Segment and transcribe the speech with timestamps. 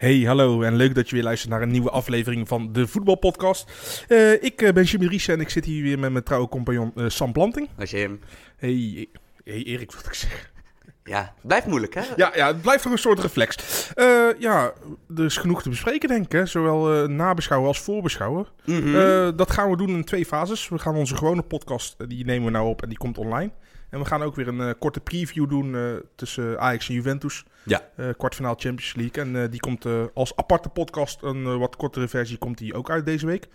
[0.00, 3.70] Hey, hallo en leuk dat je weer luistert naar een nieuwe aflevering van de Voetbalpodcast.
[4.08, 6.92] Eh ik eh, ben Jimmy Ries en ik zit hier weer met mijn trouwe compagnon
[6.96, 7.68] eh, Sam Planting.
[7.78, 8.20] Als je hem...
[8.56, 9.06] Hey,
[9.44, 10.48] hey Erik, wat ik zeggen.
[11.04, 12.02] Ja, het blijft moeilijk, hè?
[12.16, 13.56] Ja, ja, het blijft toch een soort reflex.
[14.38, 14.72] Ja,
[15.16, 16.32] er is genoeg te bespreken, denk ik.
[16.32, 16.46] Hè?
[16.46, 18.46] Zowel nabeschouwen als voorbeschouwen.
[18.64, 19.36] Mhm.
[19.36, 20.68] Dat gaan we doen in twee fases.
[20.68, 23.50] We gaan onze gewone podcast, die nemen we nou op en die komt online.
[23.90, 25.82] En we gaan ook weer een eh, korte preview doen eh,
[26.14, 27.44] tussen Ajax en Juventus.
[27.64, 27.80] Ja.
[27.96, 29.22] Eh kwartfinale Champions League.
[29.42, 33.26] En die komt als aparte podcast, een wat kortere versie, komt die ook uit deze
[33.26, 33.48] week.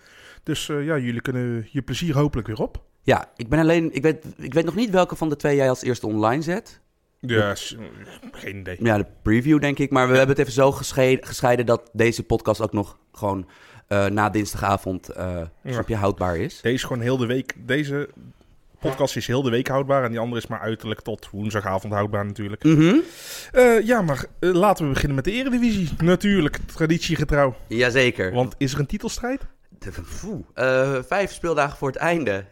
[0.43, 2.83] Dus ja, jullie kunnen je plezier hopelijk weer op.
[3.01, 3.93] Ja, ik ben alleen...
[3.95, 6.79] Ik weet, ik weet nog niet welke van de twee jij als eerste online zet.
[7.19, 7.55] Ja,
[8.31, 8.77] geen idee.
[8.79, 9.91] Ja, de preview denk ik.
[9.91, 13.47] Maar we hebben het even zo gesche- gescheiden dat deze podcast ook nog gewoon
[13.87, 15.71] na dinsdagavond eh Ja.
[15.71, 16.61] snap je, houdbaar is.
[16.61, 17.53] Deze gewoon heel de week.
[17.57, 18.09] Deze
[18.89, 20.03] podcast is heel de week houdbaar.
[20.03, 22.63] En die andere is maar uiterlijk tot woensdagavond houdbaar natuurlijk.
[22.63, 22.95] Mhm.
[23.51, 25.89] Eh, ja, maar eh, laten we beginnen met de Eredivisie.
[25.97, 27.55] Natuurlijk, traditiegetrouw.
[27.67, 28.31] Jazeker.
[28.33, 29.41] Want is er een titelstrijd?
[29.69, 29.91] De-.
[30.53, 32.45] Eh, vijf speeldagen voor het einde.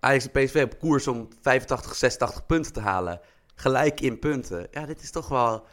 [0.00, 3.20] Ajax en PSV op koers om 85, 86 punten te halen.
[3.54, 4.66] Gelijk in punten.
[4.70, 5.66] Ja, dit is toch wel...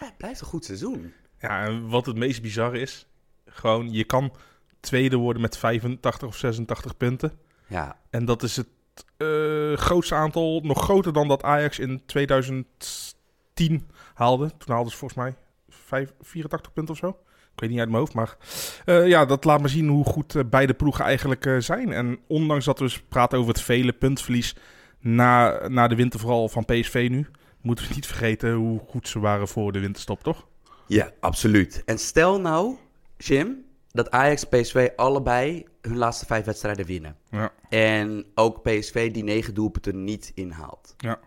[0.00, 1.12] Ja, het blijft een goed seizoen.
[1.40, 3.06] Ja, en wat het meest bizarre is,
[3.46, 4.32] gewoon je kan
[4.80, 7.32] tweede worden met 85 of 86 punten.
[7.74, 8.68] Ja, En dat is het
[9.16, 14.50] eh, grootste aantal, nog groter dan dat Ajax in 2010 haalde.
[14.58, 15.34] Toen haalden ze volgens mij
[15.68, 17.08] vijf- 84 punten of zo.
[17.52, 18.36] Ik weet niet uit mijn hoofd, maar
[18.84, 21.92] eh, ja, dat laat maar zien hoe goed eh, beide ploegen eigenlijk zijn.
[21.92, 24.56] En ondanks dat we dus praten over het vele puntverlies
[25.00, 27.26] na, na de winter, vooral van PSV nu,
[27.60, 30.46] moeten we niet vergeten hoe goed ze waren voor de winterstop, toch?
[30.86, 31.82] Ja, absoluut.
[31.84, 32.76] En stel nou,
[33.16, 33.63] Jim,
[33.94, 37.16] dat Ajax en PSV allebei hun laatste vijf wedstrijden winnen.
[37.30, 37.52] Ja.
[37.68, 40.94] En ook PSV die negen doelpunten niet inhaalt.
[40.96, 41.18] Ja.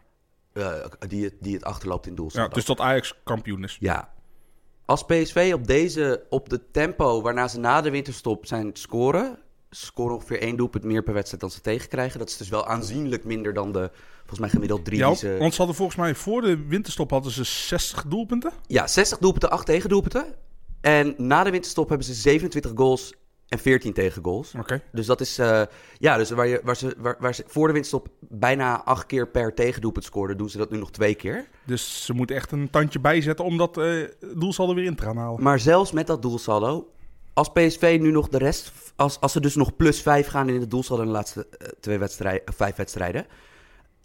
[0.53, 2.53] Eh, die, het, die het achterloopt in Ja, doelsaldo.
[2.53, 3.77] dus dat Ajax kampioen is.
[3.79, 4.13] Ja.
[4.85, 9.39] Als PSV op deze, op de tempo waarna ze na de winterstop zijn scoren...
[9.69, 12.19] ze scoren ongeveer één doelpunt meer per wedstrijd dan ze tegenkrijgen.
[12.19, 15.35] Dat is dus wel aanzienlijk minder dan de, volgens mij gemiddeld drie Ja, ze...
[15.39, 18.51] want ze hadden volgens mij voor de winterstop hadden ze 60 doelpunten.
[18.65, 20.35] Ja, 60 doelpunten, 8 tegendoelpunten.
[20.87, 23.13] En na de winterstop hebben ze 27 goals
[23.47, 24.53] en 14 tegengoals.
[24.59, 24.81] Oké.
[24.91, 25.61] Dus dat is, eh,
[25.97, 29.27] ja, dus waar, je, waar, ze, waar, waar ze voor de winterstop bijna 8 keer
[29.27, 31.47] per tegendoelpunt scoorden, doen ze dat nu nog twee keer.
[31.65, 34.03] Dus ze moeten echt een tandje bijzetten om dat eh
[34.35, 35.43] doelsaldo weer in te gaan halen.
[35.43, 36.91] Maar zelfs met dat doelsaldo,
[37.33, 40.59] als PSV nu nog de rest, als, als ze dus nog plus 5 gaan in
[40.59, 43.25] het doelsaldo in de laatste eh, twee wedstrijden, vijf wedstrijden,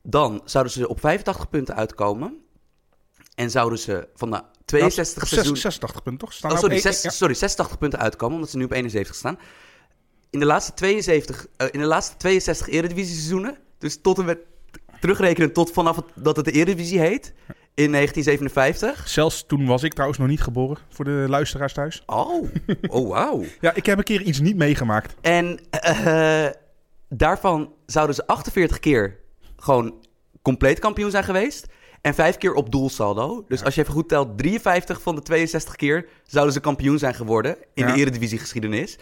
[0.02, 2.36] dan zouden ze op 85 punten uitkomen.
[3.34, 4.42] En zouden ze van de
[4.78, 5.56] 62 Of seizoen...
[5.56, 6.32] 86 punten, toch?
[6.36, 7.10] Staan Oh, op sorry, één- zes- ja.
[7.10, 9.38] sorry, 86 punten uitkomen, omdat ze nu op 71 staan.
[10.30, 14.38] In de laatste 72, eh, in de laatste 62 Eredivisie-seizoenen, dus tot en met
[15.00, 17.32] terugrekenen tot vanaf het, dat het de Eredivisie heet,
[17.74, 19.08] in 1957.
[19.08, 22.02] Zelfs toen was ik trouwens nog niet geboren, voor de luisteraars thuis.
[22.06, 22.48] Oh,
[22.88, 23.44] oh wauw.
[23.60, 25.14] Ja, ik heb een keer iets niet meegemaakt.
[25.20, 26.46] En eh,
[27.08, 29.18] daarvan zouden ze 48 keer
[29.56, 29.94] gewoon
[30.42, 31.66] compleet kampioen zijn geweest.
[32.02, 33.44] En vijf keer op doelsaldo.
[33.48, 37.14] Dus als je even goed telt, 53 van de 62 keer zouden ze kampioen zijn
[37.14, 38.98] geworden in de Eredivisie-geschiedenis.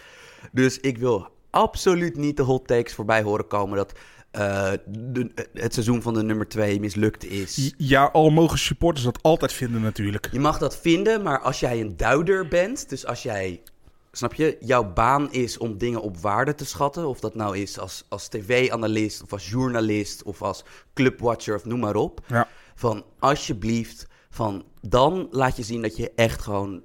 [0.52, 3.92] Dus ik wil absoluut niet de hot takes voorbij horen komen dat
[4.30, 7.74] eh, de- het seizoen van de nummer 2 mislukt is.
[7.76, 10.28] Ja, al mogen supporters dat altijd vinden natuurlijk.
[10.32, 13.62] Je mag dat vinden, maar als jij een duider bent, dus als jij,
[14.12, 17.78] snap je, jouw baan is om dingen op waarde te schatten, of dat nou is
[17.78, 22.48] als, als tv-analyst of als journalist of als clubwatcher of noem maar op, Ja.
[22.80, 26.82] Van alsjeblieft, van dan laat je zien dat je echt gewoon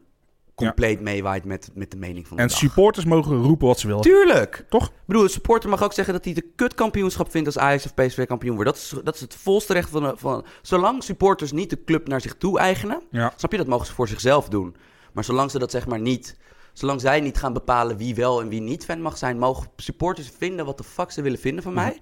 [0.55, 2.57] compleet meewaait met, met de mening van de En dag.
[2.57, 4.01] supporters mogen roepen wat ze willen.
[4.01, 4.65] Tuurlijk!
[4.69, 4.85] Toch?
[4.87, 7.93] Ik bedoel, een supporter mag ook zeggen dat hij de kutkampioenschap vindt als Ajax of
[7.93, 8.69] PSV kampioen wordt.
[8.69, 10.45] Dat is, dat is het volste recht van, van...
[10.61, 13.33] Zolang supporters niet de club naar zich toe eigenen, Ja.
[13.35, 14.75] snap je, dat mogen ze voor zichzelf doen.
[15.13, 16.37] Maar zolang ze dat zeg maar niet...
[16.73, 19.37] Zolang zij niet gaan bepalen wie wel en wie niet fan mag zijn...
[19.39, 21.99] mogen supporters vinden wat de fuck ze willen vinden van mij.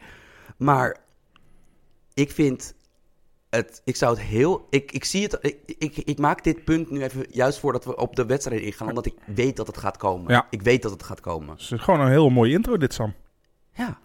[0.57, 0.97] Maar
[2.13, 2.73] ik vind
[3.55, 3.81] het...
[3.83, 4.67] Ik zou het heel...
[4.69, 5.37] Ik, ik zie het...
[5.41, 8.87] Ik, ik, ik maak dit punt nu even juist voordat we op de wedstrijd ingaan...
[8.87, 10.31] omdat ik weet dat het gaat komen.
[10.31, 10.47] Ja.
[10.49, 11.49] Ik weet dat het gaat komen.
[11.49, 13.13] Het is gewoon een heel mooie intro dit, Sam.
[13.73, 13.97] Ja.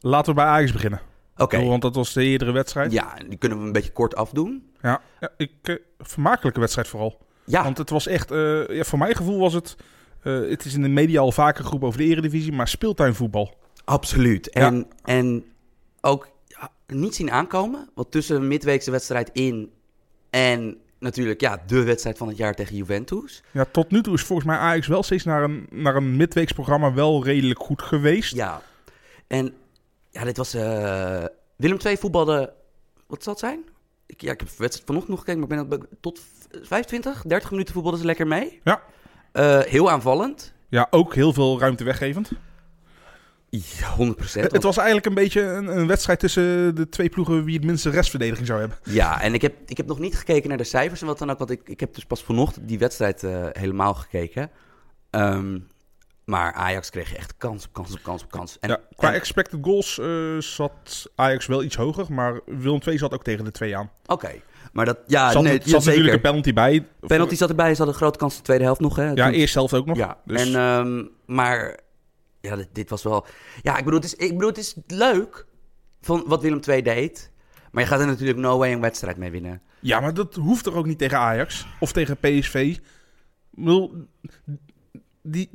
[0.00, 1.00] Laten we bij Ajax beginnen.
[1.36, 1.64] Oké.
[1.64, 2.92] Want dat was de eerdere wedstrijd.
[2.92, 4.70] Ja, die kunnen we een beetje kort afdoen.
[4.80, 7.18] Ja, ja ik, eh, vermakelijke wedstrijd vooral.
[7.44, 9.76] Ja, Want het was echt, eh, ja, voor mijn gevoel was het,
[10.22, 13.58] eh, het is in de media al vaker geroepen over de eredivisie, maar speeltuinvoetbal.
[13.84, 14.50] absoluut.
[14.50, 15.44] En, en
[16.00, 16.28] ook
[16.94, 17.88] niet zien aankomen.
[17.94, 19.72] Want tussen midweekse wedstrijd in
[20.30, 23.42] en natuurlijk ja, de wedstrijd van het jaar tegen Juventus.
[23.50, 26.94] Ja, tot nu toe is volgens mij Ajax wel steeds naar een, naar een midweeksprogramma
[26.94, 28.34] wel redelijk goed geweest.
[28.34, 28.62] Ja,
[29.26, 29.54] en
[30.10, 30.54] ja, dit was...
[30.54, 31.24] eh
[31.56, 32.52] Willem II voetbalde...
[33.06, 33.64] Wat zal het zijn?
[34.10, 36.20] ik, ja, ik heb wedstrijd vanochtend nog gekeken, maar ik ben tot
[36.62, 38.60] 25, 30 minuten voetballen ze lekker mee.
[38.64, 38.82] Ja.
[39.32, 40.52] Eh, heel aanvallend.
[40.68, 42.30] Ja, ook heel veel ruimte weggevend.
[43.50, 44.52] Ja, 100 procent.
[44.52, 47.90] Het was eigenlijk een beetje een, een wedstrijd tussen de twee ploegen wie het minste
[47.90, 48.78] restverdediging zou hebben.
[48.84, 51.30] Ja, en ik heb, ik heb nog niet gekeken naar de cijfers en wat dan
[51.30, 51.38] ook.
[51.38, 54.50] Want ik, ik heb dus pas vanochtend die wedstrijd eh, helemaal gekeken.
[55.10, 55.58] Ehm,
[56.24, 58.56] maar Ajax kreeg echt kans op kans op kans op kans.
[58.60, 62.98] En, ja, qua en- expected goals eh, zat Ajax wel iets hoger, maar Willem II
[62.98, 63.90] zat ook tegen de twee aan.
[64.06, 64.30] Oké,
[64.72, 64.98] maar dat...
[65.06, 66.86] Ja, Er zat, nee, zat natuurlijk een penalty bij.
[67.00, 68.96] Penalty zat erbij, ze hadden een grote kans in de tweede helft nog.
[68.96, 69.96] Hè, Ja, Toen- eerst zelf ook nog.
[69.96, 71.04] Ja, Dus, en, ehm,
[71.36, 71.78] maar
[72.40, 73.26] ja, dit, dit was wel...
[73.62, 75.46] Ja, ik bedoel, het is, ik bedoel, het is leuk
[76.00, 77.30] van wat Willem II deed.
[77.72, 79.62] Maar je gaat er natuurlijk no way een wedstrijd mee winnen.
[79.80, 82.54] ja, maar dat hoeft er ook niet tegen Ajax of tegen PSV.
[82.54, 82.80] Ik
[83.50, 84.06] bedoel,
[85.22, 85.50] die,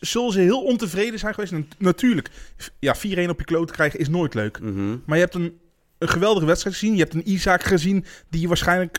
[0.00, 1.52] zullen ze heel ontevreden zijn geweest?
[1.52, 2.30] Nat- Natuurlijk,
[2.78, 4.60] ja, 4-1 op je kloot krijgen is nooit leuk.
[4.60, 4.96] Mhm.
[5.06, 5.58] Maar je hebt een,
[5.98, 6.94] een geweldige wedstrijd gezien.
[6.94, 8.98] Je hebt een Isaac gezien die waarschijnlijk...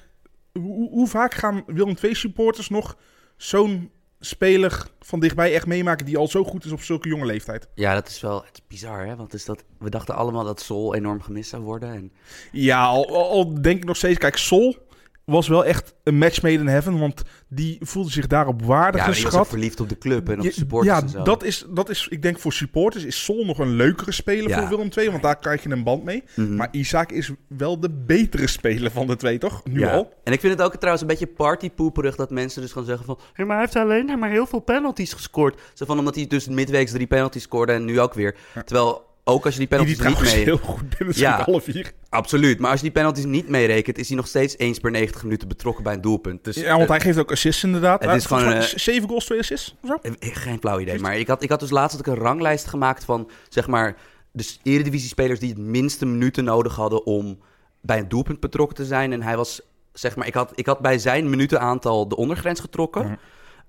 [0.54, 2.98] Hoe, hoe vaak gaan Willem II supporters nog
[3.38, 3.92] zo'n
[4.26, 6.06] speler van dichtbij echt meemaken...
[6.06, 7.68] die al zo goed is op zulke jonge leeftijd?
[7.76, 9.16] Ja, dat is wel het is bizar, hè?
[9.16, 11.94] Want is dat, we dachten allemaal dat Sol enorm gemist zou worden.
[11.94, 12.12] En,
[12.52, 14.18] Ja, al, al- al denk ik nog steeds...
[14.20, 14.83] Kijk, Sol
[15.26, 17.00] was wel echt een match made in heaven...
[17.00, 19.48] want die voelde zich daarop waardig ja, maar die was geschat.
[19.50, 21.24] verliefd op de club en op de Ja, supporters ja, en zo.
[21.24, 24.60] dat is, dat is, ik denk voor supporters is Sol nog een leukere speler Ja.
[24.60, 26.24] voor Willem II, want daar krijg je een band mee.
[26.36, 26.56] Mhm.
[26.56, 29.62] Maar Isaac is wel de betere speler van de twee, toch?
[29.64, 29.92] Nu ja.
[29.94, 30.14] al.
[30.24, 33.20] En ik vind het ook trouwens een beetje partypoeperig dat mensen dus gaan zeggen van...
[33.34, 35.62] "Hé, maar hij heeft alleen maar heel veel penalties gescoord.
[35.74, 38.36] Zo van, omdat hij dus midweeks drie penalties scoorde en nu ook weer.
[38.66, 40.44] Terwijl, ook als je die Die die penalties niet mee...
[40.44, 41.36] heel goed binnen Ja.
[41.38, 41.92] alle vier.
[42.10, 43.98] Absoluut, maar als je die penalties niet meerekent...
[43.98, 46.44] is hij nog steeds eens per 90 minuten betrokken bij een doelpunt.
[46.44, 48.00] Dus, Ja, want hij geeft ook assists inderdaad.
[48.02, 49.98] het Eh, is gewoon, mij eh, zeven goals, twee assists of zo.
[50.02, 51.00] Eh, Geen flauw idee.
[51.00, 53.96] Maar ik had, ik had dus laatst had ik een ranglijst gemaakt van, zeg maar,
[54.32, 57.40] de Eredivisie-spelers die het minste minuten nodig hadden om
[57.82, 59.12] bij een doelpunt betrokken te zijn.
[59.14, 59.62] En hij was,
[59.94, 63.04] zeg maar, ik had, ik had bij zijn minutenaantal de ondergrens getrokken.
[63.06, 63.14] Mhm.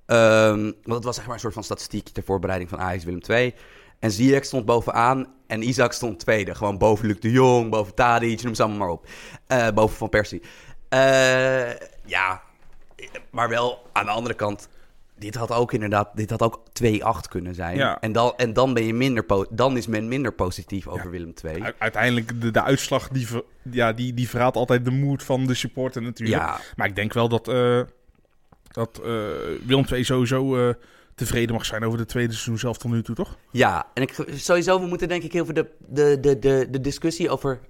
[0.07, 3.21] Ehm, want het was zeg maar een soort van statistiekje ter voorbereiding van Ajax Willem
[3.29, 3.55] II.
[4.05, 6.55] En Ziyech stond bovenaan en Isaac stond tweede.
[6.55, 9.07] Gewoon boven Luc de Jong, boven Tadic, noem ze allemaal maar op.
[9.47, 10.43] Eh, boven Van Persie.
[10.89, 11.71] Eh,
[12.05, 12.43] ja,
[13.31, 14.69] maar wel aan de andere kant...
[15.19, 17.77] Dit had ook inderdaad, dit had ook 2-8 kunnen zijn.
[17.77, 18.01] Ja.
[18.01, 21.11] En, dan, en dan, ben je minder dan is men minder positief over Ja.
[21.11, 21.63] Willem II.
[21.79, 25.55] Uiteindelijk, de, de uitslag, die, ver- ja, die, die verraadt altijd de moed van de
[25.55, 26.41] supporter natuurlijk.
[26.41, 27.81] Ja, Maar ik denk wel dat, eh
[28.73, 29.01] dat
[29.67, 30.75] Willem II sowieso
[31.15, 33.37] tevreden mag zijn over de tweede seizoen zelf tot nu toe, toch?
[33.51, 36.81] Ja, en ik, sowieso, we moeten denk ik heel veel de, de, de, de, de
[36.81, 37.61] discussie over,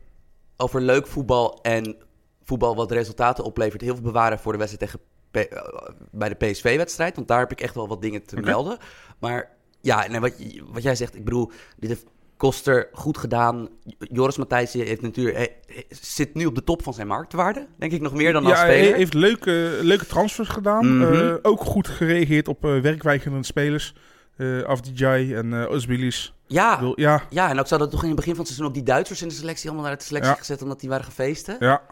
[0.56, 1.96] over leuk voetbal en
[2.44, 6.46] voetbal wat resultaten oplevert, heel veel bewaren voor de wedstrijd tegen P- eh, bij de
[6.46, 7.16] PSV-wedstrijd.
[7.16, 8.78] Want daar heb ik echt wel wat dingen te melden.
[9.18, 9.50] Maar
[9.80, 10.32] ja, nee, wat,
[10.64, 12.06] wat jij zegt, ik bedoel, dit heeft
[12.36, 13.68] Koster goed gedaan.
[13.98, 18.00] Joris Matthijssen heeft natuurlijk, eh, zit nu op de top van zijn marktwaarde, denk ik
[18.00, 18.96] nog meer dan als ja, hij speler.
[18.96, 20.98] heeft leuke, leuke transfers gedaan.
[20.98, 21.12] Mhm.
[21.14, 23.94] Eh, ook goed gereageerd op eh werkwijkerende spelers.
[24.36, 26.32] Eh Afdijay en eh Özbilis.
[26.46, 28.66] Ja, bedoel, Ja, ja, en ook ze hadden toch in het begin van het seizoen
[28.68, 30.38] ook die Duitsers in de selectie allemaal naar de selectie Ja.
[30.38, 31.56] gezet omdat die waren gefeesten.
[31.60, 31.82] ja.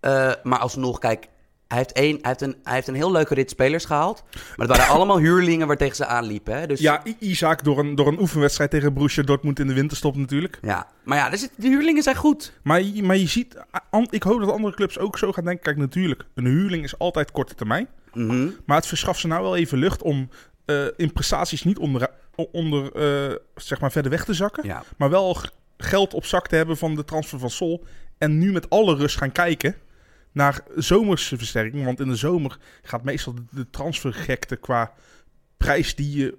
[0.00, 1.28] Eh, maar alsnog, kijk,
[1.68, 4.24] hij heeft, één, hij, heeft een, hij heeft een heel leuke rit spelers gehaald.
[4.56, 6.58] Maar het waren allemaal huurlingen waar tegen ze aanliepen.
[6.58, 6.66] Hè?
[6.66, 10.58] Dus, ja Isaac door een, door een oefenwedstrijd tegen Borussia Dortmund in de winterstop natuurlijk.
[10.62, 10.86] ja.
[11.04, 12.52] Maar ja, zit, de huurlingen zijn goed.
[12.62, 13.56] Maar, je- maar je ziet,
[14.10, 15.62] ik hoop dat andere clubs ook zo gaan denken.
[15.62, 17.88] Kijk, natuurlijk, een huurling is altijd korte termijn.
[18.12, 18.48] Mhm.
[18.66, 20.28] Maar het verschaft ze nou wel even lucht om
[20.64, 22.08] eh, in prestaties niet onder,
[22.52, 24.66] onder eh, zeg maar verder weg te zakken.
[24.66, 24.82] Ja.
[24.96, 25.36] Maar wel
[25.76, 27.84] geld op zak te hebben van de transfer van Sol.
[28.18, 29.74] En nu met alle rust gaan kijken
[30.38, 31.84] naar zomerse versterking.
[31.84, 34.92] Want in de zomer gaat meestal de, transfergekte qua
[35.56, 36.38] prijs die je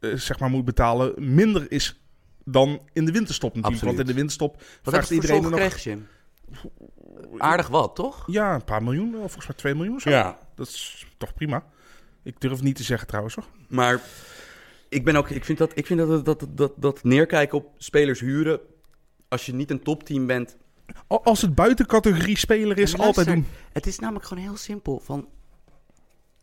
[0.00, 2.00] eh, zeg maar moet betalen minder is
[2.44, 3.84] dan in de winterstop natuurlijk.
[3.84, 5.76] Want in de winterstop Wat vraagt iedereen er nog...
[5.76, 6.06] Jim?
[7.38, 8.24] Aardig wat, toch?
[8.26, 10.00] Ja, een paar miljoen, of volgens mij 2 miljoen.
[10.00, 10.10] Zo.
[10.10, 10.38] Ja.
[10.54, 11.64] Dat is toch prima.
[12.22, 13.46] Ik durf niet te zeggen trouwens hoor.
[13.68, 14.00] Maar
[14.88, 18.20] ik, ben ook, ik vind, dat, ik vind dat, dat, dat, dat neerkijken op spelers
[18.20, 18.60] huren...
[19.28, 20.56] als je niet een topteam bent...
[21.06, 23.46] Al- Als het buitencategorie speler is, altijd doen.
[23.72, 25.00] Het is namelijk gewoon heel simpel.
[25.04, 25.28] Van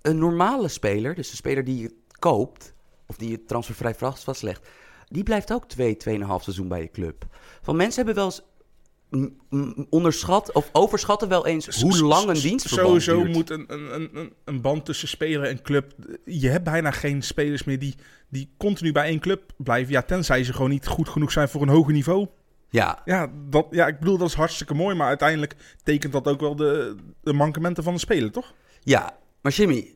[0.01, 2.73] een normale speler, dus een speler die je koopt,
[3.07, 4.67] of die je transfervrij vast- vastlegt,
[5.07, 7.25] die blijft ook twee, tweeënhalf seizoen bij je club.
[7.61, 8.43] Van mensen hebben wel eens
[9.89, 13.35] onderschat of overschatten wel eens hoe lang een dienstverband Sowieso duurt.
[13.35, 15.93] moet een, een, een- een, een band tussen speler en club...
[16.25, 17.95] Je hebt bijna geen spelers meer die,
[18.29, 19.91] die continu bij één club blijven.
[19.93, 22.27] Ja, tenzij ze gewoon niet goed genoeg zijn voor een hoger niveau.
[22.75, 24.95] Ja, Ja, dat, ja ik bedoel, dat is hartstikke mooi.
[24.95, 28.53] Maar uiteindelijk tekent dat ook wel de, de mankementen van de speler, toch?
[28.83, 29.17] ja.
[29.41, 29.95] Maar Jimmy,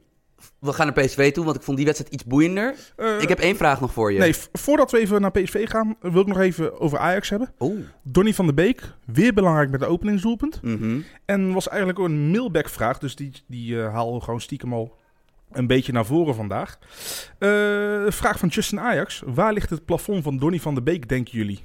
[0.60, 2.76] we gaan naar PSV toe, want ik vond die wedstrijd iets boeiender.
[2.96, 4.20] Eh, ik heb één vraag nog voor je.
[4.20, 7.54] Nee, voordat we even naar PSV gaan, wil ik nog even over Ajax hebben.
[7.60, 7.80] Oeh.
[8.04, 10.62] Donny van der Beek, weer belangrijk met de openingsdoelpunt.
[10.62, 11.00] Mhm.
[11.26, 14.98] En was eigenlijk ook een mailback-vraag, dus die, die eh, we gewoon stiekem al
[15.52, 16.78] een beetje naar voren vandaag.
[17.40, 17.50] Eh,
[18.08, 19.22] vraag van Justin Ajax.
[19.26, 21.60] Waar ligt het plafond van Donny van der Beek, denken jullie?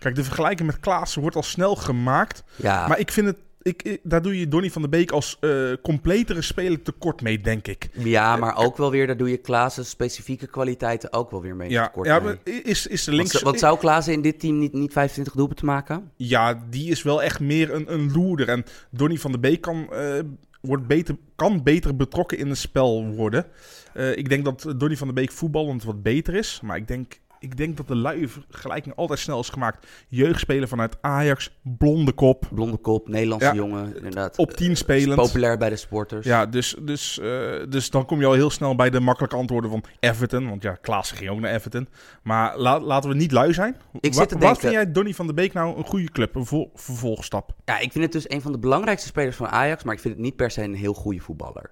[0.00, 2.42] Kijk, de vergelijking met Klaassen wordt al snel gemaakt.
[2.56, 5.36] Ja, Maar ik vind het, ik, ik- daar doe je Donny van der Beek als
[5.40, 5.50] eh,
[5.82, 7.88] completere speler tekort mee, denk ik.
[7.92, 11.70] ja, maar ook wel weer, daar doe je Klaassen specifieke kwaliteiten ook wel weer mee
[11.70, 12.62] Ja, tekort ja mee.
[12.62, 13.42] is, is de links...
[13.42, 16.10] want zou Klaassen in dit team niet, niet 25 doelpunten maken?
[16.16, 18.48] Ja, die is wel echt meer een, een loerder.
[18.48, 20.18] En Donny van der Beek kan, eh,
[20.60, 23.46] wordt beter, kan beter betrokken in het spel worden.
[23.94, 26.60] Eh, ik denk dat Donny van der Beek voetballend wat beter is.
[26.62, 29.86] Maar ik denk, ik denk dat de luie vergelijking altijd snel is gemaakt.
[30.08, 33.54] Jeugdspeler vanuit Ajax, blonde kop, Blonde kop, Nederlandse Ja.
[33.54, 34.36] jongen, inderdaad.
[34.38, 35.20] op 10 Is spelend.
[35.20, 36.26] Populair bij de sporters.
[36.26, 39.70] Ja, dus, dus, eh, dus dan kom je al heel snel bij de makkelijke antwoorden
[39.70, 40.48] van Everton.
[40.48, 41.88] Want ja, Klaassen ging ook naar Everton.
[42.22, 43.76] Maar la- laten we niet lui zijn.
[44.00, 46.34] Ik Wa- zit te Wat vind jij Donny van der Beek nou een goede club?
[46.34, 47.54] Een vol- vervolgstap?
[47.64, 50.14] Ja, ik vind het dus een van de belangrijkste spelers van Ajax, maar ik vind
[50.14, 51.70] het niet per se een heel goede voetballer.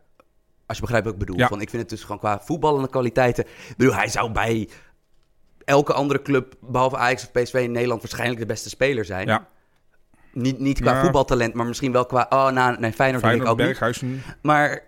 [0.66, 1.38] Als je begrijpt wat ik bedoel.
[1.38, 1.48] Ja.
[1.48, 3.44] Want ik vind het dus gewoon qua voetballende kwaliteiten.
[3.44, 4.68] Ik bedoel, hij zou bij
[5.68, 9.26] elke andere club, behalve Ajax of PSV in Nederland, waarschijnlijk de beste speler zijn.
[9.26, 9.48] Ja.
[10.32, 11.02] Niet, niet qua Ja.
[11.02, 12.26] voetbaltalent, maar misschien wel qua.
[12.30, 13.66] Oh, nou, nee, Feyenoord, denk ik Feyenoord, ook niet.
[13.66, 14.22] Berghuizen.
[14.42, 14.82] Maar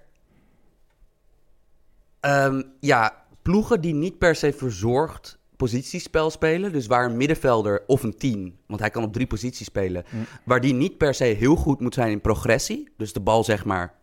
[2.21, 8.03] ehm, ja, ploegen die niet per se verzorgd positiespel spelen, dus waar een middenvelder of
[8.03, 10.27] een tien, want hij kan op drie posities spelen, Mm.
[10.45, 13.65] waar die niet per se heel goed moet zijn in progressie, dus de bal zeg
[13.65, 13.95] maar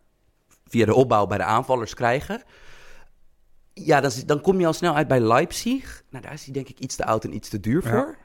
[0.67, 2.41] via de opbouw bij de aanvallers krijgen.
[3.85, 6.03] Ja, dan, dan kom je al snel uit bij Leipzig.
[6.09, 7.89] Nou, daar is hij denk ik iets te oud en iets te duur Ja.
[7.89, 8.17] voor.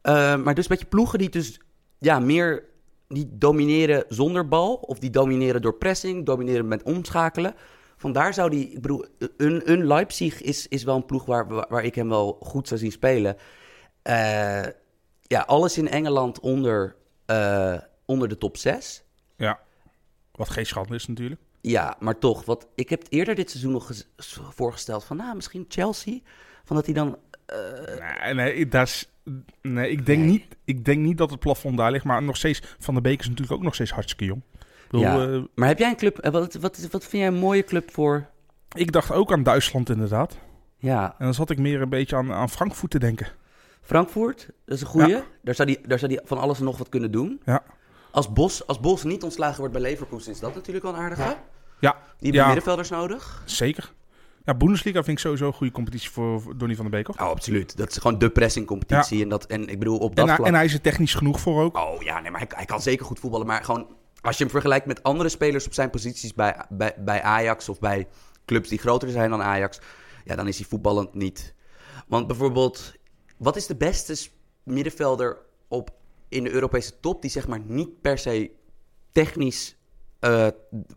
[0.00, 1.60] Eh, maar dus een beetje ploegen die dus
[1.98, 2.64] ja, meer
[3.08, 4.74] die domineren zonder bal.
[4.74, 7.54] Of die domineren door pressing, domineren met omschakelen.
[7.96, 9.04] Vandaar zou die, ik bedoel,
[9.36, 12.68] een, een Leipzig is, is wel een ploeg waar, waar, waar ik hem wel goed
[12.68, 13.36] zou zien spelen.
[14.02, 14.62] Eh,
[15.22, 19.04] ja, alles in Engeland onder, eh, onder de top 6.
[19.36, 19.60] Ja,
[20.32, 21.40] wat geen schande is natuurlijk.
[21.70, 23.92] Ja, maar toch, wat, ik heb eerder dit seizoen nog
[24.54, 26.18] voorgesteld van, nou, misschien Chelsea.
[26.64, 27.18] Van dat hij dan
[28.22, 29.10] Nee, nee, dat is,
[29.62, 30.28] nee, ik, denk Nee.
[30.28, 32.04] Niet, ik denk niet dat het plafond daar ligt.
[32.04, 34.42] Maar nog steeds, Van der Beek is natuurlijk ook nog steeds hartstikke jong.
[34.52, 35.32] Ik, bedoel, Ja.
[35.32, 37.90] eh, Maar heb jij een club, eh, wat, wat, wat vind jij een mooie club
[37.92, 38.26] voor?
[38.74, 40.38] ik dacht ook aan Duitsland inderdaad.
[40.78, 43.26] Ja, En dan zat ik meer een beetje aan, aan Frankfurt te denken.
[43.82, 45.08] Frankfurt, dat is een goeie.
[45.08, 45.24] Ja.
[45.42, 47.40] Daar, zou die, daar zou die van alles en nog wat kunnen doen.
[47.44, 47.62] Ja.
[48.10, 51.22] Als Bos, als Bos niet ontslagen wordt bij Leverkusen, is dat natuurlijk wel een aardige.
[51.22, 51.44] Ja,
[51.80, 51.90] Die
[52.30, 52.46] hebben Ja.
[52.46, 53.42] middenvelders nodig.
[53.44, 53.92] zeker.
[54.44, 57.08] Ja, Bundesliga vind ik sowieso een goede competitie voor, Donny van der Beek.
[57.08, 57.76] Oh, absoluut.
[57.76, 59.22] Dat is gewoon de pressingcompetitie.
[59.22, 60.46] En, dat, en ik bedoel, op dat En, vlak...
[60.46, 61.76] en hij is er technisch genoeg voor ook.
[61.76, 63.46] Oh ja, nee, maar hij, hij kan zeker goed voetballen.
[63.46, 67.22] Maar gewoon, als je hem vergelijkt met andere spelers op zijn posities bij, bij, bij
[67.22, 68.08] Ajax of bij
[68.44, 69.80] clubs die groter zijn dan Ajax,
[70.24, 71.54] ja, dan is hij voetballend niet.
[72.06, 72.94] Want bijvoorbeeld,
[73.36, 74.28] wat is de beste
[74.62, 75.90] middenvelder op,
[76.28, 78.50] in de Europese top die zeg maar niet per se
[79.12, 79.76] technisch,
[80.18, 80.46] eh,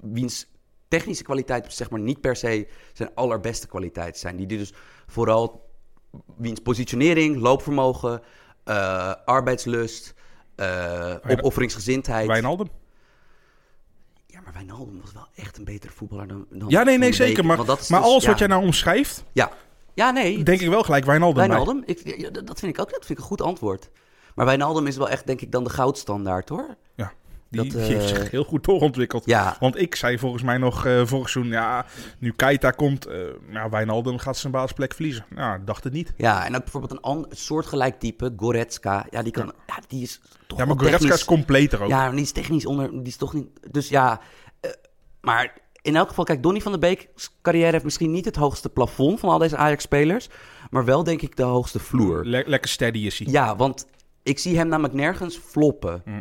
[0.02, 0.48] wiens
[0.90, 4.36] technische kwaliteit zeg maar niet per se zijn allerbeste kwaliteit zijn.
[4.36, 4.74] Die, dus
[5.08, 5.70] vooral
[6.38, 8.22] wiens positionering, loopvermogen,
[8.64, 10.14] eh, arbeidslust,
[10.56, 12.28] eh, opofferingsgezindheid.
[12.28, 12.68] Wijnaldum.
[14.26, 17.46] Ja, maar Wijnaldum was wel echt een betere voetballer dan, dan Ja, nee, nee, zeker.
[17.46, 18.30] Maar, maar dus- alles ja.
[18.30, 19.52] wat jij nou omschrijft, Ja,
[19.94, 20.44] ja nee.
[20.44, 21.48] denk ik wel gelijk Wijnaldum.
[21.48, 23.90] Wijnaldum, ik, ja, dat vind ik ook dat vind ik een goed antwoord.
[24.36, 26.76] Maar Wijnaldum is wel echt, denk ik, dan de goudstandaard, hoor.
[26.96, 27.14] Ja,
[27.50, 29.26] die, Dat, die heeft eh, zich heel goed doorontwikkeld.
[29.26, 31.86] Ja, Want ik zei volgens mij nog eh vorig seizoen, ja,
[32.20, 33.18] nu Keita komt, eh
[33.52, 35.26] ja, Wijnaldum gaat zijn basisplek verliezen.
[35.30, 36.14] Nou, ik dacht het niet.
[36.18, 39.06] ja, en ook bijvoorbeeld een ander, soortgelijk type, Goretzka.
[39.10, 41.90] Ja, die kan, ja, die is toch Ja, maar Goretzka technisch- is completer ook.
[41.90, 42.90] Ja, maar die is technisch onder.
[42.92, 43.48] Die is toch niet.
[43.72, 44.22] Dus ja.
[45.22, 48.70] maar in elk geval, kijk, Donny van der Beek's carrière heeft misschien niet het hoogste
[48.70, 50.30] plafond van al deze Ajax-spelers.
[50.70, 52.26] Maar wel, denk ik, de hoogste vloer.
[52.26, 53.28] Le- lekker steady is hij.
[53.32, 53.88] Ja, want
[54.24, 56.02] ik zie hem namelijk nergens floppen.
[56.06, 56.20] Hm.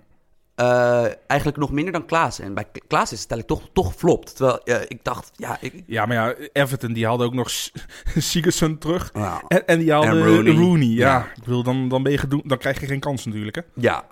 [0.58, 2.38] Eh, eigenlijk nog minder dan Klaas.
[2.38, 4.36] En bij Klaas is het eigenlijk toch, toch geflopt.
[4.36, 7.50] Terwijl ik dacht, ja, ik, Ja, maar ja, Everton die haalde ook nog
[8.16, 9.12] Sigurdsson terug.
[9.12, 10.52] nou, En, en die haalde En Rooney.
[10.54, 10.86] Rooney.
[10.86, 11.26] Ja, Ja.
[11.36, 13.56] ik wil dan, dan, ben je gedoe- dan krijg je geen kans natuurlijk.
[13.56, 13.62] Hè?
[13.74, 14.04] ja.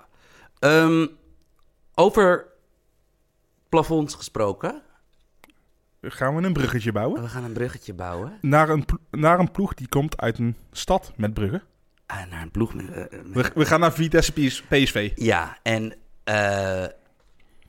[0.59, 1.07] Ehm,
[1.95, 2.45] over
[3.69, 4.81] plafonds gesproken.
[6.01, 7.21] Gaan we een bruggetje bouwen?
[7.21, 8.37] We gaan een bruggetje bouwen.
[8.41, 11.63] Naar een, naar een ploeg die komt uit een stad met bruggen.
[12.05, 15.11] Ah, naar een ploeg met, eh, met We, we gaan naar Vitesse PS- PSV.
[15.15, 15.93] Ja, en
[16.27, 16.85] eh,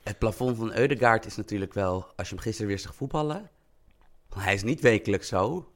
[0.03, 3.49] het plafond van Eudegaard is natuurlijk wel, als je hem gisteren weer zag voetballen.
[4.35, 5.71] Hij is niet wekelijks zo.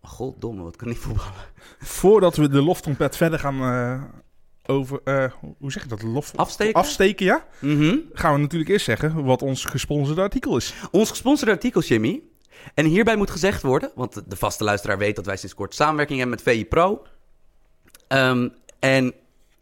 [0.00, 1.44] Maar goddomme, wat kan hij voetballen?
[1.78, 4.02] Voordat we de loftrompet verder gaan, eh,
[4.66, 6.02] over, eh, hoe zeg je dat?
[6.02, 6.32] Lof...
[6.36, 6.74] Afsteken?
[6.74, 7.46] Afsteken, ja.
[7.58, 7.96] Mhm.
[8.12, 10.74] Gaan we natuurlijk eerst zeggen wat ons gesponsorde artikel is.
[10.90, 12.22] Ons gesponsorde artikel, Jimmy.
[12.74, 16.18] En hierbij moet gezegd worden, want de vaste luisteraar weet dat wij sinds kort samenwerking
[16.18, 17.06] hebben met VI Pro.
[18.08, 18.48] Ehm,
[18.78, 19.14] en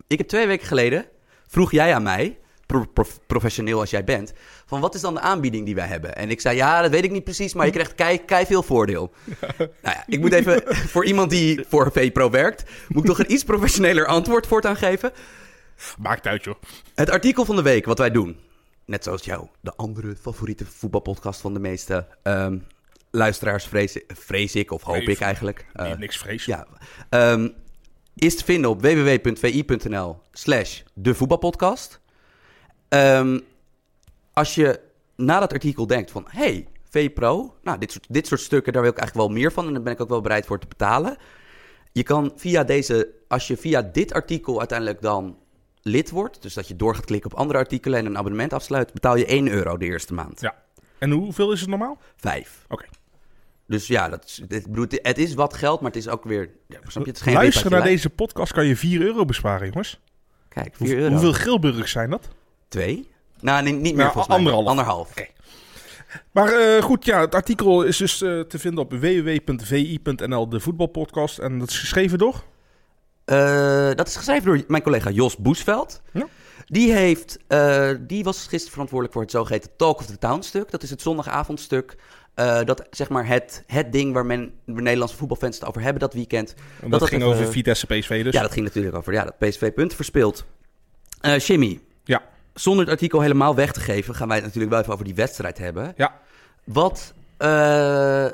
[0.06, 1.06] ik heb twee weken geleden,
[1.46, 4.32] vroeg jij aan mij, pro- prof- professioneel als jij bent,
[4.66, 6.16] van wat is dan de aanbieding die wij hebben?
[6.16, 8.62] En ik zei, ja, dat weet ik niet precies, maar je krijgt kei, kei veel
[8.62, 9.12] voordeel.
[9.58, 10.62] Nou ja, ik moet even,
[10.94, 14.76] voor iemand die voor VI Pro werkt, moet ik toch een iets professioneler antwoord voortaan
[14.76, 15.12] geven.
[15.98, 16.54] Maakt uit, joh.
[16.94, 18.40] Het artikel van de week, wat wij doen.
[18.84, 22.58] Net zoals jou, de andere favoriete voetbalpodcast van de meeste ehm,
[23.10, 25.66] luisteraars, vrees, vrees ik, of hoop Nee, ik eigenlijk.
[25.72, 26.44] Eh, niks vrees.
[26.44, 26.66] ja,
[27.08, 27.48] ehm,
[28.16, 32.00] is te vinden op www.vi.nl slash de voetbalpodcast.
[32.88, 33.40] Ehm,
[34.32, 34.80] als je
[35.16, 38.90] na dat artikel denkt van, hey, VPro, nou, dit soort, dit soort stukken, daar wil
[38.90, 41.16] ik eigenlijk wel meer van en daar ben ik ook wel bereid voor te betalen.
[41.92, 45.38] Je kan via deze, als je via dit artikel uiteindelijk dan
[45.82, 48.92] lid wordt, dus dat je door gaat klikken op andere artikelen en een abonnement afsluit,
[48.92, 50.40] betaal je 1 euro de eerste maand.
[50.40, 50.54] Ja.
[50.98, 51.98] En hoeveel is het normaal?
[52.16, 52.64] Vijf.
[52.68, 52.84] Oké.
[53.66, 56.78] Dus ja, dat is, bedoel, het is wat geld, maar het is ook weer, ja,
[56.86, 59.66] snap je, het is geen Luister rip naar deze podcast, kan je 4 euro besparen,
[59.66, 60.00] jongens.
[60.48, 61.10] Kijk, Hoe- 4 euro.
[61.10, 62.28] Hoeveel Grilburgers zijn dat?
[62.68, 63.08] Twee?
[63.40, 64.52] Nou, nee, niet meer Nou, volgens mij.
[64.52, 65.10] anderhalf.
[65.10, 65.26] Oké.
[66.32, 71.38] Maar eh, goed, ja, het artikel is dus eh, te vinden op www.vi.nl, de voetbalpodcast.
[71.38, 72.44] En dat is geschreven door?
[73.24, 76.02] Eh, dat is geschreven door mijn collega Jos Boesveld.
[76.12, 76.26] Ja.
[76.66, 77.38] Die, heeft,
[78.00, 80.70] die was gisteren verantwoordelijk voor het zogeheten Talk of the Town stuk.
[80.70, 81.96] Dat is het zondagavondstuk.
[82.36, 86.00] Eh dat zeg maar het, het ding waar men waar Nederlandse voetbalfans het over hebben
[86.00, 86.54] dat weekend.
[86.82, 88.34] En dat, dat ging over Vitesse PSV dus.
[88.34, 90.44] Ja, dat ging natuurlijk over ja, dat PSV punten verspeelt.
[91.20, 92.22] Eh Jimmy, Ja.
[92.54, 95.14] zonder het artikel helemaal weg te geven, gaan wij het natuurlijk wel even over die
[95.14, 95.92] wedstrijd hebben.
[95.96, 96.20] Ja.
[96.64, 98.26] Wat, eh,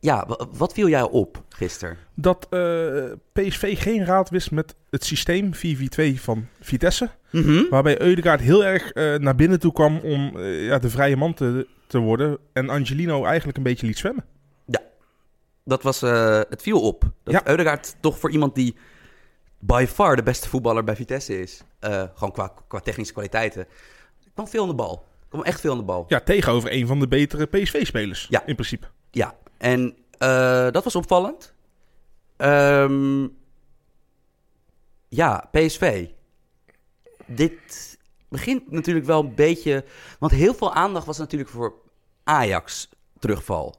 [0.00, 1.96] ja, wa- wat viel jou op gisteren?
[2.14, 2.60] Dat eh,
[3.32, 7.10] PSV geen raad wist met het systeem 4-4-2 van Vitesse.
[7.30, 7.62] Mhm.
[7.70, 11.34] Waarbij Eudegaard heel erg eh, naar binnen toe kwam om eh, ja, de vrije man
[11.34, 12.38] te, te worden.
[12.52, 14.24] En Angelino eigenlijk een beetje liet zwemmen.
[15.64, 17.00] Dat was, eh, het viel op.
[17.22, 17.46] Dat Ja.
[17.46, 18.76] Eudegaard toch voor iemand die
[19.58, 21.62] by far de beste voetballer bij Vitesse is.
[21.80, 23.66] eh, gewoon qua, qua technische kwaliteiten.
[24.34, 25.06] kwam veel aan de bal.
[25.28, 26.04] kwam echt veel aan de bal.
[26.08, 28.26] Ja, tegenover een van de betere PSV-spelers.
[28.30, 28.46] Ja.
[28.46, 28.86] In principe.
[29.10, 31.54] Ja, en eh, dat was opvallend.
[32.36, 33.26] Ehm,
[35.08, 36.06] ja, PSV.
[37.26, 39.84] Dit begint natuurlijk wel een beetje...
[40.18, 41.74] Want heel veel aandacht was natuurlijk voor
[42.30, 42.88] Ajax
[43.18, 43.74] terugval.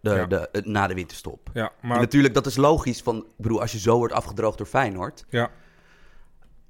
[0.00, 0.26] De, Ja.
[0.26, 1.50] de, eh, na de winterstop.
[1.52, 3.02] Ja, En maar natuurlijk, dat is logisch.
[3.02, 5.24] Van, ik bedoel, als je zo wordt afgedroogd door Feyenoord.
[5.28, 5.50] ja,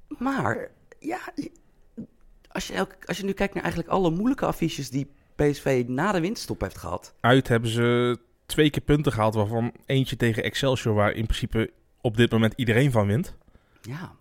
[0.07, 0.67] Maar
[0.99, 1.19] ja,
[2.51, 6.11] als je, elke, als je nu kijkt naar eigenlijk alle moeilijke affiches die PSV na
[6.11, 7.13] de winterstop heeft gehad.
[7.19, 9.33] uit hebben ze twee keer punten gehaald.
[9.35, 11.71] Waarvan eentje tegen Excelsior, waar in principe
[12.01, 13.35] op dit moment iedereen van wint.
[13.81, 14.11] Ja,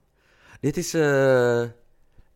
[0.60, 0.94] dit is...
[0.94, 1.64] eh,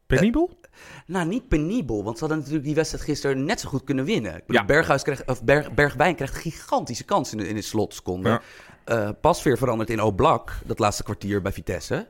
[0.06, 0.57] Penibel?
[1.06, 4.42] Nou, niet penibel, want ze hadden natuurlijk die wedstrijd gisteren net zo goed kunnen winnen.
[4.46, 4.64] Ja.
[4.64, 8.28] Berghuis krijgt, of Berg, Bergwijn krijgt gigantische kans in de, in de slotseconde.
[8.28, 8.40] Ja.
[8.84, 12.08] Eh, Pasveer verandert in Oblak, dat laatste kwartier bij Vitesse.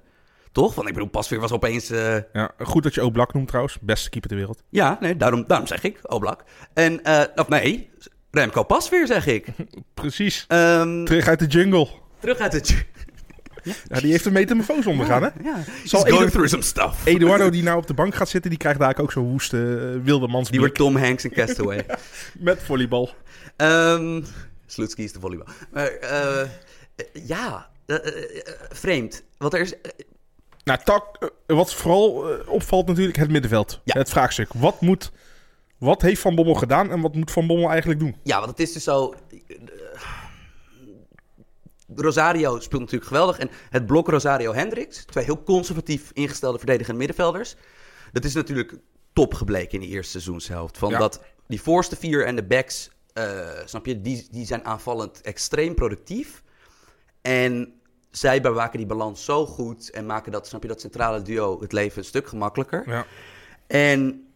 [0.53, 0.75] Toch?
[0.75, 1.91] Want ik bedoel, Pasveer was opeens...
[1.91, 3.79] eh, Ja, goed dat je Oblak noemt trouwens.
[3.81, 4.63] Beste keeper ter wereld.
[4.69, 6.45] ja, nee, daarom, daarom zeg ik Oblak.
[6.75, 7.91] En, eh, of nee,
[8.31, 9.47] Remco Pasveer zeg ik.
[9.95, 10.45] Precies.
[10.49, 11.89] Ehm, Terug uit de jungle.
[12.21, 12.87] terug uit het...
[13.89, 15.29] Ja, die heeft een metamorfose ondergaan, hè?
[15.43, 17.07] Ja, Zal He's going Edu- through some stuff.
[17.07, 19.57] Eduardo die nou op de bank gaat zitten, die krijgt daar ook zo'n woeste
[19.97, 21.87] uh, wildemans Die wordt Tom Hanks in Castaway.
[22.39, 23.11] met volleybal.
[23.57, 24.23] Ehm
[24.67, 25.47] Sloetski is de volleybal.
[25.73, 26.49] Maar eh, eh,
[27.27, 29.23] ja, eh, eh, eh, vreemd.
[29.39, 29.81] Want er is...
[29.81, 29.91] eh,
[30.65, 33.81] Nou, tak, eh, wat vooral eh, opvalt natuurlijk het middenveld.
[33.85, 33.99] Ja.
[33.99, 34.49] Het vraagstuk.
[34.55, 35.11] Wat, moet,
[35.79, 38.17] wat heeft Van Bommel gedaan en wat moet Van Bommel eigenlijk doen?
[38.23, 39.15] ja, want het is dus zo...
[41.95, 43.39] Rosario speelt natuurlijk geweldig.
[43.39, 47.57] En het blok Rosario-Hendricks, twee heel conservatief ingestelde verdedigende middenvelders.
[48.13, 48.75] Dat is natuurlijk
[49.13, 50.79] top gebleken in de eerste seizoenshelft.
[50.79, 50.99] Van Ja.
[50.99, 55.75] dat die voorste vier en de backs, eh, snap je, die, die zijn aanvallend extreem
[55.75, 56.43] productief.
[57.23, 57.73] En
[58.11, 61.73] zij bewaken die balans zo goed en maken dat, snap je, dat centrale duo het
[61.73, 62.83] leven een stuk gemakkelijker.
[62.87, 63.07] Ja.
[63.67, 64.29] En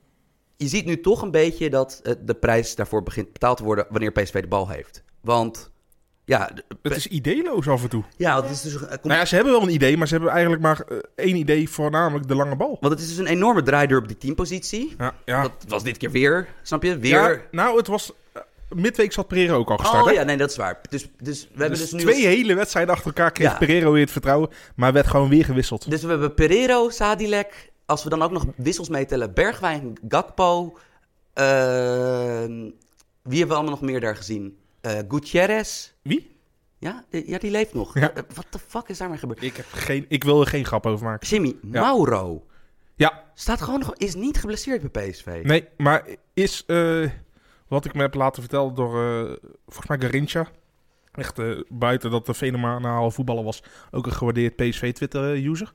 [0.56, 3.86] je ziet nu toch een beetje dat eh, de prijs daarvoor begint betaald te worden
[3.90, 5.02] wanneer PSV de bal heeft.
[5.20, 5.70] Want
[6.38, 6.50] ja,
[6.82, 8.02] Het is ideeloos af en toe.
[8.16, 10.14] ja het is dus, eh, kom- Nou ja, ze hebben wel een idee, maar ze
[10.14, 12.76] hebben eigenlijk maar eh, één idee, voornamelijk de lange bal.
[12.80, 14.94] want het is dus een enorme draaideur op die teampositie.
[14.98, 15.42] Ja, ja.
[15.42, 16.98] Dat was dit keer weer, snap je?
[16.98, 17.32] Weer.
[17.32, 18.12] Ja, nou, het was...
[18.32, 20.14] eh, midweek zat Pereira ook al gestart, oh hè?
[20.14, 20.80] ja, nee, dat is waar.
[20.90, 22.10] Dus, dus we hebben Dus dus nu...
[22.10, 23.56] twee hele wedstrijden achter elkaar kreeg Ja.
[23.58, 25.90] Pereira weer het vertrouwen, maar werd gewoon weer gewisseld.
[25.90, 27.70] Dus we hebben Pereiro, Sadilek.
[27.86, 30.78] Als we dan ook nog wissels meetellen, Bergwijn, Gakpo.
[33.22, 34.56] wie hebben we allemaal nog meer daar gezien?
[34.82, 35.92] Eh Gutierrez.
[36.02, 36.36] Wie?
[36.78, 37.94] Ja, Eh, ja die leeft nog.
[37.98, 38.10] Ja.
[38.12, 39.42] Eh, Wat de fuck is daarmee gebeurd?
[39.42, 41.28] Ik, heb geen, ik wil er geen grap over maken.
[41.28, 42.46] Jimmy, Mauro
[42.94, 45.40] Ja, staat gewoon nog, is niet geblesseerd bij PSV.
[45.44, 47.10] nee, maar is eh,
[47.68, 49.32] wat ik me heb laten vertellen door eh,
[49.66, 50.46] volgens mij Garincha.
[51.12, 55.72] Echt buiten dat de fenomenaal voetballer was, ook een gewaardeerd PSV-Twitter-user.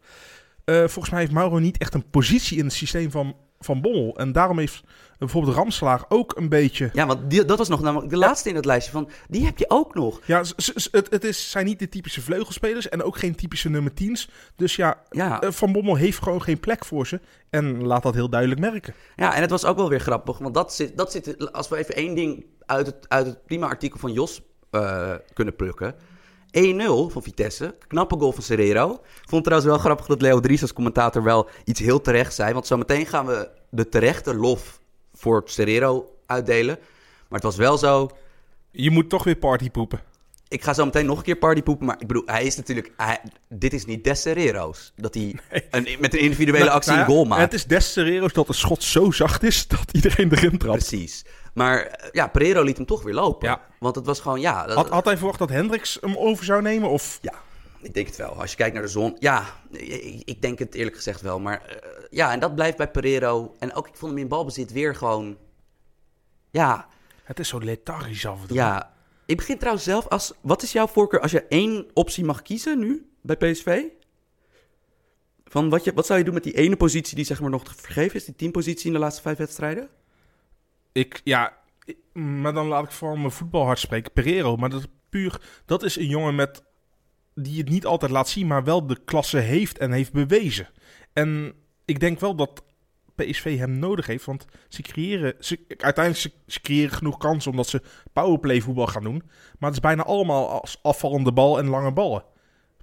[0.66, 4.16] Eh, volgens mij heeft Mauro niet echt een positie in het systeem van, van Bommel.
[4.18, 4.84] En daarom heeft
[5.18, 6.90] bijvoorbeeld Ramslaar ook een beetje...
[6.94, 9.58] Ja, want die, dat was nog namelijk de laatste in het lijstje van, die heb
[9.58, 10.20] je ook nog.
[10.26, 10.44] Ja,
[10.92, 14.30] het, het is, zijn niet de typische vleugelspelers en ook geen typische nummer 10's.
[14.56, 17.20] Dus ja, Ja, eh, Van Bommel heeft gewoon geen plek voor ze.
[17.50, 18.94] En laat dat heel duidelijk merken.
[19.16, 21.78] ja, en het was ook wel weer grappig, want dat zit, dat zit als we
[21.78, 24.42] even één ding uit het, uit het prima artikel van Jos
[24.72, 25.96] eh, kunnen plukken.
[26.58, 28.92] 1-0 van Vitesse, knappe goal van Serrero.
[28.94, 32.34] Ik vond het trouwens wel grappig dat Leo Dries als commentator wel iets heel terecht
[32.34, 32.54] zei.
[32.54, 34.80] Want zometeen gaan we de terechte lof
[35.14, 36.78] voor Serrero uitdelen.
[37.28, 38.10] Maar het was wel zo,
[38.72, 40.00] Je moet toch weer partypoepen.
[40.50, 42.92] Ik ga zo meteen nog een keer partypoepen, maar ik bedoel, hij is natuurlijk...
[42.98, 44.94] Hij, dit is niet Des Serrero's.
[44.96, 45.36] Dat hij
[45.72, 47.42] een, met een individuele Nou, actie nou een goal maakt.
[47.42, 50.88] Het is des Serrero's dat de schot zo zacht is dat iedereen erin trapt.
[50.88, 51.26] Precies.
[51.58, 53.48] Maar eh, ja, Pereiro liet hem toch weer lopen.
[53.48, 53.62] Ja.
[53.80, 54.66] Want het was gewoon, ja...
[54.66, 56.90] Dat, Had, had hij verwacht dat Hendricks hem over zou nemen?
[56.90, 57.20] Of...
[57.22, 57.34] Ja,
[57.82, 58.30] ik denk het wel.
[58.42, 59.16] Als je kijkt naar de zon...
[59.20, 61.40] Ja, ik, ik denk het eerlijk gezegd wel.
[61.40, 61.78] Maar eh,
[62.10, 63.56] ja, en dat blijft bij Pereiro.
[63.60, 65.38] En ook, ik vond hem in balbezit weer gewoon...
[66.52, 66.88] Ja,
[67.24, 68.58] Het is zo lethargisch af en toe.
[68.58, 68.94] ja.
[69.26, 70.34] Ik begin trouwens zelf als...
[70.42, 73.84] Wat is jouw voorkeur als je één optie mag kiezen nu bij PSV?
[75.46, 77.64] Van wat, je, wat zou je doen met die ene positie die zeg maar nog
[77.64, 78.26] te vergeven is?
[78.26, 79.90] Die teampositie in de laatste vijf wedstrijden?
[80.98, 81.58] Ik, ja,
[82.14, 84.12] maar dan laat ik vooral mijn voetbalhart spreken.
[84.12, 85.42] Pereiro, maar dat puur...
[85.66, 86.64] Dat is een jongen met...
[87.34, 90.70] Die het niet altijd laat zien, maar wel de klasse heeft en heeft bewezen.
[91.14, 91.54] En
[91.86, 92.64] ik denk wel dat
[93.16, 94.26] PSV hem nodig heeft.
[94.26, 95.34] Want ze creëren...
[95.40, 97.82] Ze, uiteindelijk ze, ze creëren genoeg kansen omdat ze
[98.14, 99.22] powerplay voetbal gaan doen.
[99.60, 102.24] Maar het is bijna allemaal als afvallende bal en lange ballen.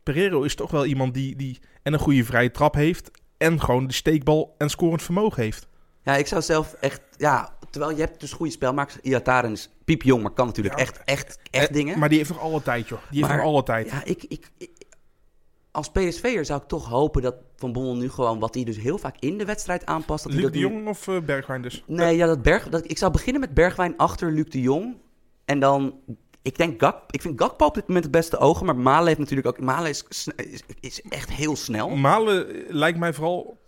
[0.03, 3.11] Pereiro is toch wel iemand die, die en een goede vrije trap heeft...
[3.37, 5.69] en gewoon de steekbal en scorend vermogen heeft.
[6.03, 7.01] Ja, ik zou zelf echt...
[7.17, 8.99] Ja, terwijl je hebt dus goede spelmakers.
[9.03, 10.83] Iataren is piepjong, maar kan natuurlijk Ja.
[10.85, 11.99] echt, echt, echt Eh, dingen.
[11.99, 12.99] Maar die heeft nog alle tijd, joh.
[13.11, 13.91] Die heeft nog alle tijd.
[13.91, 14.71] Ja, ik, ik, ik-
[15.71, 18.39] als PSV'er zou ik toch hopen dat Van Bommel nu gewoon...
[18.39, 20.25] wat hij dus heel vaak in de wedstrijd aanpast...
[20.25, 21.83] Dat hij Luc dat de nu- Jong of eh, Bergwijn dus?
[21.87, 22.69] Nee, ja, dat Berg...
[22.69, 24.97] Dat, ik zou beginnen met Bergwijn achter Luc de Jong.
[25.45, 25.95] En dan...
[26.43, 29.19] Ik denk Gak, ik vind Gakpo op dit moment het beste ogen, maar Malen heeft
[29.19, 29.61] natuurlijk ook.
[29.61, 30.05] Malen is,
[30.37, 31.89] is, is echt heel snel.
[31.89, 33.59] Malen eh, lijkt mij vooral,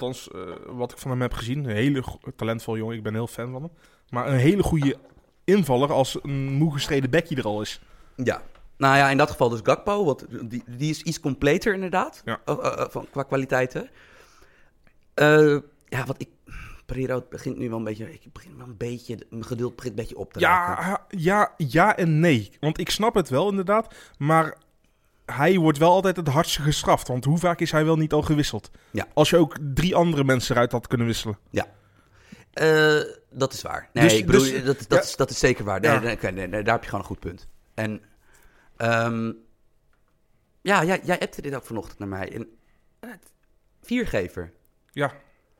[0.00, 2.04] althans eh, wat ik van hem heb gezien, een hele
[2.36, 2.96] talentvolle jongen.
[2.96, 3.70] Ik ben heel fan van hem.
[4.08, 4.96] Maar een hele goede
[5.44, 7.80] invaller als een moe gestreden bekje er al is.
[8.16, 8.42] Ja.
[8.76, 12.40] Nou ja, in dat geval dus Gakpo, want die, die is iets completer inderdaad, Ja.
[12.44, 13.90] Eh, eh, van, qua kwaliteiten.
[15.84, 16.28] Ja, wat ik...
[16.86, 18.12] Pereiro begint nu wel een beetje...
[18.12, 19.18] Ik begin wel een beetje...
[19.30, 20.84] Mijn geduld begint een beetje op te raken.
[20.84, 22.50] Ja, ja, ja en nee.
[22.60, 23.94] Want ik snap het wel inderdaad.
[24.18, 24.56] Maar
[25.26, 27.08] hij wordt wel altijd het hardste gestraft.
[27.08, 28.70] Want hoe vaak is hij wel niet al gewisseld?
[28.90, 29.06] Ja.
[29.14, 31.38] Als je ook drie andere mensen eruit had kunnen wisselen.
[32.52, 33.88] Eh, dat is waar.
[33.92, 35.00] Nee, Dus- ik bedoel, dus- dat, dat, ja.
[35.00, 35.80] is, dat is zeker waar.
[35.80, 35.98] Nee, Ja.
[36.00, 37.48] nee, oké, nee, nee, daar heb je gewoon een goed punt.
[37.74, 38.02] En
[38.76, 39.32] ehm,
[40.62, 42.32] ja, jij, jij appte dit ook vanochtend naar mij.
[42.32, 42.46] En,
[43.00, 43.10] eh,
[43.82, 44.52] viergever.
[44.92, 45.12] Ja,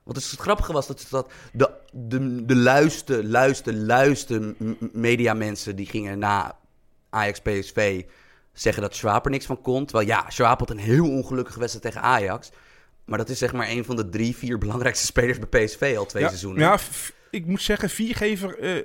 [0.02, 4.76] Wat dus het grappige was, dat, dat de, de, de luiste, luiste, luiste m- m-
[4.92, 6.58] mediamensen die gingen na
[7.10, 8.04] Ajax PSV
[8.54, 9.84] zeggen dat Schwab er niks van kon.
[9.86, 12.50] Terwijl ja, Schwab had een heel ongelukkige wedstrijd tegen Ajax.
[13.04, 16.06] Maar dat is zeg maar een van de drie, vier belangrijkste spelers bij PSV al
[16.06, 16.62] twee ja, seizoenen.
[16.62, 16.78] Ja,
[17.30, 18.82] ik moet zeggen, Viergever eh,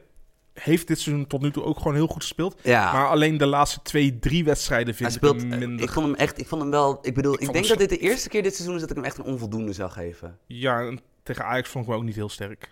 [0.53, 2.60] heeft dit seizoen tot nu toe ook gewoon heel goed gespeeld.
[2.63, 2.91] Ja.
[2.93, 5.86] Maar alleen de laatste twee, drie wedstrijden vind speelt, ik hem eh, minder.
[5.86, 7.97] ik vond hem echt, ik vond hem wel, ik bedoel, ik, denk dat dit de
[7.97, 10.38] eerste keer dit seizoen is dat ik hem echt een onvoldoende zou geven.
[10.45, 12.69] Ja, en tegen Ajax vond ik hem ook niet heel sterk.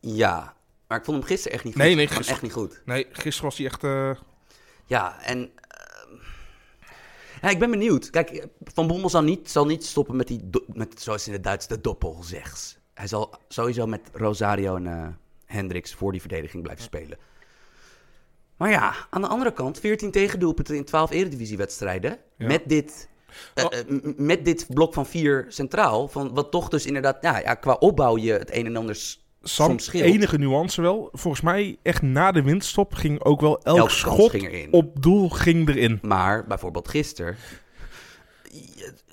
[0.00, 0.54] Ja,
[0.88, 1.82] maar ik vond hem gisteren echt niet goed.
[1.82, 2.82] Nee, nee, gisteren- echt niet goed.
[2.84, 3.84] Nee, gisteren was hij echt...
[3.84, 4.10] eh,
[4.86, 5.50] Ja, en
[7.42, 8.10] ja, ik ben benieuwd.
[8.10, 11.44] Kijk, Van Bommel zal niet, zal niet stoppen met die, do- met, zoals in het
[11.44, 12.78] Duits, de doppelzegs.
[12.94, 15.06] Hij zal sowieso met Rosario en eh
[15.46, 17.18] Hendricks voor die verdediging blijven spelen.
[18.56, 22.18] Maar ja, aan de andere kant, 14 tegendoelpunten in 12 eredivisiewedstrijden.
[22.38, 22.46] Ja.
[22.46, 23.08] Met dit...
[23.54, 23.72] eh, Oh.
[23.78, 23.84] eh,
[24.16, 28.16] met dit blok van vier centraal, van wat toch dus inderdaad, ja, ja, qua opbouw
[28.18, 29.16] je het een en ander
[29.48, 31.08] Sam, enige nuance wel.
[31.12, 34.72] Volgens mij, echt na de windstop ging ook wel elk schot ging erin.
[34.72, 35.98] op doel ging erin.
[36.02, 37.36] Maar bijvoorbeeld gisteren,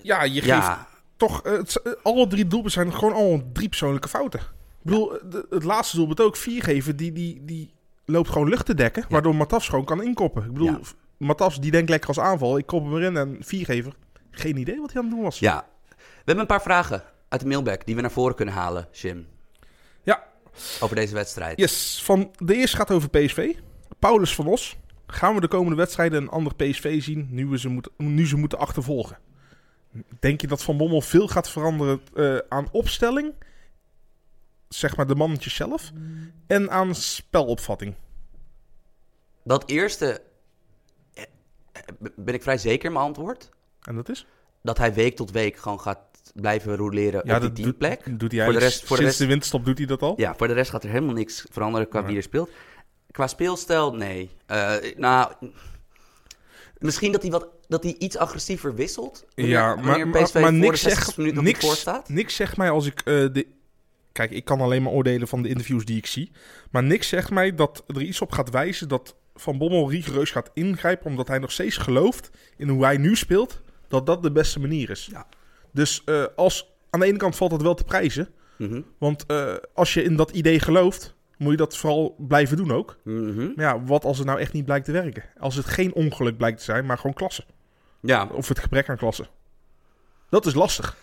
[0.02, 1.42] Ja, je geeft ja, toch...
[1.44, 4.40] eh, het, eh, alle drie doelpunten zijn gewoon allemaal drie persoonlijke fouten.
[4.40, 4.46] Ik
[4.82, 7.74] bedoel, eh, de- het laatste doelpunt ook, Viergever, die, die, die
[8.06, 9.06] loopt gewoon lucht te dekken.
[9.10, 10.44] Waardoor Matas gewoon kan inkoppen.
[10.46, 10.80] Ik bedoel, Ja.
[11.18, 12.58] Matas die denkt lekker als aanval.
[12.58, 13.94] Ik kop hem erin en Viergever,
[14.32, 15.40] geen idee wat hij aan het doen was.
[15.40, 15.66] Ja.
[15.88, 15.96] We
[16.32, 19.28] hebben een paar vragen uit de mailbag die we naar voren kunnen halen, Jim.
[20.80, 21.58] Over deze wedstrijd.
[21.58, 23.54] Yes, van, de eerste gaat over PSV.
[24.00, 24.78] Paulus van Os.
[25.08, 28.38] Gaan we de komende wedstrijden een ander PSV zien nu, we ze, moeten, nu ze
[28.38, 29.18] moeten achtervolgen?
[30.20, 33.34] Denk je dat Van Bommel veel gaat veranderen eh, aan opstelling?
[34.68, 35.92] Zeg maar de mannetjes zelf.
[36.48, 37.96] En aan spelopvatting.
[39.44, 40.22] Dat eerste
[41.14, 41.24] eh,
[42.16, 43.50] ben ik vrij zeker in mijn antwoord.
[43.82, 44.26] En dat is?
[44.62, 48.06] Dat hij week tot week gewoon gaat blijven roleren Ja, op die teamplek.
[48.06, 50.02] Doet, doet hij Voor de rest- voor de sinds rest- de winterstop doet hij dat
[50.02, 50.14] al?
[50.18, 52.50] Ja, voor de rest gaat er helemaal niks veranderen qua wie er speelt.
[53.12, 54.30] Qua speelstijl, nee.
[54.46, 55.32] Eh, nou,
[56.80, 59.26] misschien dat hij, wat, dat hij iets agressiever wisselt.
[59.36, 62.10] Wanneer, Ja, maar, wanneer maar, PSV maar voor de niks 60 zegt, niks, staat.
[62.10, 63.48] niks zegt mij als ik eh, de...
[64.12, 66.32] Kijk, ik kan alleen maar oordelen van de interviews die ik zie.
[66.72, 70.50] Maar niks zegt mij dat er iets op gaat wijzen dat Van Bommel rigoureus gaat
[70.54, 71.06] ingrijpen...
[71.06, 73.62] omdat hij nog steeds gelooft in hoe hij nu speelt...
[73.88, 75.08] dat dat de beste manier is.
[75.12, 75.28] Ja.
[75.76, 78.30] Dus eh, als, aan de ene kant valt dat wel te prijzen.
[78.58, 82.72] Mhm, Want eh, als je in dat idee gelooft, moet je dat vooral blijven doen
[82.72, 82.98] ook.
[83.04, 83.46] mhm.
[83.56, 85.24] Maar ja, wat als het nou echt niet blijkt te werken?
[85.40, 87.44] Als het geen ongeluk blijkt te zijn, maar gewoon klasse.
[88.02, 89.28] Ja, Of het gebrek aan klasse.
[90.30, 90.98] Dat is lastig.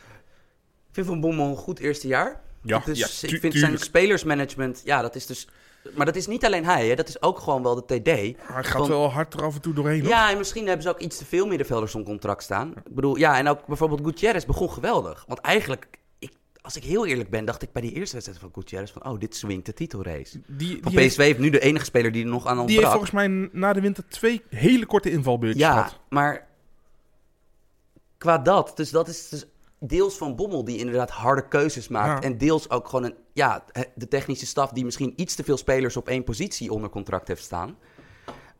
[0.89, 2.41] ik vind Van Bommel een goed eerste jaar.
[2.63, 5.49] Ja, Dus ja, ik vind zijn spelersmanagement, ja, dat is dus...
[5.95, 6.95] Maar dat is niet alleen hij, hè?
[6.95, 8.07] dat is ook gewoon wel de TD.
[8.07, 10.03] Hij gaat wel hard er af en toe doorheen.
[10.05, 12.71] Ja, en misschien hebben ze ook iets te veel middenvelders op contract staan.
[12.85, 15.25] Ik bedoel, ja, en ook bijvoorbeeld Gutierrez begon geweldig.
[15.29, 15.87] Want eigenlijk,
[16.19, 19.05] ik, als ik heel eerlijk ben, dacht ik bij die eerste wedstrijd van Gutierrez van,
[19.07, 20.41] oh, dit swingt de titelrace.
[20.47, 22.93] Die, PSV heeft nu de enige speler die er nog aan die heeft ontbrak.
[22.93, 26.01] volgens mij na de winter twee hele korte invalbeurtjes Ja, gehad.
[26.09, 26.47] maar
[28.19, 29.45] qua dat, dus dat is dus
[29.85, 32.23] deels van Bommel die inderdaad harde keuzes maakt.
[32.23, 32.29] Ja.
[32.31, 33.65] En deels ook gewoon een, ja,
[33.95, 37.43] de technische staf die misschien iets te veel spelers op één positie onder contract heeft
[37.43, 37.77] staan.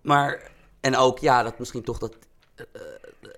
[0.01, 2.17] Maar, en ook, ja, dat misschien toch dat...
[2.55, 3.31] eh, eh,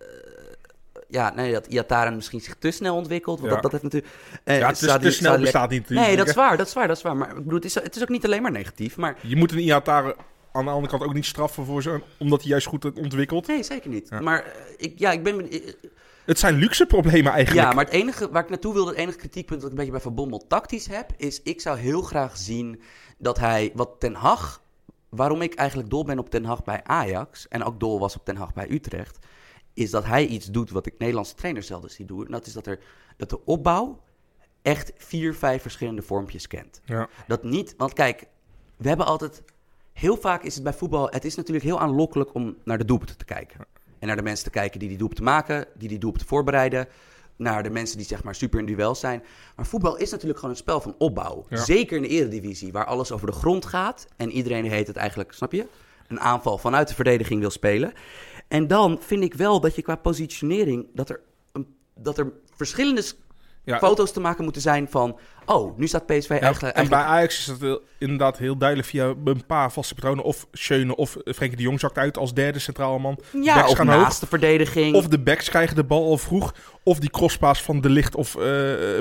[1.09, 3.41] ja, nee, dat Iataren misschien zich te snel ontwikkelt.
[3.41, 3.61] Want Ja.
[3.61, 4.13] dat, dat heeft natuurlijk...
[4.45, 5.89] eh, Ja, het is te snel bestaat niet.
[5.89, 7.17] Nee, dat is waar, dat is waar, dat is waar.
[7.17, 8.97] Maar ik bedoel, het is, het is ook niet alleen maar negatief.
[8.97, 10.17] Maar Je moet een Iatare
[10.53, 13.47] aan de andere kant ook niet straffen voor zo, omdat hij juist goed ontwikkelt.
[13.47, 14.09] nee, zeker niet.
[14.09, 14.21] Ja.
[14.21, 15.49] Maar ik, ja, ik ben...
[16.25, 17.67] Het zijn luxe problemen eigenlijk.
[17.67, 19.93] Ja, maar het enige waar ik naartoe wilde, het enige kritiekpunt dat ik een beetje
[19.93, 22.81] bij Van Bommel tactisch heb, is ik zou heel graag zien
[23.19, 24.63] dat hij, wat Ten Hag,
[25.09, 28.25] waarom ik eigenlijk dol ben op Ten Hag bij Ajax en ook dol was op
[28.25, 29.19] Ten Hag bij Utrecht,
[29.75, 32.25] is dat hij iets doet wat ik Nederlandse trainers zelden zie doen.
[32.27, 32.79] En dat is dat, er,
[33.17, 34.01] dat de opbouw
[34.63, 36.81] echt vier, vijf verschillende vormpjes kent.
[36.85, 37.09] Ja.
[37.27, 38.27] Dat niet, want kijk,
[38.77, 39.43] we hebben altijd.
[39.93, 41.09] Heel vaak is het bij voetbal.
[41.11, 43.67] Het is natuurlijk heel aanlokkelijk om naar de doelpunten te kijken.
[44.05, 46.89] En naar de mensen te kijken die die doelpunten maken, die die doelpunten voorbereiden.
[47.37, 49.23] Naar de mensen die zeg maar super in duel zijn.
[49.57, 51.47] Maar voetbal is natuurlijk gewoon een spel van opbouw.
[51.49, 51.65] Ja.
[51.65, 54.07] Zeker in de eredivisie, waar alles over de grond gaat.
[54.17, 55.67] En iedereen heet het eigenlijk, snap je?
[56.09, 57.93] Een aanval vanuit de verdediging wil spelen.
[58.49, 60.87] En dan vind ik wel dat je qua positionering.
[60.95, 61.21] dat er,
[61.95, 63.03] dat er verschillende
[63.65, 65.19] Ja, foto's te maken moeten zijn van.
[65.47, 66.77] Oh, nu staat PSV Ja, eigenlijk.
[66.77, 70.25] en bij Ajax is dat inderdaad heel duidelijk via een paar vaste patronen.
[70.25, 73.19] Of Schöne of Frenkie de Jong zakt uit als derde centrale man.
[73.43, 74.19] ja, backs of gaan naast hoog.
[74.19, 74.95] de verdediging.
[74.95, 76.55] Of de backs krijgen de bal al vroeg.
[76.83, 78.43] Of die crosspaas van De Licht of eh,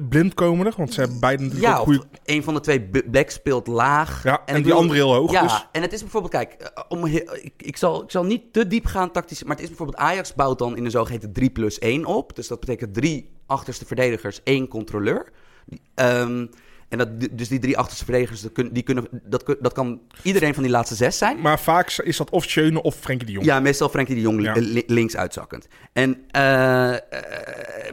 [0.09, 0.73] Blind komen er.
[0.77, 2.03] Want ze hebben beide natuurlijk ja, ook goede...
[2.25, 4.23] een van de twee backs speelt laag.
[4.23, 5.31] Ja, en, die bedoel- andere heel hoog.
[5.31, 5.67] Ja, Dus.
[5.71, 7.05] en het is bijvoorbeeld, kijk, eh, om,
[7.57, 10.59] ik, zal, ik zal niet te diep gaan tactisch, maar het is bijvoorbeeld Ajax bouwt
[10.59, 12.35] dan in een zogeheten 3 plus 1 op.
[12.35, 15.31] Dus dat betekent drie achterste verdedigers, één controleur.
[15.95, 16.45] Ehm,
[16.89, 20.53] en dat, dus die drie achterste verdedigers, dat, kun- die kunnen, dat, dat kan iedereen
[20.53, 21.39] van die laatste zes zijn.
[21.41, 23.45] Maar vaak is dat of Schöne of Frenkie de Jong.
[23.45, 24.53] Ja, meestal Frenkie de Jong Ja.
[24.53, 25.67] li- li- links uitzakkend.
[25.93, 26.99] En eh, eh,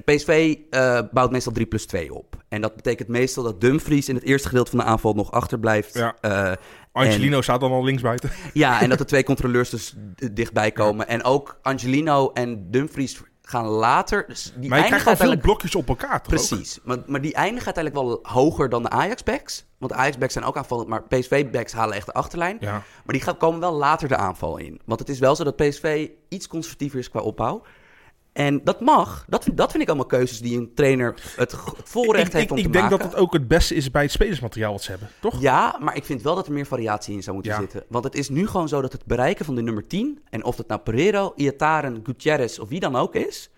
[0.05, 2.37] PSV eh, bouwt meestal 3 plus 2 op.
[2.49, 5.95] En dat betekent meestal dat Dumfries in het eerste gedeelte van de aanval nog achterblijft.
[5.95, 6.17] Ja.
[6.21, 6.53] Eh,
[6.93, 8.31] Angelino staat dan al linksbuiten.
[8.53, 9.95] ja, en dat de twee controleurs dus
[10.33, 11.09] dichtbij komen.
[11.09, 14.25] En ook Angelino en Dumfries gaan later.
[14.27, 16.33] Dus die Maar je krijgt veel blokjes op elkaar, toch?
[16.35, 16.79] Precies.
[16.83, 19.65] Maar, maar die eindigen uiteindelijk wel hoger dan de Ajax-backs.
[19.79, 22.57] Want de Ajax-backs zijn ook aanvallend, maar PSV-backs halen echt de achterlijn.
[22.61, 22.73] Ja.
[22.73, 22.83] Maar
[23.15, 24.81] die gaan, komen wel later de aanval in.
[24.85, 27.63] Want het is wel zo dat PSV iets conservatiever is qua opbouw.
[28.33, 29.25] En dat mag.
[29.29, 32.51] Dat, vind- dat vind ik allemaal keuzes die een trainer het, het ik, heeft ik,
[32.51, 32.99] om ik te denk maken.
[32.99, 35.41] dat het ook het beste is bij het spelersmateriaal wat ze hebben, toch?
[35.41, 37.59] Ja, maar ik vind wel dat er meer variatie in zou moeten Ja.
[37.61, 37.85] zitten.
[37.89, 40.19] Want het is nu gewoon zo dat het bereiken van de nummer 10...
[40.31, 43.51] en of dat nou Pereiro, Iataren, Gutierrez of wie dan ook is...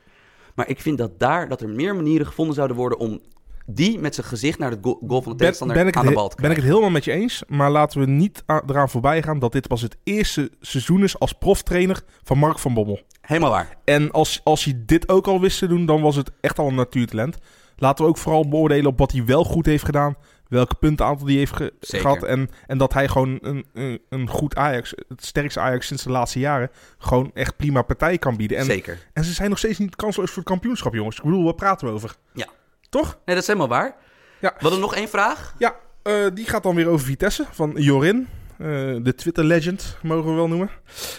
[0.55, 2.99] maar ik vind dat daar dat er meer manieren gevonden zouden worden...
[2.99, 3.21] om
[3.67, 6.03] die met zijn gezicht naar de go- goal van de Ben, tegenstander ben, ik aan
[6.03, 6.63] het, de bal te ben ik krijgen.
[6.63, 7.43] het helemaal met je eens.
[7.49, 11.33] Maar laten we niet eraan voorbij gaan dat dit pas het eerste seizoen is als
[11.33, 13.01] proftrainer van Mark van Bommel.
[13.33, 13.77] Helemaal waar.
[13.85, 16.68] En als, als hij dit ook al wist te doen, dan was het echt al
[16.68, 17.37] een natuurtalent.
[17.77, 20.16] Laten we ook vooral beoordelen op wat hij wel goed heeft gedaan.
[20.49, 22.01] Welke puntenaantal hij heeft ge- Zeker.
[22.09, 22.23] gehad.
[22.23, 26.11] En, en dat hij gewoon een, een, een goed Ajax, het sterkste Ajax sinds de
[26.11, 28.59] laatste jaren, gewoon echt prima partij kan bieden.
[28.59, 28.99] En, Zeker.
[29.12, 31.16] en ze zijn nog steeds niet kansloos voor het kampioenschap, jongens.
[31.16, 32.14] Ik bedoel, wat praten we over?
[32.33, 32.47] Ja.
[32.88, 33.05] Toch?
[33.25, 33.95] Nee, dat is helemaal waar.
[34.40, 34.53] Ja.
[34.57, 35.55] We hadden nog één vraag.
[35.59, 38.29] Ja, eh, die gaat dan weer over Vitesse van Jorin.
[38.62, 40.70] Eh, de Twitter-legend, mogen we wel noemen.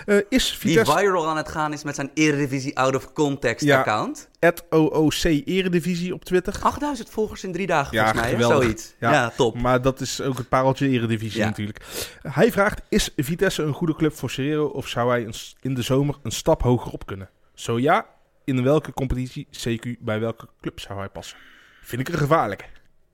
[0.05, 3.65] Eh, is Die Vitesse viral aan het gaan is met zijn Eredivisie out of context
[3.65, 3.79] Ja.
[3.79, 4.29] account.
[4.39, 6.59] at OOC Eredivisie op Twitter.
[6.61, 8.31] 8000 volgers in drie dagen Ja, volgens mij.
[8.31, 8.61] geweldig.
[8.63, 8.93] Zoiets.
[8.99, 9.11] Ja.
[9.11, 9.61] Ja, top.
[9.61, 11.45] Maar dat is ook het pareltje Eredivisie Ja.
[11.45, 11.85] natuurlijk.
[12.21, 15.29] Hij vraagt, is Vitesse een goede club voor Serrero of zou hij
[15.61, 17.29] in de zomer een stap hoger op kunnen?
[17.53, 18.05] Zo ja,
[18.43, 21.37] in welke competitie, CQ, bij welke club zou hij passen?
[21.81, 22.65] Vind ik een gevaarlijke.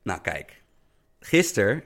[0.04, 0.62] Nou, kijk.
[1.20, 1.84] Gisteren...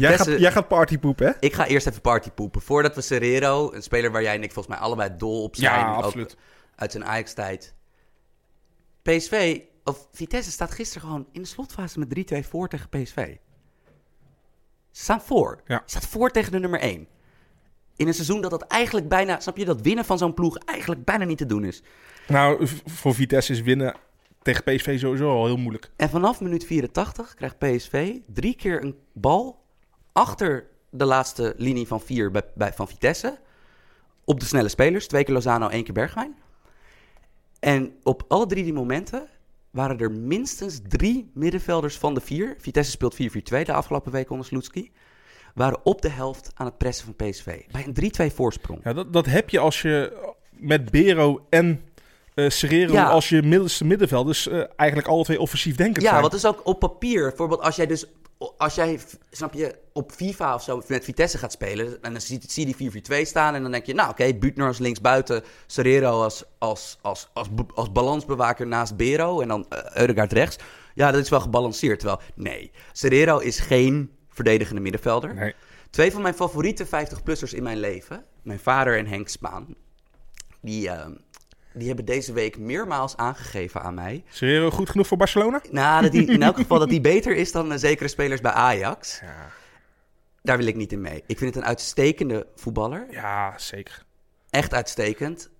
[0.00, 1.32] Jij gaat, jij gaat partypoepen, hè?
[1.40, 2.60] Ik ga eerst even partypoepen.
[2.60, 5.80] Voordat we Serrero, een speler waar jij en ik volgens mij allebei dol op zijn.
[5.80, 6.36] Ja, absoluut.
[6.74, 7.74] uit zijn Ajax-tijd.
[9.02, 13.36] PSV, of Vitesse staat gisteren gewoon in de slotfase met 3-2 voor tegen PSV.
[14.90, 15.60] Ze staan voor.
[15.66, 15.82] Ja.
[15.84, 17.06] Ze staat voor tegen de nummer 1.
[17.96, 21.04] In een seizoen dat dat eigenlijk bijna, snap je, dat winnen van zo'n ploeg eigenlijk
[21.04, 21.82] bijna niet te doen is.
[22.28, 23.94] Nou, voor Vitesse is winnen
[24.42, 25.90] tegen PSV sowieso al heel moeilijk.
[25.96, 29.60] En vanaf minuut 84 krijgt PSV drie keer een bal
[30.12, 33.38] achter de laatste linie van vier bij, bij, van Vitesse.
[34.24, 35.06] Op de snelle spelers.
[35.06, 36.34] Twee keer Lozano, één keer Bergwijn.
[37.60, 39.28] En op alle drie die momenten
[39.70, 42.56] waren er minstens drie middenvelders van de vier.
[42.58, 43.18] Vitesse speelt 4-4-2
[43.62, 44.90] de afgelopen week onder Sloetski.
[45.54, 47.62] Waren op de helft aan het pressen van PSV.
[47.70, 48.80] Bij een 3-2 voorsprong.
[48.84, 50.12] Ja, dat, dat heb je als je
[50.50, 51.80] met Bero en
[52.34, 53.08] eh Serrero Ja.
[53.08, 56.78] als je middelste middenvelders eh, eigenlijk alle twee offensief denkend Ja, wat is ook op
[56.78, 57.28] papier.
[57.28, 58.06] Bijvoorbeeld als jij dus,
[58.56, 59.00] als jij,
[59.30, 62.02] snap je, op FIFA of zo met Vitesse gaat spelen.
[62.02, 63.54] En dan zie, zie je die 4-4-2 staan.
[63.54, 65.42] En dan denk je, nou oké, Buutner als linksbuiten.
[65.66, 69.40] Serrero als, als, als, als, als balansbewaker naast Bero.
[69.40, 70.58] En dan uh, Eudegaard rechts.
[70.94, 71.98] Ja, dat is wel gebalanceerd.
[71.98, 75.34] Terwijl, nee, Serrero is geen verdedigende middenvelder.
[75.34, 75.54] Nee.
[75.90, 79.74] Twee van mijn favoriete 50-plussers in mijn leven, mijn vader en Henk Spaan,
[80.60, 81.06] die, eh,
[81.72, 84.24] die hebben deze week meermaals aangegeven aan mij.
[84.28, 85.60] Serrero goed genoeg voor Barcelona?
[85.70, 88.52] Nou, dat die, in elk geval dat die beter is dan eh, zekere spelers bij
[88.52, 89.20] Ajax.
[89.20, 89.50] Ja,
[90.42, 91.22] Daar wil ik niet in mee.
[91.26, 93.06] Ik vind het een uitstekende voetballer.
[93.10, 94.04] ja zeker.
[94.50, 95.50] Echt uitstekend.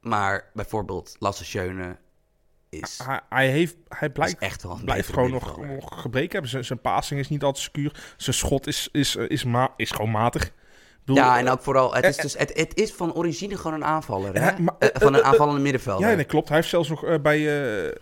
[0.00, 1.96] Maar bijvoorbeeld Lasse Schöne
[2.68, 6.50] is, Hij, hij, heeft, hij is blijkt, echt wel een blijft gewoon nog, gebreken hebben.
[6.50, 8.14] Zijn, zijn passing is niet altijd secuur.
[8.16, 10.52] Zijn schot is, is, eh, is, ma is gewoon matig.
[11.04, 13.72] Bedoel, Ja, en ook vooral, het is, eh, dus, het, het is van origine gewoon
[13.74, 14.34] een aanvaller.
[14.34, 14.60] Hè?
[14.62, 16.08] maar- Eh, van een eh, eh, aanvallende middenvelder.
[16.08, 16.48] Ja, nee, klopt.
[16.48, 17.92] Hij heeft zelfs nog eh, bij eh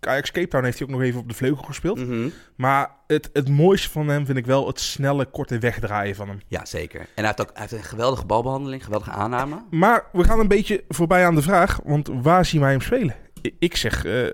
[0.00, 1.98] Ajax Cape Town heeft hij ook nog even op de vleugel gespeeld.
[1.98, 2.28] Mhm.
[2.56, 6.40] Maar het, het mooiste van hem vind ik wel het snelle, korte wegdraaien van hem.
[6.48, 7.00] Ja, zeker.
[7.00, 9.62] En hij heeft ook hij heeft een geweldige balbehandeling, geweldige aanname.
[9.70, 13.14] Maar we gaan een beetje voorbij aan de vraag, want waar zien wij hem spelen?
[13.58, 14.26] Ik zeg eh,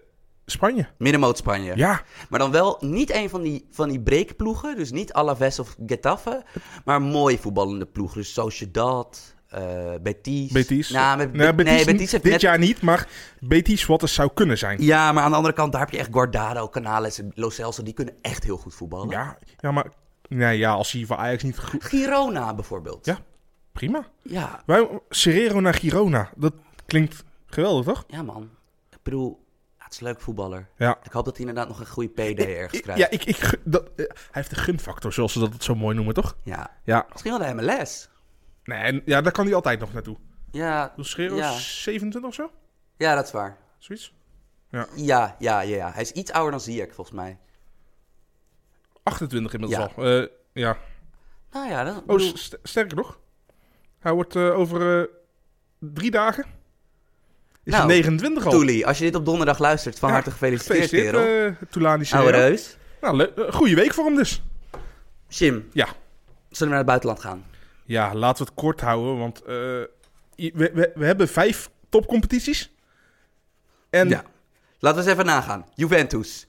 [0.46, 0.86] Spanje.
[0.98, 1.76] Middenmoot Spanje.
[1.76, 4.76] Ja, Maar dan wel niet een van die, van die breekploegen.
[4.76, 6.44] Dus niet Alaves of Getafe.
[6.84, 8.16] Maar mooi voetballende ploegen.
[8.16, 10.52] Dus Sociedad, eh Betis.
[10.52, 10.90] Betis.
[10.90, 12.40] Nou, met, nee, Betis, nee, Betis heeft dit net...
[12.40, 13.08] jaar niet, maar
[13.40, 14.82] Betis wat het zou kunnen zijn.
[14.82, 17.82] Ja, maar aan de andere kant, daar heb je echt Guardado, Canales en Lo Celso.
[17.82, 19.08] Die kunnen echt heel goed voetballen.
[19.08, 19.86] Ja, ja maar
[20.28, 21.84] nee, ja, als hij voor Ajax niet goed...
[21.84, 23.06] Girona bijvoorbeeld.
[23.06, 23.18] Ja.
[23.72, 24.06] Prima.
[24.22, 26.54] Ja, Wij, Serrero naar Girona, dat
[26.86, 28.04] klinkt geweldig, toch?
[28.06, 28.50] ja, man.
[28.90, 29.44] Ik bedoel,
[29.92, 30.68] het is een leuk voetballer.
[30.76, 30.98] Ja.
[31.02, 33.00] Ik hoop dat hij inderdaad nog een goede PD ergens krijgt.
[33.00, 36.14] ja, ik, ik, dat, eh, hij heeft de gunfactor, zoals ze dat zo mooi noemen,
[36.14, 36.36] toch?
[36.42, 36.70] Ja.
[36.84, 38.08] Ja, Misschien wel de MLS.
[38.64, 40.16] nee, en- ja daar kan hij altijd nog naartoe.
[40.50, 41.52] Ja, Dus Serrero Ja.
[41.52, 42.50] 27 of zo?
[42.96, 43.58] ja, dat is waar.
[43.78, 44.14] Zoiets?
[44.70, 45.92] Ja, ja, ja, ja.
[45.92, 47.38] Hij is iets ouder dan Ziyech, volgens mij.
[49.02, 49.90] 28 inmiddels Ja.
[49.96, 50.04] al.
[50.04, 50.76] Eh, ja.
[51.52, 53.18] Nou ja, dat Oh, bedoel- st- sterker nog.
[53.98, 55.08] Hij wordt eh, over
[55.78, 56.44] drie dagen.
[57.64, 58.50] Is Nou, hij 29 al.
[58.52, 61.20] Toelie, als je dit op donderdag luistert, van Ja, harte gefeliciteerd, kerel.
[61.20, 62.48] Gefeliciteerd, eh Toulani Oude Serrero.
[62.48, 62.76] reus.
[63.00, 64.42] Nou, eh, goede week voor hem dus.
[65.28, 65.84] Jim, Ja.
[65.86, 65.94] zullen
[66.58, 67.44] we naar het buitenland gaan?
[67.84, 69.46] Ja, laten we het kort houden, want eh,
[70.36, 72.72] we, we, we hebben vijf topcompetities.
[73.90, 74.24] En Ja.
[74.78, 75.66] Laten we eens even nagaan.
[75.74, 76.46] Juventus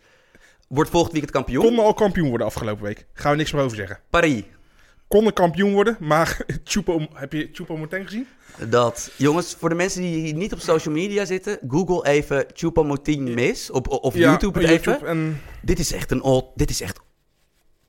[0.68, 1.64] wordt volgend weekend kampioen.
[1.64, 3.06] konden al kampioen worden afgelopen week.
[3.14, 4.00] Gaan we niks meer over zeggen.
[4.10, 4.44] Paris.
[5.08, 8.28] Konden kampioen worden, maar Choupo, heb je Choupo-Moting gezien?
[8.70, 13.70] Dat, jongens, voor de mensen die niet op social media zitten, google even Choupo-Moting mis
[13.72, 15.06] op, of YouTube het even.
[15.08, 17.00] En Dit is echt een all, dit is echt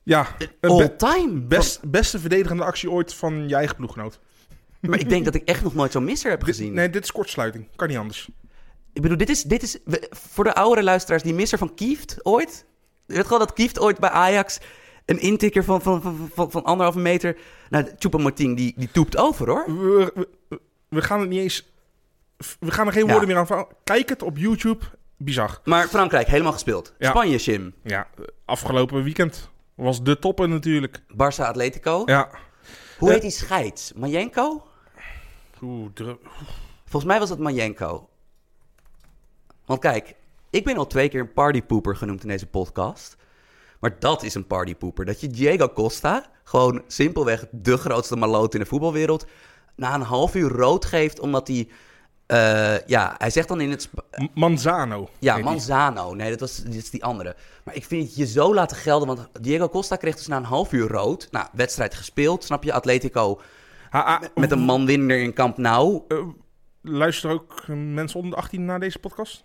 [0.03, 1.41] ja, be- all-time.
[1.41, 4.19] best, beste verdedigende actie ooit van je eigen ploeggenoot.
[4.81, 6.73] Maar ik denk dat ik echt nog nooit zo'n misser heb Dit- gezien.
[6.73, 7.67] nee, dit is kortsluiting.
[7.75, 8.29] Kan niet anders.
[8.93, 9.77] Ik bedoel, dit is, dit is
[10.09, 12.65] voor de oudere luisteraars, die misser van Kieft ooit.
[13.07, 14.59] Je weet gewoon dat Kieft ooit bij Ajax
[15.05, 17.37] een intikker van, van, van, van, van anderhalve meter.
[17.69, 19.65] Nou, Choupo-Moting, die, die toept over hoor.
[19.65, 21.73] We, we, we gaan het niet eens...
[22.59, 23.67] We gaan er geen woorden meer aan van.
[23.83, 24.85] Kijk het op YouTube.
[25.17, 25.59] Bizar.
[25.63, 26.93] Maar Frankrijk, helemaal gespeeld.
[26.99, 27.73] Spanje, Jim.
[27.83, 28.07] Ja,
[28.45, 31.01] afgelopen weekend was de topper natuurlijk.
[31.01, 32.01] Barça Atletico.
[32.05, 32.29] Ja.
[32.97, 33.93] Hoe heet die scheids?
[33.93, 34.67] Majenko?
[35.61, 35.89] Oeh,
[36.83, 38.09] Volgens mij was het Majenko.
[39.65, 40.15] Want kijk,
[40.49, 43.17] ik ben al twee keer een partypooper genoemd in deze podcast.
[43.85, 45.05] Maar dat is een partypoeper.
[45.05, 49.25] Dat je Diego Costa, gewoon simpelweg de grootste maloot in de voetbalwereld,
[49.75, 51.67] na een half uur rood geeft omdat hij...
[52.25, 53.89] eh, ja, hij zegt dan in het...
[54.17, 55.09] M- Manzano.
[55.19, 55.43] ja, die.
[55.43, 56.13] Manzano.
[56.13, 57.35] Nee, dat was dit is die andere.
[57.63, 60.43] Maar ik vind het je zo laten gelden, want Diego Costa kreeg dus na een
[60.43, 61.27] half uur rood.
[61.31, 62.73] Nou, wedstrijd gespeeld, snap je?
[62.73, 63.41] Atletico
[63.89, 66.01] Ha, met een man winner in Camp Nou.
[66.07, 66.17] eh,
[66.81, 69.43] luisteren ook mensen onder de 18 naar deze podcast?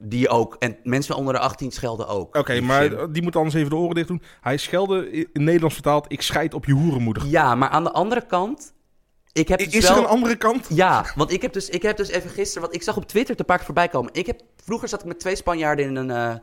[0.00, 0.56] Die ook.
[0.58, 2.36] En mensen onder de 18 schelden ook.
[2.36, 3.12] Oké, maar zin.
[3.12, 4.22] die moet anders even de oren dicht doen.
[4.40, 7.26] Hij schelde in Nederlands vertaald, ik scheid op je hoerenmoeder.
[7.26, 8.72] Ja, maar aan de andere kant...
[9.32, 9.96] Ik heb dus Is wel...
[9.96, 10.66] er een andere kant?
[10.68, 12.62] Ja, want ik heb, dus, ik heb dus even gisteren...
[12.62, 14.12] Want ik zag op Twitter het paar keer voorbij komen.
[14.14, 16.40] Ik heb, vroeger zat ik met twee Spanjaarden in een...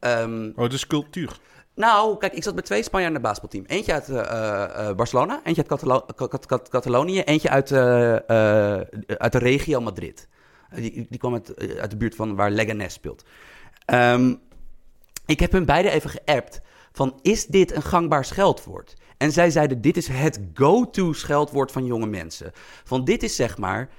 [0.00, 1.38] ehm, Oh, het is cultuur.
[1.74, 3.76] nou, kijk, ik zat met twee Spanjaarden in een basketbalteam.
[3.76, 7.72] Eentje uit eh, eh, Barcelona, eentje uit Catalo- Ca- Ca- Ca- Catalonië, eentje uit,
[9.18, 10.28] uit de regio Madrid.
[10.74, 13.24] Die, die kwam uit, eh, uit de buurt van waar Leganés speelt.
[13.84, 14.34] Ehm,
[15.26, 16.60] ik heb hun beiden even geappt
[16.92, 18.94] van, is dit een gangbaar scheldwoord?
[19.16, 22.50] En zij zeiden, dit is het go-to scheldwoord van jonge mensen.
[22.84, 23.90] Van, dit is zeg maar...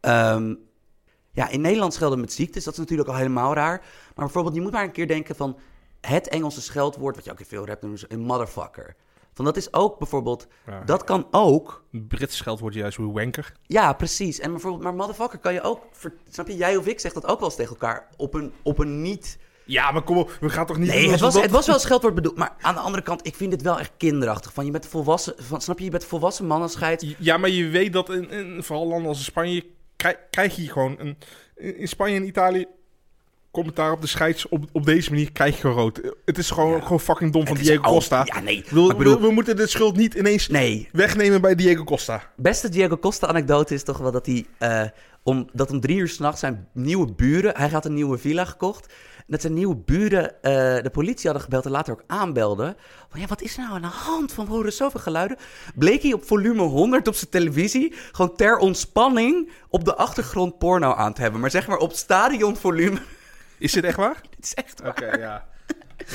[0.00, 0.54] ehm,
[1.32, 3.78] ja, in Nederland schelden met ziektes, dat is natuurlijk al helemaal raar.
[4.14, 5.58] Maar bijvoorbeeld, je moet maar een keer denken van...
[6.00, 8.96] het Engelse scheldwoord, wat je ook in veel rap noemt, een motherfucker.
[9.36, 10.46] Van dat is ook bijvoorbeeld...
[10.66, 10.82] Ja.
[10.84, 11.84] Dat kan ook...
[11.90, 13.52] Brits scheldwoord juist hoe wanker.
[13.62, 14.40] Ja, precies.
[14.40, 15.82] En bijvoorbeeld, maar motherfucker kan je ook...
[16.30, 18.08] snap je, jij of ik zegt dat ook wel eens tegen elkaar...
[18.16, 19.38] op een, op een niet...
[19.64, 20.88] Ja, maar kom op, we gaan toch niet...
[20.88, 22.36] Nee, het was, dat- het was wel een scheldwoord bedoeld.
[22.36, 24.52] Maar aan de andere kant, ik vind het wel echt kinderachtig.
[24.52, 25.34] Van, je bent volwassen...
[25.36, 27.14] Van, snap je, je bent volwassen mannen scheidt...
[27.18, 29.66] Ja, maar je weet dat in, in vooral landen als Spanje...
[29.96, 31.16] Krijg, krijg je gewoon een...
[31.54, 32.66] In Spanje en Italië...
[33.56, 36.00] Commentaar op de scheids op, op deze manier krijg je gewoon rood.
[36.24, 38.22] Het is gewoon, gewoon fucking dom van Diego Costa.
[38.24, 38.64] Ja, nee.
[38.68, 40.88] Bedoel, we, we moeten de schuld niet ineens nee.
[40.92, 42.22] wegnemen bij Diego Costa.
[42.36, 44.82] Beste Diego Costa anekdote is toch wel dat hij eh,
[45.22, 48.92] om, dat om drie uur s'nachts zijn nieuwe buren, hij had een nieuwe villa gekocht,
[49.26, 50.52] dat zijn nieuwe buren eh,
[50.82, 52.76] de politie hadden gebeld en later ook aanbelden.
[53.10, 54.32] Van ja, wat is er nou aan de hand?
[54.32, 55.36] Van we horen zoveel geluiden.
[55.74, 60.94] Bleek hij op volume 100 op zijn televisie gewoon ter ontspanning op de achtergrond porno
[60.94, 61.40] aan te hebben.
[61.40, 62.98] Maar zeg maar op stadionvolume.
[63.58, 64.20] Is dit echt waar?
[64.36, 64.90] Dit is echt waar.
[64.90, 65.46] Oké, ja.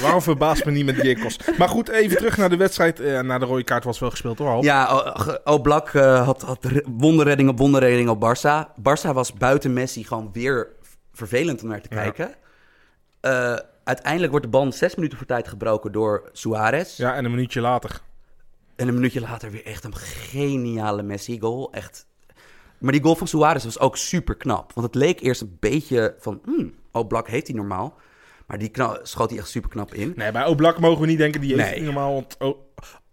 [0.02, 1.54] Waarom verbaast me niet met Costa?
[1.58, 3.00] Maar goed, even terug naar de wedstrijd.
[3.00, 4.50] Eh, naar de rode kaart was wel gespeeld hoor.
[4.50, 4.64] Al.
[4.64, 8.80] Ja, Oblak eh, had, had re- wonderredding op wonderredding op Barça.
[8.80, 10.68] Barça was buiten Messi gewoon weer
[11.14, 12.02] vervelend om naar te Ja.
[12.02, 12.36] kijken.
[13.22, 16.98] Eh, uiteindelijk wordt de bal zes minuten voor tijd gebroken door Suarez.
[16.98, 18.00] Ja, en een minuutje later.
[18.76, 21.72] En een minuutje later weer echt een geniale Messi-goal.
[21.74, 22.06] Echt.
[22.82, 24.74] Maar die goal van Suarez was ook super knap.
[24.74, 26.42] Want het leek eerst een beetje van...
[26.46, 27.98] Hmm, Oblak heeft hij normaal.
[28.48, 30.14] Maar die kna- schoot hij echt super knap in.
[30.16, 31.42] Nee, bij Oblak mogen we niet denken.
[31.42, 31.82] Die heeft Nee.
[31.82, 32.14] normaal.
[32.14, 32.66] Want O-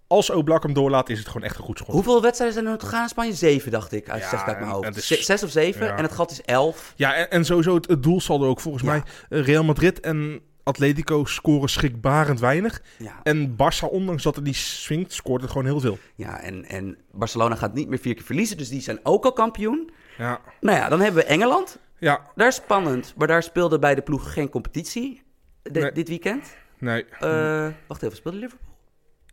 [0.06, 1.94] als Oblak hem doorlaat, is het gewoon echt een goed schot.
[1.94, 3.32] Hoeveel wedstrijden zijn er nog gegaan in Spanje?
[3.32, 4.08] Zeven, dacht ik.
[4.10, 4.96] Uit, Ja, zeg ik uit mijn hoofd.
[4.96, 5.86] is- Ze- Zes of zeven.
[5.86, 5.96] Ja.
[5.96, 6.92] En het gat is elf.
[6.96, 8.90] Ja, en, en sowieso het, het doelsaldo ook volgens Ja.
[8.90, 9.02] mij.
[9.40, 12.82] Eh, Real Madrid en Atletico scoren schrikbarend weinig.
[12.98, 13.20] Ja.
[13.22, 15.98] En Barça, ondanks dat het niet swingt, scoort het gewoon heel veel.
[16.14, 19.32] Ja, en, en Barcelona gaat niet meer vier keer verliezen, dus die zijn ook al
[19.32, 19.90] kampioen.
[20.18, 21.78] Ja, Nou ja, dan hebben we Engeland.
[21.98, 25.22] ja Daar is spannend, maar daar speelde bij de ploeg geen competitie
[25.62, 25.92] de- Nee.
[25.92, 26.56] dit weekend.
[26.78, 27.04] nee.
[27.20, 28.66] Eh, wacht even, speelde Liverpool?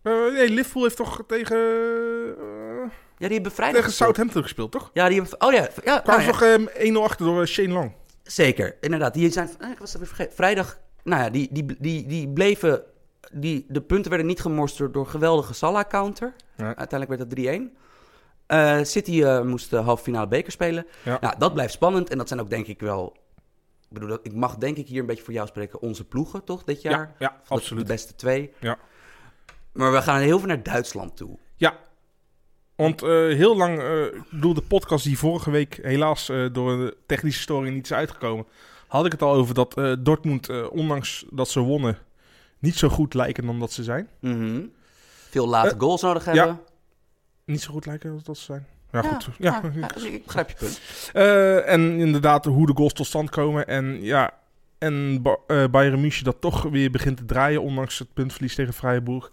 [0.03, 3.93] Eh, nee, Liverpool heeft toch tegen, eh, Ja, die hebben vrijdag tegen.
[3.93, 4.89] Southampton gespeeld, toch?
[4.93, 5.41] Ja, die hebben...
[5.41, 7.91] Oh ja, ja Kwamen nou ja, toch eh, 1-0 achter door Shane Long.
[8.23, 8.75] zeker.
[8.81, 9.47] Inderdaad, die zijn...
[9.71, 10.35] Ik was het weer vergeten.
[10.35, 12.83] Vrijdag, nou ja, die, die, die, die bleven...
[13.31, 16.33] Die, de punten werden niet gemorst door, geweldige Salah-counter.
[16.57, 17.77] Uiteindelijk werd het 3-1.
[18.45, 20.85] Eh, City eh, moest de halve finale beker spelen.
[21.03, 21.17] Ja.
[21.21, 22.09] Nou, dat blijft spannend.
[22.09, 23.15] En dat zijn ook denk ik wel...
[23.81, 25.81] Ik bedoel, dat- ik mag denk ik hier een beetje voor jou spreken.
[25.81, 26.91] Onze ploegen, toch, dit jaar?
[26.99, 27.87] Ja, ja, De- absoluut.
[27.87, 28.51] De beste twee.
[28.59, 28.77] Ja.
[29.73, 31.37] Maar we gaan heel veel naar Duitsland toe.
[31.55, 31.77] Ja,
[32.75, 33.81] want eh, heel lang,
[34.13, 38.45] ik bedoel, de podcast die vorige week helaas door een technische storing niet is uitgekomen,
[38.87, 41.97] had ik het al over dat eh, Dortmund, eh, ondanks dat ze wonnen,
[42.59, 44.07] niet zo goed lijken dan dat ze zijn.
[44.19, 44.61] Mhm.
[45.29, 46.31] Veel late Eh, goals nodig ja.
[46.33, 46.59] hebben.
[47.45, 48.65] Niet zo goed lijken als dat ze zijn.
[48.91, 49.27] Ja, Ja, goed.
[49.37, 49.61] Ja.
[49.75, 50.79] ja, ik begrijp je punt.
[51.65, 53.67] En inderdaad, hoe de goals tot stand komen.
[53.67, 54.33] En ja,
[54.77, 59.31] en Ba- Bayern München dat toch weer begint te draaien, ondanks het puntverlies tegen Freiburg.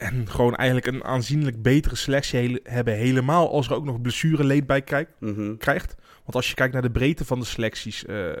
[0.00, 2.94] En gewoon eigenlijk een aanzienlijk betere selectie hebben.
[2.94, 5.12] Helemaal als er ook nog blessureleed bij kijkt.
[5.18, 5.56] Mhm.
[5.56, 5.94] krijgt.
[6.22, 8.32] Want als je kijkt naar de breedte van de selecties, eh,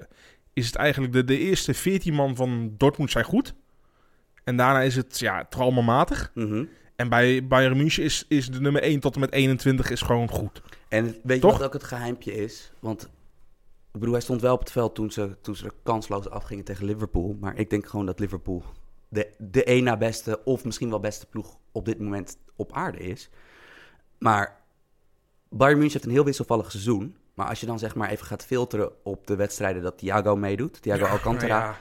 [0.52, 3.54] is het eigenlijk de, de eerste 14 man van Dortmund zijn goed.
[4.44, 6.30] En daarna is het ja, traumamatig.
[6.34, 6.64] Mhm.
[6.96, 10.28] En bij Bayern München is, is de nummer 1 tot en met 21 is gewoon
[10.28, 10.62] goed.
[10.88, 12.72] En weet je wat ook het geheimpje is?
[12.78, 13.02] Want
[13.92, 16.64] ik bedoel, hij stond wel op het veld toen ze, toen ze er kansloos afgingen
[16.64, 17.36] tegen Liverpool.
[17.40, 18.64] Maar ik denk gewoon dat Liverpool
[19.10, 22.98] de, de één na beste, of misschien wel beste ploeg op dit moment op aarde
[22.98, 23.30] is.
[24.18, 24.60] Maar
[25.48, 27.16] Bayern München heeft een heel wisselvallig seizoen.
[27.34, 30.82] Maar als je dan zeg maar even gaat filteren op de wedstrijden dat Thiago meedoet,
[30.82, 31.76] Thiago Alcantara, Ja,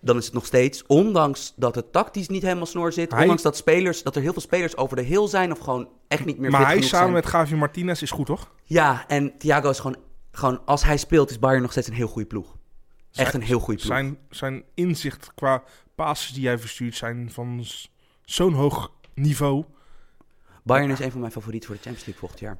[0.00, 3.42] dan is het nog steeds, ondanks dat het tactisch niet helemaal snor zit, Hij- ondanks
[3.42, 6.38] dat, spelers, dat er heel veel spelers over de heel zijn of gewoon echt niet
[6.38, 7.12] meer maar hij samen zijn.
[7.12, 8.52] met Gavi Martinez is goed, toch?
[8.64, 9.96] Ja, en Thiago is gewoon,
[10.30, 12.56] gewoon, als hij speelt, is Bayern nog steeds een heel goede ploeg.
[13.12, 13.92] Echt een heel goede ploeg.
[13.96, 15.62] Zijn, zijn inzicht qua
[16.04, 17.64] passes die hij verstuurt zijn van
[18.24, 19.64] zo'n hoog niveau.
[20.64, 22.58] Bayern is een van mijn favorieten voor de Champions League volgend jaar.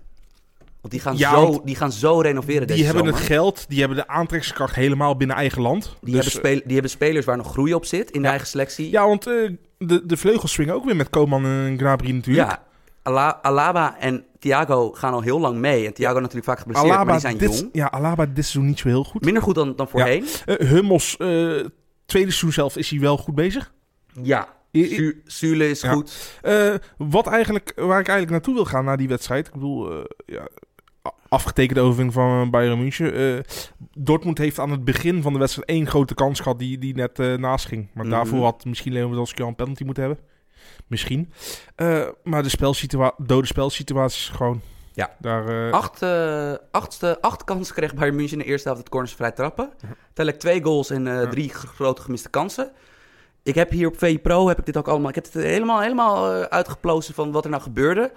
[0.80, 3.18] Want die gaan, Ja, zo, die gaan zo renoveren Die hebben zomer.
[3.18, 5.97] het geld, die hebben de aantrekkingskracht helemaal binnen eigen land.
[6.01, 8.47] Die, Dus, hebben spel- die hebben spelers waar nog groei op zit in de eigen
[8.47, 8.91] selectie.
[8.91, 12.49] Ja, want eh, de, de vleugels swingen ook weer met Koman en Gnabry natuurlijk.
[12.51, 12.62] Ja,
[13.03, 15.86] Ala- Alaba en Thiago gaan al heel lang mee.
[15.86, 17.68] En Thiago natuurlijk vaak geblesseerd, maar die zijn dit, jong.
[17.72, 19.24] Ja, Alaba dit seizoen niet zo heel goed.
[19.24, 20.24] Minder goed dan, dan voorheen.
[20.47, 21.64] Eh, Hummels, eh,
[22.11, 23.72] tweede seizoen zelf, is hij wel goed bezig.
[24.22, 24.48] Ja.
[24.72, 25.92] Su- Sule is Ja.
[25.92, 26.38] goed.
[26.42, 29.46] Eh, wat eigenlijk, waar ik eigenlijk naartoe wil gaan na die wedstrijd.
[29.46, 30.48] Ik bedoel, eh, ja,
[31.28, 33.14] afgetekende overwinning van Bayern München.
[33.14, 33.38] Eh,
[33.94, 37.18] Dortmund heeft aan het begin van de wedstrijd één grote kans gehad die, die net
[37.18, 37.88] eh, naast ging.
[37.94, 38.14] Maar Mhm.
[38.14, 40.24] daarvoor had misschien Lewandowski al een penalty moeten hebben.
[40.86, 41.32] Misschien.
[41.74, 44.61] Eh, maar de spelsituatie, dode spelsituatie is gewoon...
[45.01, 45.11] Ja.
[45.18, 48.90] Daar, eh, Acht, eh, achtste, acht kansen kreeg Bayern München in de eerste helft het
[48.92, 49.72] corners vrij trappen.
[50.12, 51.28] Tel ik twee goals en eh, Ja.
[51.28, 52.72] drie grote gemiste kansen.
[53.42, 55.09] Ik heb hier op VI Pro heb ik dit ook allemaal.
[55.09, 58.12] Ik heb het helemaal, helemaal uitgeplozen van wat er nou gebeurde.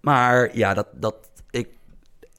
[0.00, 1.29] Maar ja, dat, dat,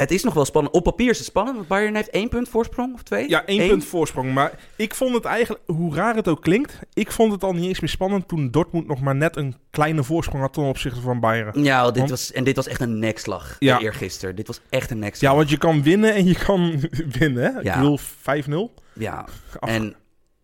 [0.02, 0.76] het is nog wel spannend.
[0.76, 3.30] Op papier is het spannend, want Bayern heeft één punt voorsprong of twee.
[3.30, 3.70] Ja, één Eén?
[3.70, 4.34] punt voorsprong.
[4.34, 7.66] Maar ik vond het eigenlijk, hoe raar het ook klinkt, ik vond het al niet
[7.66, 11.20] eens meer spannend toen Dortmund nog maar net een kleine voorsprong had ten opzichte van
[11.20, 11.64] Bayern.
[11.64, 13.80] Ja, dit Want- was, en dit was echt een nekslag Ja.
[13.80, 14.36] eergisteren.
[14.36, 15.32] Dit was echt een nekslag.
[15.32, 16.80] Ja, want je kan winnen en je kan
[17.20, 17.44] winnen.
[17.44, 17.60] Hè?
[17.60, 17.74] Ja.
[17.74, 18.74] Ik bedoel 5-0.
[18.94, 19.26] Ja,
[19.60, 19.96] en...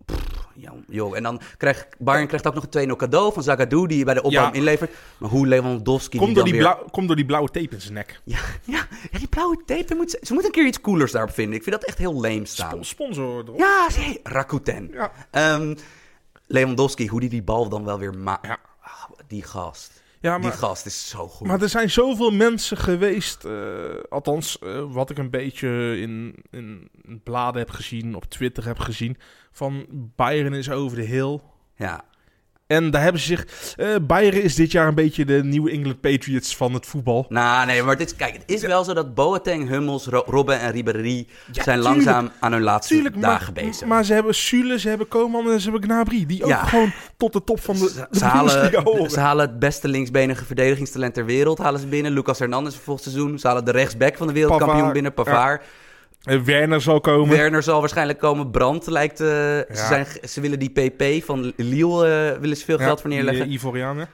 [0.05, 0.46] pff,
[0.87, 4.13] joh, en dan krijgt Bayern krijgt ook nog een 2-0 cadeau van Zagadou die bij
[4.13, 4.53] de opbouw Ja.
[4.53, 4.91] inlevert.
[5.17, 6.77] Maar hoe Lewandowski Kom die door die, weer...
[6.91, 8.19] kom door die blauwe tape in zijn nek.
[8.23, 11.33] Ja, ja, ja, die blauwe tape, moet ze, ze moeten een keer iets coolers daarop
[11.33, 11.55] vinden.
[11.55, 12.85] Ik vind dat echt heel lame staan.
[12.85, 13.57] Sp- sponsor erop.
[13.57, 13.87] Ja,
[14.23, 14.89] Rakuten.
[14.93, 15.11] Ja.
[15.31, 15.75] Ehm,
[16.47, 18.47] Lewandowski, hoe die die bal dan wel weer maakt.
[18.47, 18.57] Ja.
[19.27, 19.91] die gast.
[20.27, 21.47] Ja, Die maar, gast is zo goed.
[21.47, 23.53] maar er zijn zoveel mensen geweest, eh,
[24.09, 26.89] althans eh, wat ik een beetje in, in
[27.23, 29.17] bladen heb gezien, op Twitter heb gezien,
[29.51, 31.39] van Bayern is over de hill.
[31.75, 32.03] ja,
[32.67, 33.45] En daar hebben ze zich...
[33.75, 37.25] eh Bayern is dit jaar een beetje de New England Patriots van het voetbal.
[37.29, 40.71] nou nee, maar dit, kijk, het is wel zo dat Boateng, Hummels, Ro- Robben en
[40.71, 41.83] Ribéry Ja, zijn tuurlijk.
[41.83, 43.87] langzaam aan hun laatste Tuurlijk, dagen maar, bezig.
[43.87, 46.25] maar ze hebben Sule, ze hebben Koman en ze hebben Gnabry.
[46.25, 46.63] Die ook Ja.
[46.65, 50.45] gewoon tot de top van de, Ze, de ze halen, ze halen het beste linksbenige
[50.45, 52.11] verdedigingstalent ter wereld halen ze binnen.
[52.11, 53.39] Lucas Hernandez volgend seizoen.
[53.39, 55.61] Ze halen de rechtsback van de wereldkampioen Pavard, binnen, Pavard.
[56.43, 57.37] Werner zal komen.
[57.37, 58.51] Werner zal waarschijnlijk komen.
[58.51, 59.19] Brandt lijkt...
[59.19, 59.87] eh, ze, Ja.
[59.87, 63.45] zijn, ze willen die PP van Lille eh, willen ze veel Ja, geld voor neerleggen.
[63.45, 64.09] Eh, Ivorianen.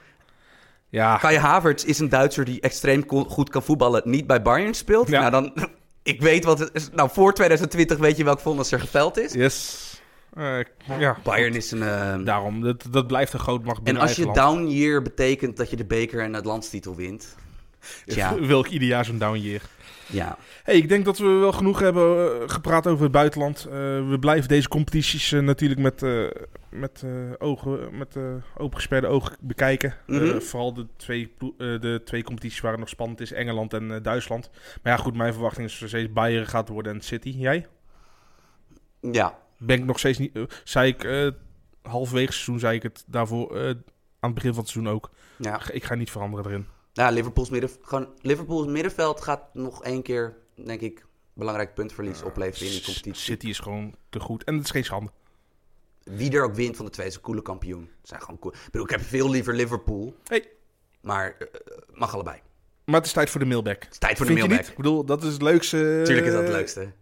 [0.88, 4.02] Ja, Kai Havertz is een Duitser die extreem goed kan voetballen.
[4.04, 5.08] Niet bij Bayern speelt.
[5.08, 5.20] Ja.
[5.20, 5.52] Nou, dan...
[6.02, 6.90] Ik weet wat het.
[6.92, 9.32] Nou, voor 2020 weet je welk vonnis er geveld is.
[9.32, 9.92] yes.
[10.34, 10.58] Eh,
[10.98, 11.82] ja, Bayern is een...
[11.82, 12.60] eh, daarom.
[12.62, 15.84] Dat, dat blijft een groot macht en als je down year betekent dat je de
[15.84, 17.34] beker en het landstitel wint.
[18.06, 19.60] Tja, Wil ik ieder jaar zo'n down year.
[20.06, 20.38] Ja.
[20.62, 23.64] Hey, ik denk dat we wel genoeg hebben eh, gepraat over het buitenland.
[23.64, 23.72] Eh,
[24.08, 26.26] we blijven deze competities eh, natuurlijk met, eh,
[26.68, 27.04] met,
[27.38, 28.16] ogen, met
[28.56, 29.94] opengesperde ogen bekijken.
[30.06, 30.40] Mhm.
[30.40, 34.50] vooral de twee, de twee competities waar het nog spannend is, Engeland en Duitsland.
[34.82, 37.34] Maar ja, goed, mijn verwachting is nog steeds Bayern gaat worden en City.
[37.36, 37.66] Jij?
[39.00, 40.38] Ja, Ben ik nog steeds niet...
[40.64, 41.32] zei ik
[41.82, 45.10] halverwege seizoen, zei ik het daarvoor aan het begin van het seizoen ook.
[45.36, 45.60] ja.
[45.70, 46.66] Ik ga niet veranderen erin.
[46.94, 52.66] Ja, Liverpool's, midden, gewoon, Liverpool's middenveld gaat nog één keer, denk ik, belangrijk puntverlies opleveren
[52.66, 53.22] in die competitie.
[53.22, 54.44] City is gewoon te goed.
[54.44, 55.10] En het is geen schande.
[56.02, 57.90] Wie er ook wint van de twee is een coole kampioen.
[58.02, 58.54] Zijn gewoon cool.
[58.54, 60.16] Ik bedoel, ik heb veel liever Liverpool.
[60.24, 60.48] Hey.
[61.00, 61.46] Maar eh,
[61.92, 62.40] mag allebei.
[62.84, 63.82] Maar het is tijd voor de mailback.
[63.82, 64.68] Het is tijd voor de Vind mailback.
[64.68, 66.00] Ik bedoel, dat is het leukste.
[66.04, 66.92] Tuurlijk is dat het eh, leukste.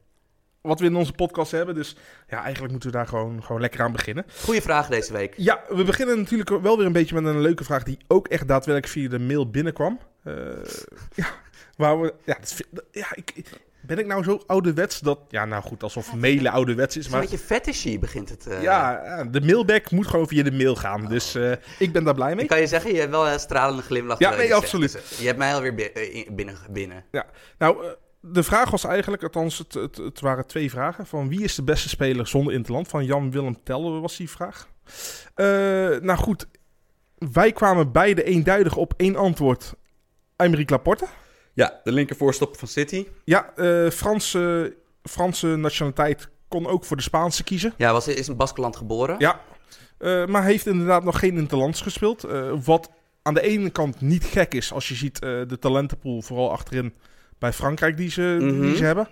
[0.62, 1.74] Wat we in onze podcast hebben.
[1.74, 1.96] Dus
[2.28, 4.24] ja, eigenlijk moeten we daar gewoon, gewoon lekker aan beginnen.
[4.44, 5.34] Goeie vraag deze week.
[5.36, 7.82] Ja, we beginnen natuurlijk wel weer een beetje met een leuke vraag.
[7.82, 9.98] Die ook echt daadwerkelijk via de mail binnenkwam.
[10.24, 10.34] Eh,
[11.14, 11.26] ja,
[11.76, 12.14] waar we.
[12.24, 13.32] Ja, dat vind- ja ik,
[13.80, 15.18] ben ik nou zo ouderwets dat.
[15.28, 17.04] Ja, nou goed, alsof mailen ouderwets is.
[17.04, 18.46] Het is een Maar beetje fetishy begint het.
[18.46, 18.62] eh.
[18.62, 21.06] ja, ja, de mailback moet gewoon via de mail gaan.
[21.08, 22.42] Dus eh, ik ben daar blij mee.
[22.42, 24.18] Ik kan je zeggen, je hebt wel een stralende glimlach.
[24.18, 24.92] Ja, nee, absoluut.
[24.92, 26.56] Dus, je hebt mij alweer bi- in- binnen.
[26.70, 27.04] binnen.
[27.58, 27.90] Nou, eh,
[28.24, 31.06] de vraag was eigenlijk, althans, het, het, het waren twee vragen.
[31.06, 32.88] Van wie is de beste speler zonder interland?
[32.88, 34.68] Van Jan-Willem Tellen was die vraag.
[35.34, 35.46] Eh,
[36.00, 36.46] nou goed,
[37.32, 39.74] wij kwamen beide eenduidig op één antwoord.
[40.36, 41.06] Aymeric Laporte.
[41.54, 43.06] Ja, de linker voorstopper van City.
[43.24, 47.74] Ja, eh, Franse, Franse nationaliteit kon ook voor de Spaanse kiezen.
[47.76, 49.14] Ja, was, is in Baskeland geboren.
[49.18, 49.40] Ja,
[49.98, 52.26] eh, maar heeft inderdaad nog geen interlands gespeeld.
[52.64, 52.90] Wat
[53.22, 56.94] aan de ene kant niet gek is als je ziet de talentenpool vooral achterin
[57.42, 58.60] bij Frankrijk die ze, Mhm.
[58.60, 59.08] die ze hebben.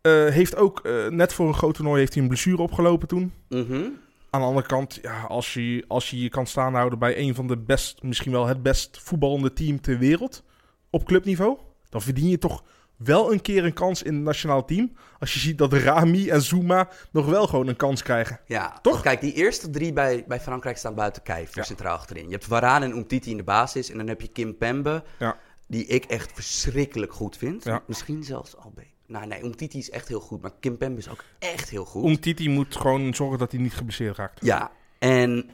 [0.00, 3.32] Eh, heeft ook eh, net voor een groot toernooi heeft hij een blessure opgelopen toen.
[3.48, 3.82] Mhm.
[4.30, 7.34] Aan de andere kant, ja, als je, als je je kan staan houden bij een
[7.34, 10.44] van de best, misschien wel het best voetballende team ter wereld
[10.90, 11.58] op clubniveau,
[11.88, 12.62] dan verdien je toch
[12.96, 14.92] wel een keer een kans in het nationaal team.
[15.18, 18.40] Als je ziet dat Rami en Zuma nog wel gewoon een kans krijgen.
[18.46, 19.00] Ja, Toch?
[19.02, 21.62] Kijk, die eerste drie bij, bij Frankrijk staan buiten kijf, Ja.
[21.62, 22.24] centraal achterin.
[22.24, 25.36] Je hebt Varane en Umtiti in de basis en dan heb je Kim Pembe, Ja.
[25.72, 27.64] Die ik echt verschrikkelijk goed vind.
[27.64, 27.82] Ja.
[27.86, 28.94] Misschien zelfs al bij...
[29.06, 32.04] Nou nee, Umtiti is echt heel goed, maar Kim Pembe is ook echt heel goed.
[32.04, 34.44] Umtiti moet gewoon zorgen dat hij niet geblesseerd raakt.
[34.44, 35.50] Ja, en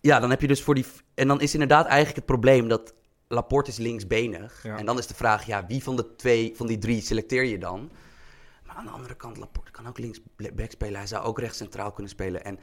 [0.00, 0.86] ja, dan heb je dus voor die...
[1.14, 2.94] En dan is inderdaad eigenlijk het probleem dat
[3.28, 4.62] Laporte is linksbenig.
[4.62, 4.78] Ja.
[4.78, 7.58] En dan is de vraag, ja, wie van de twee, van die drie selecteer je
[7.58, 7.90] dan?
[8.66, 10.96] Maar aan de andere kant, Laporte kan ook linksback spelen.
[10.96, 12.44] Hij zou ook rechts centraal kunnen spelen.
[12.44, 12.58] En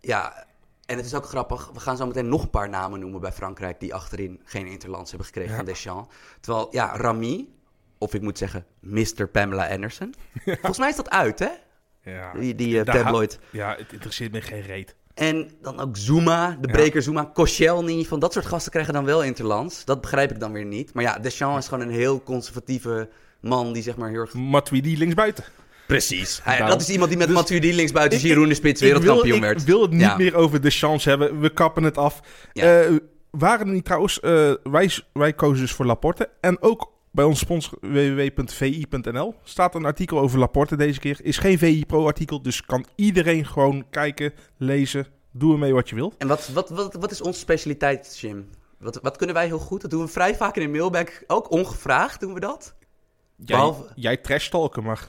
[0.00, 0.46] ja,
[0.90, 1.70] en het is ook grappig.
[1.72, 3.80] We gaan zo meteen nog een paar namen noemen bij Frankrijk...
[3.80, 5.56] die achterin geen interlands hebben gekregen Ja.
[5.56, 6.14] van Deschamps.
[6.40, 7.54] Terwijl, ja, Rami,
[7.98, 9.28] of ik moet zeggen Mr.
[9.32, 10.14] Pamela Anderson.
[10.44, 11.48] Volgens mij is dat uit, hè?
[12.02, 13.38] Ja, Die, die eh, tabloid.
[13.50, 14.94] ja het interesseert me geen reet.
[15.14, 16.72] En dan ook Zuma, de Ja.
[16.74, 18.04] breker Zuma, Koscielny.
[18.04, 19.84] Van dat soort gasten krijgen dan wel interlands.
[19.84, 20.94] Dat begrijp ik dan weer niet.
[20.94, 23.08] Maar ja, Deschamps is gewoon een heel conservatieve
[23.40, 24.34] man die zeg maar heel erg...
[24.34, 25.44] Matuidi linksbuiten.
[25.90, 26.40] Precies.
[26.42, 26.78] Hij, Daarom.
[26.78, 28.98] dat is iemand die met Dus- Matuidi links buiten Ik- Giroud de spits Ik wil,
[29.00, 29.64] wereldkampioen ik werd.
[29.64, 30.16] wil het niet Ja.
[30.16, 31.40] meer over de chance hebben.
[31.40, 32.20] We kappen het af.
[32.52, 32.80] Ja.
[32.82, 32.94] Eh,
[33.30, 34.20] waren er niet trouwens...
[34.20, 36.28] eh, wij, wij kozen dus voor Laporte.
[36.40, 41.18] En ook bij onze sponsor www.vi.nl staat een artikel over Laporte deze keer.
[41.22, 45.06] Is geen VI Pro artikel, dus kan iedereen gewoon kijken, lezen.
[45.32, 46.14] Doe ermee wat je wilt.
[46.18, 48.48] En wat, wat, wat, wat is onze specialiteit, Jim?
[48.78, 49.80] Wat, wat kunnen wij heel goed?
[49.80, 51.06] Dat doen we vrij vaak in de mailbag.
[51.26, 52.74] Ook ongevraagd doen we dat.
[53.36, 55.08] Jij, Behalve- jij trash-talken, maar...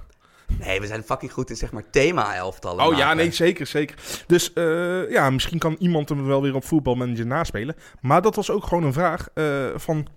[0.60, 3.96] Nee, we zijn fucking goed in zeg maar thema-elftallen Oh ja, nee, zeker, zeker.
[4.28, 7.76] Dus eh, ja, misschien kan iemand hem wel weer op voetbalmanager naspelen.
[8.02, 10.08] Maar dat was ook gewoon een vraag eh, van...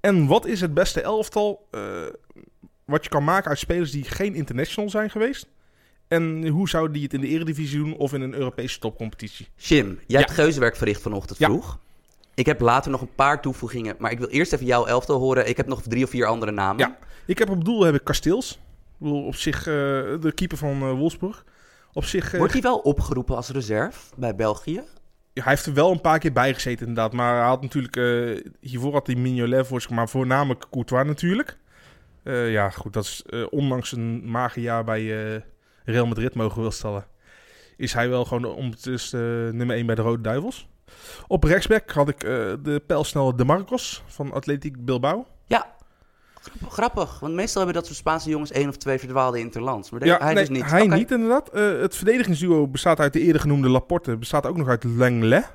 [0.00, 1.80] En wat is het beste elftal eh,
[2.84, 5.46] wat je kan maken uit spelers die geen international zijn geweest?
[6.08, 9.48] En hoe zouden die het in de eredivisie doen of in een Europese topcompetitie?
[9.56, 10.18] Jim, jij Ja.
[10.18, 11.46] hebt geuzenwerk verricht vanochtend Ja.
[11.48, 11.78] vroeg.
[12.34, 15.48] Ik heb later nog een paar toevoegingen, maar ik wil eerst even jouw elftal horen.
[15.48, 16.78] Ik heb nog drie of vier andere namen.
[16.78, 16.98] Ja.
[17.26, 18.58] Ik heb op doel heb ik Kasteels.
[19.02, 19.64] Ik bedoel, op zich eh,
[20.20, 21.44] de keeper van eh, Wolfsburg.
[21.92, 22.32] Op zich...
[22.32, 24.82] eh, Wordt hij wel opgeroepen als reserve bij België?
[25.32, 27.12] Ja, hij heeft er wel een paar keer bij gezeten inderdaad.
[27.12, 27.96] Maar hij had natuurlijk...
[28.60, 31.58] hiervoor had hij Mignolet voor zich, maar voornamelijk Courtois natuurlijk.
[32.24, 32.92] Ja, goed.
[32.92, 35.02] Dat is ondanks een mager jaar bij
[35.84, 37.06] Real Madrid mogen we wel stellen.
[37.76, 40.68] Is hij wel gewoon ondertussen nummer 1 bij de Rode Duivels.
[41.26, 42.20] Op rechtsback had ik
[42.62, 45.26] de pijlsnelle De Marcos van Atletiek Bilbao.
[45.46, 45.74] Ja.
[46.68, 49.90] Grappig, want meestal hebben dat soort Spaanse jongens één of twee verdwaalde interlands.
[49.90, 50.70] Maar Ja, hij nee, dus niet.
[50.70, 51.48] Hij niet inderdaad.
[51.48, 54.16] Eh, het verdedigingsduo bestaat uit de eerder genoemde Laporte.
[54.16, 55.52] Bestaat ook nog uit Lenglet.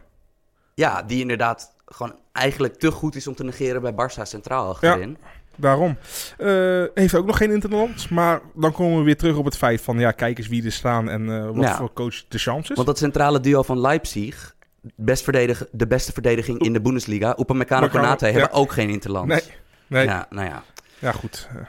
[0.73, 5.17] Ja, die inderdaad gewoon eigenlijk te goed is om te negeren bij Barça centraal achterin.
[5.55, 5.97] Daarom.
[6.37, 8.09] Eh, heeft ook nog geen interland.
[8.09, 9.99] Maar dan komen we weer terug op het feit van...
[9.99, 11.75] Ja, kijk eens wie er staan en eh, wat Ja.
[11.75, 12.75] voor coach de chance is.
[12.75, 14.55] Want dat centrale duo van Leipzig,
[14.95, 18.31] best verdedig, de beste verdediging in de Bundesliga, Upamecano en Konate, ja.
[18.31, 19.27] hebben ook geen interlands.
[19.33, 19.41] Nee,
[19.87, 20.05] nee.
[20.05, 20.63] Ja, Ja, nou ja.
[21.01, 21.47] Goed.
[21.55, 21.61] Eh,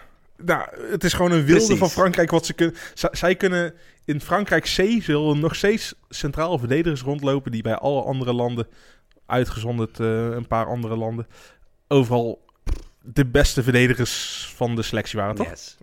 [0.45, 1.79] nou, het is gewoon een wilde Precies.
[1.79, 2.75] van Frankrijk wat ze kunnen...
[3.13, 3.75] Zij kunnen...
[4.05, 7.53] In Frankrijk C zullen nog steeds centrale verdedigers rondlopen...
[7.53, 8.67] die bij alle andere landen,
[9.27, 11.27] uitgezonderd eh, een paar andere landen...
[11.89, 12.45] overal
[13.03, 15.49] de beste verdedigers van de selectie waren, toch?
[15.49, 15.77] Yes.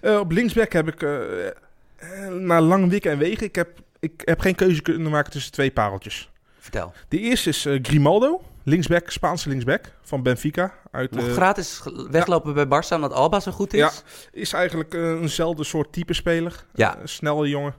[0.00, 3.68] Eh, op linksback heb ik, eh, na lange wikken en wegen, ik heb,
[4.00, 6.30] ik heb geen keuze kunnen maken tussen twee pareltjes.
[6.58, 6.92] Vertel.
[7.08, 10.74] De eerste is Grimaldo, linksback, Spaanse linksback van Benfica.
[10.90, 13.78] Uit, Mag eh, gratis weglopen bij Barça omdat Alba zo goed is?
[13.80, 13.90] Ja.
[14.32, 16.64] is eigenlijk eh, eenzelfde soort type speler.
[16.74, 16.96] Ja.
[16.96, 17.74] Eh, snelle jongen.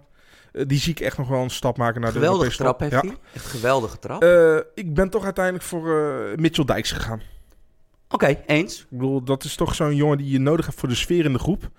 [0.52, 3.18] Die zie ik echt nog wel een stap maken naar de Geweldige trap heeft hij.
[3.34, 4.24] Echt geweldige trap.
[4.74, 5.84] Ik ben toch uiteindelijk voor
[6.36, 7.22] Mitchell Dijks gegaan.
[8.10, 8.80] Oké, eens.
[8.80, 11.34] Ik bedoel, dat is toch zo'n jongen die je nodig hebt voor de sfeer in
[11.34, 11.70] de groep.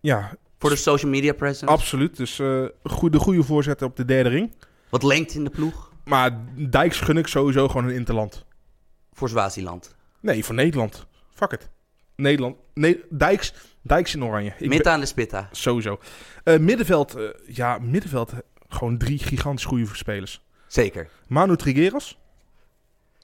[0.00, 1.66] Ja, Voor de social media presence.
[1.66, 2.16] absoluut.
[2.16, 4.52] Dus eh goede, goede voorzetten op de derde ring.
[4.88, 5.85] Wat lengte in de ploeg.
[6.06, 6.30] Maar
[6.70, 8.44] Dijks gun ik sowieso gewoon een interland.
[9.12, 9.94] Voor Swaziland.
[10.20, 11.06] Nee, voor Nederland.
[11.34, 11.68] Fuck it.
[12.16, 12.56] Nederland.
[12.74, 14.52] Nee, Dijks, Dijks in oranje.
[14.58, 15.48] Ik Mid ben- aan de spitta.
[15.52, 15.98] sowieso.
[16.44, 18.32] Eh, middenveld, eh, ja, middenveld.
[18.32, 18.38] eh,
[18.68, 20.44] gewoon drie gigantisch goede spelers.
[20.66, 21.08] Zeker.
[21.26, 22.18] Manu Trigueros,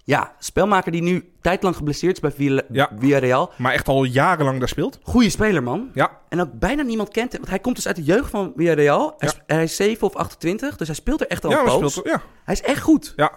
[0.04, 2.90] Ja, spelmaker die nu tijdlang geblesseerd is bij Villa- Ja.
[2.98, 3.52] Villarreal.
[3.58, 4.98] maar echt al jarenlang daar speelt.
[5.02, 5.90] Goeie speler, man.
[5.94, 7.40] Ja, En ook bijna niemand kent hem.
[7.40, 9.14] Want hij komt dus uit de jeugd van Villarreal.
[9.18, 9.34] Hij, Ja.
[9.34, 11.78] is, hij is 7 of 28, dus hij speelt er echt al ja, een maar
[11.78, 11.90] poos.
[11.92, 12.22] speelt, ja.
[12.44, 13.12] Hij is echt goed.
[13.16, 13.32] ja.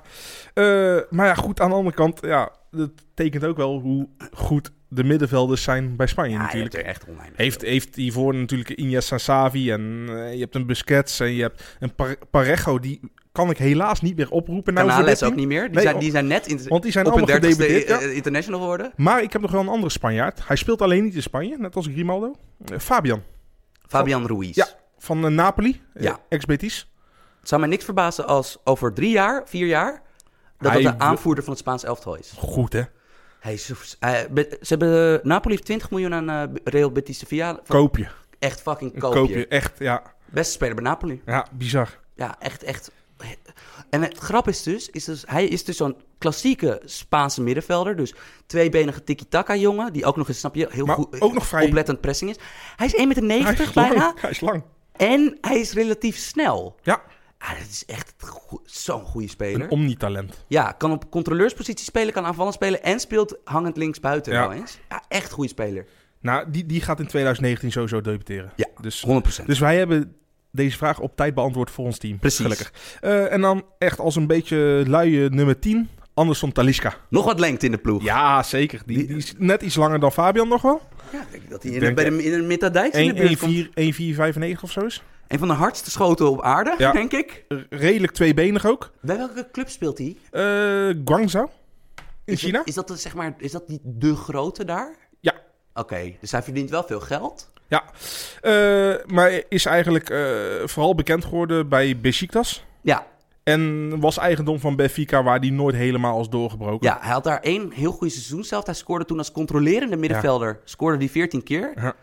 [0.54, 4.72] Eh, maar ja, goed, aan de andere kant, ja, dat tekent ook wel hoe goed
[4.88, 6.74] de middenvelders zijn bij Spanje Ja, natuurlijk.
[6.74, 7.06] heeft er echt
[7.36, 11.42] Heeft, heeft hiervoor natuurlijk Iniesta en Savi en eh, je hebt een Busquets en je
[11.42, 13.00] hebt een Par- Parejo, die
[13.36, 14.74] kan ik helaas niet meer oproepen.
[14.74, 15.64] Nou, Canales ook niet meer.
[15.64, 18.02] Die, Nee, zijn, die zijn net in, Want die zijn op allemaal dertigste gedebuteerd.
[18.02, 18.08] ja.
[18.08, 18.92] eh, international geworden.
[18.96, 20.48] Maar ik heb nog wel een andere Spanjaard.
[20.48, 22.36] Hij speelt alleen niet in Spanje, net als Grimaldo.
[22.66, 23.22] Eh, Fabian
[23.88, 24.56] Fabian Ruiz.
[24.56, 24.68] Ja.
[24.98, 26.20] van eh, Napoli, Ja.
[26.30, 26.92] ex-Betis.
[27.40, 30.02] Het zou mij niks verbazen als over drie jaar, vier jaar...
[30.58, 32.34] dat Hij dat de aanvoerder van het Spaans elftal is.
[32.38, 32.82] Goed, hè?
[33.40, 33.76] Hij ze
[34.62, 37.60] hebben, Napoli heeft 20 miljoen aan Real Betis Sevilla.
[37.68, 38.06] Koop je.
[38.40, 39.20] Echt fucking Een koopje.
[39.20, 39.48] koopje.
[39.48, 40.02] Echt, ja.
[40.26, 41.22] Beste speler bij Napoli.
[41.26, 42.00] Ja, bizar.
[42.16, 42.92] Ja, echt, echt.
[43.90, 47.96] En het grap is dus, is dus hij is dus zo'n klassieke Spaanse middenvelder.
[47.96, 48.14] Dus
[48.46, 51.66] tweebenige tiki-taka jongen, die ook nog eens, snap je, heel Maar goed, ook nog vrij-
[51.66, 52.38] oplettend pressing is.
[52.76, 53.96] Hij is 1,90 Hij meter is bijna.
[53.96, 54.22] lang.
[54.22, 54.64] Hij is lang.
[54.92, 56.76] En hij is relatief snel.
[56.84, 57.02] Ja,
[57.38, 59.62] Ah, dat is echt go- zo'n goede speler.
[59.62, 60.46] een omnitalent.
[60.48, 64.48] Ja, kan op controleurspositie spelen, kan aanvallen spelen en speelt hangend links buiten Ja.
[64.48, 64.80] wel eens.
[64.90, 65.86] Ja, echt goede speler.
[66.20, 68.52] Nou, die, die gaat in 2019 sowieso debuteren.
[68.56, 69.46] Ja, Dus, 100%.
[69.48, 70.16] dus wij hebben
[70.56, 72.20] deze vraag op tijd beantwoord voor ons team.
[72.20, 72.42] Precies.
[72.42, 72.74] Gelukkig.
[73.02, 76.94] Eh, en dan echt als een beetje luie nummer 10, Anderson Talisca.
[77.10, 78.04] Nog wat lengte in de ploeg.
[78.04, 78.82] Ja, zeker.
[78.86, 80.82] Die, Die- die is net iets langer dan Fabian nog wel.
[81.12, 83.28] Ja, ik denk dat hij in, Denk- bij de, in de Mitterdijk in de 1
[83.28, 83.52] buurt komt.
[83.54, 85.04] 1,4 1,495 of zo is.
[85.28, 86.92] Een van de hardste schoten op aarde, Ja.
[86.92, 87.44] denk ik.
[87.70, 88.92] Redelijk tweebenig ook.
[89.02, 90.16] Bij welke club speelt hij?
[90.32, 91.48] Eh Guangzhou
[92.26, 92.58] in Is China.
[92.58, 94.96] Dat, is dat de, zeg maar, is dat die de grote daar?
[95.76, 97.50] Oké, dus hij verdient wel veel geld.
[97.68, 97.84] Ja,
[98.42, 100.20] Eh, maar is eigenlijk eh,
[100.66, 102.64] vooral bekend geworden bij Besiktas.
[102.82, 103.08] Ja,
[103.44, 106.88] En was eigendom van Benfica, waar die nooit helemaal is doorgebroken.
[106.88, 108.66] ja, hij had daar één heel goede seizoen zelf.
[108.66, 111.72] Hij scoorde toen als controlerende middenvelder, scoorde hij 14 keer.
[111.76, 111.96] Ja.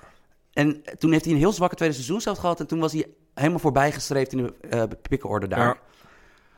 [0.52, 2.60] En toen heeft hij een heel zwakke tweede seizoen zelf gehad.
[2.60, 5.58] En toen was hij helemaal voorbijgestreefd in de eh pikkenorde daar.
[5.66, 5.76] Ja.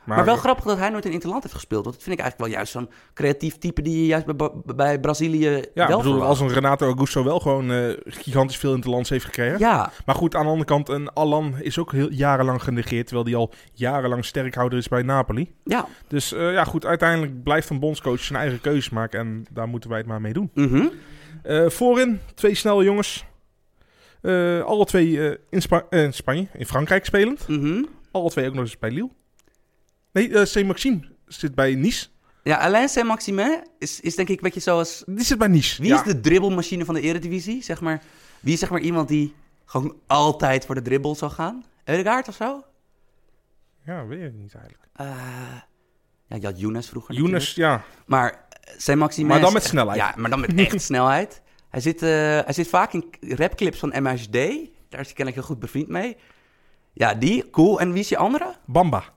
[0.05, 1.83] Maar, wel grappig dat hij nooit in Interland heeft gespeeld.
[1.83, 4.25] Want dat vind ik eigenlijk wel juist zo'n creatief type die je juist
[4.75, 8.77] bij, Brazilië Ja, wel bedoel, als een Renato Augusto wel gewoon eh, gigantisch veel in
[8.79, 9.59] het land heeft gekregen.
[9.59, 13.27] Ja, Maar goed, aan de andere kant, een Alan is ook heel jarenlang genegeerd, terwijl
[13.27, 15.53] hij al jarenlang sterkhouder is bij Napoli.
[15.63, 15.85] ja.
[16.07, 19.89] Dus eh, ja, goed, uiteindelijk blijft een bondscoach zijn eigen keuze maken en daar moeten
[19.89, 20.51] wij het maar mee doen.
[20.53, 20.87] Mhm.
[21.43, 23.25] Eh, voorin, twee snelle jongens.
[24.65, 27.47] Alle twee in Spa- eh, Spanje, in Frankrijk spelend.
[27.47, 27.83] Mhm.
[28.11, 29.09] Alle twee ook nog eens bij Lille.
[30.15, 32.07] Nee, eh Saint-Maxime zit bij Nice.
[32.43, 35.03] Ja, Alain Saint-Maximin is, is denk ik een beetje zoals...
[35.05, 35.81] Die zit bij Nice.
[35.81, 35.97] Wie ja.
[35.97, 37.63] is de dribbelmachine van de eredivisie?
[37.63, 38.01] Zeg maar,
[38.39, 39.33] wie is zeg maar iemand die
[39.65, 41.63] gewoon altijd voor de dribbel zou gaan?
[41.83, 42.63] Eudegaard of zo?
[43.85, 44.87] Ja, weet ik niet eigenlijk.
[44.93, 45.07] Eh,
[46.27, 47.83] ja, je had Younes vroeger Younes, ja.
[48.05, 49.27] Maar eh, Saint-Maximin...
[49.27, 49.97] Maar dan met snelheid.
[49.97, 51.41] Ja, maar dan met echt snelheid.
[51.69, 54.31] Hij zit, eh, hij zit vaak in rapclips van MHD.
[54.31, 56.17] Daar is hij kennelijk heel goed bevriend mee.
[56.93, 57.79] Ja, die, cool.
[57.79, 58.55] En wie is je andere?
[58.65, 59.14] Bamba.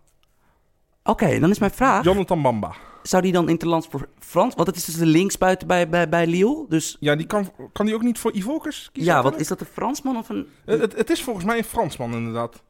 [1.09, 2.05] Oké, dan is mijn vraag.
[2.05, 2.75] Jonathan Bamba.
[3.03, 4.55] Zou die dan interlands voor Frans...
[4.55, 6.65] Want het is dus de linksbuiten bij, bij, bij Lille.
[6.69, 9.13] Dus Ja, die kan, kan die ook niet voor Ivorcus kiezen?
[9.13, 10.49] ja, wat is dat een Fransman of een...
[10.65, 12.63] Het, het, het is volgens mij een Fransman, inderdaad.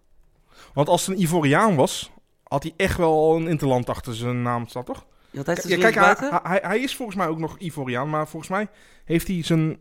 [0.74, 2.10] Want als het een Ivoriaan was,
[2.42, 5.04] had hij echt wel een interland achter zijn naam staan, toch?
[5.30, 8.28] Ja, hij is dus Ja, kijk, hij, hij is volgens mij ook nog Ivoriaan, maar
[8.28, 8.68] volgens mij
[9.04, 9.78] heeft hij zijn,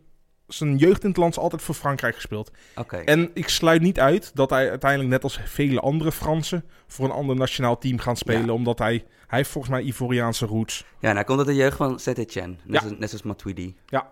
[0.48, 2.50] zijn jeugdinterlands altijd voor Frankrijk gespeeld.
[2.76, 2.96] Oké.
[2.96, 7.10] En ik sluit niet uit dat hij uiteindelijk, net als vele andere Fransen, voor een
[7.10, 8.46] ander nationaal team gaat spelen.
[8.46, 8.52] Ja.
[8.52, 10.84] Omdat hij, hij heeft volgens mij Ivoriaanse roots.
[11.00, 12.56] Ja, nou komt uit de jeugd van Saint-Etienne.
[12.64, 12.90] Net, Ja.
[12.98, 13.76] net als Matuidi.
[13.86, 14.10] Ja.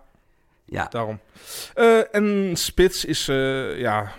[0.65, 1.19] Ja, Daarom.
[1.73, 4.11] Eh, en Spits is, eh, ja,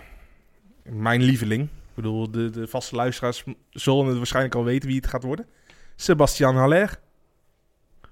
[0.83, 1.63] mijn lieveling.
[1.63, 5.47] Ik bedoel, de, de vaste luisteraars zullen het waarschijnlijk al weten wie het gaat worden.
[5.95, 6.99] Sebastian Haller.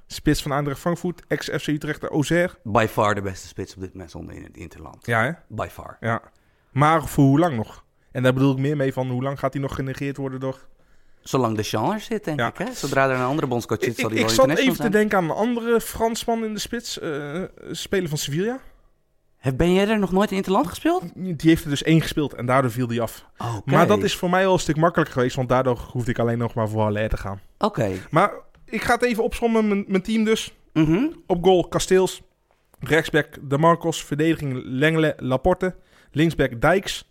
[0.08, 2.54] Spits van Eindracht Frankfurt, ex-FC Utrecht, de Auxerre.
[2.64, 5.06] by far de beste spits op dit moment zonder in het interland.
[5.06, 5.32] Ja, hè?
[5.48, 5.98] By far.
[6.00, 6.22] Ja.
[6.72, 7.84] Maar voor hoe lang nog?
[8.12, 10.60] En daar bedoel ik meer mee van hoe lang gaat hij nog genegeerd worden door...
[11.22, 12.48] Zolang de er zit, denk Ja.
[12.48, 12.58] ik.
[12.58, 12.74] Hè?
[12.74, 14.92] Zodra er een andere bondscoach zit, Ik, zal ik, hij ik wel zat international even
[14.92, 17.00] te denken aan een andere Fransman in de spits.
[17.00, 17.42] eh
[17.72, 18.60] speler van Sevilla.
[19.38, 21.04] Heb- Ben jij er nog nooit in interland gespeeld?
[21.16, 23.26] Die heeft er dus één gespeeld en daardoor viel hij af.
[23.66, 26.38] Maar dat is voor mij wel een stuk makkelijker geweest, want daardoor hoefde ik alleen
[26.38, 27.40] nog maar voor Haller te gaan.
[27.58, 27.92] Oké.
[28.10, 28.32] Maar
[28.70, 30.54] ik ga het even opsommen, mijn, mijn team dus.
[30.74, 31.06] Mhm.
[31.26, 32.22] Op goal Kasteels,
[32.80, 35.76] rechtsback De Marcos, verdediging Lengele, Laporte,
[36.12, 37.10] linksback Dijks,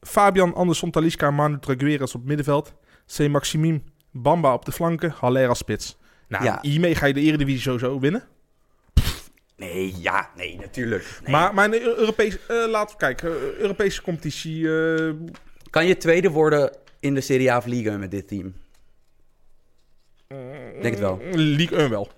[0.00, 2.74] Fabian Anderson, Talisca, Manu Tragueras op middenveld,
[3.16, 3.28] C.
[3.28, 3.82] Maximim,
[4.12, 5.96] Bamba op de flanken, Haller als spits.
[6.28, 6.58] Nou, Ja.
[6.62, 8.24] hiermee ga je de Eredivisie sowieso winnen.
[9.56, 11.18] Nee, ja, nee, natuurlijk.
[11.22, 11.30] Nee.
[11.32, 15.10] Maar, maar Europese, eh, laten we kijken, Europese competitie, eh,
[15.70, 18.54] Kan je tweede worden in de Serie A of Liga met dit team?
[20.82, 21.20] Denk het wel.
[21.32, 22.08] League 1 wel.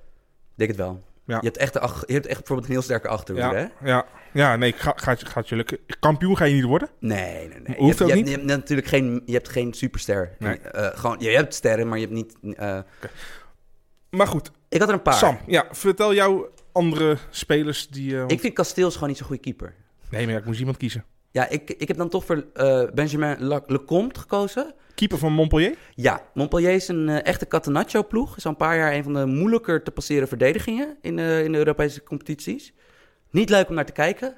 [0.55, 1.03] Denk het wel.
[1.25, 1.37] Ja.
[1.41, 3.63] Je, hebt echt ach- je hebt echt bijvoorbeeld een heel sterke achterhoede, hè?
[3.63, 5.79] Ja, ja, ja, nee, ga, gaat, gaat je lukken.
[6.01, 6.89] Kampioen ga je niet worden.
[7.01, 7.77] Nee, nee, nee.
[7.77, 8.29] Hoeft je, ook hebt, je, niet.
[8.35, 10.35] hebt, je hebt natuurlijk geen, je hebt geen superster.
[10.39, 10.59] Nee.
[10.59, 12.57] Eh, gewoon, je hebt sterren, maar je hebt niet...
[12.59, 12.79] eh,
[14.11, 15.15] Maar goed, ik had er een paar.
[15.15, 18.17] Sam, ja, vertel jouw andere spelers die...
[18.19, 19.75] eh, Ik vind Kasteels gewoon niet zo'n goede keeper.
[20.11, 21.05] Nee, maar ja, ik moest iemand kiezen.
[21.31, 24.75] Ja, ik, ik heb dan toch voor eh, Benjamin Le- Lecomte gekozen.
[24.95, 25.77] Keeper van Montpellier?
[25.95, 28.37] Ja, Montpellier is een eh, echte Catenaccio-ploeg.
[28.37, 31.53] Is al een paar jaar een van de moeilijker te passeren verdedigingen in, eh, in
[31.53, 32.73] de Europese competities.
[33.31, 34.37] Niet leuk om naar te kijken.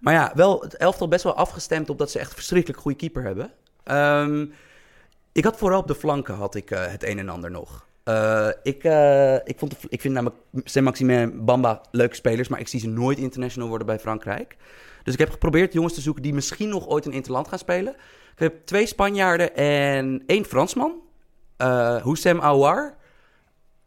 [0.00, 2.96] Maar ja, wel het elftal best wel afgestemd op dat ze echt een verschrikkelijk goede
[2.96, 3.50] keeper hebben.
[3.84, 4.46] Ehm,
[5.32, 7.86] Ik had vooral op de flanken had ik, het een en ander nog.
[8.62, 8.84] Ik,
[9.44, 13.18] ik, vond ik vind namelijk Saint-Maximin en Bamba leuke spelers, maar ik zie ze nooit
[13.18, 14.56] international worden bij Frankrijk.
[15.02, 17.92] Dus ik heb geprobeerd jongens te zoeken die misschien nog ooit een interland gaan spelen.
[18.32, 20.92] Ik heb twee Spanjaarden en één Fransman.
[21.58, 22.96] Uh, Houssem Aouar.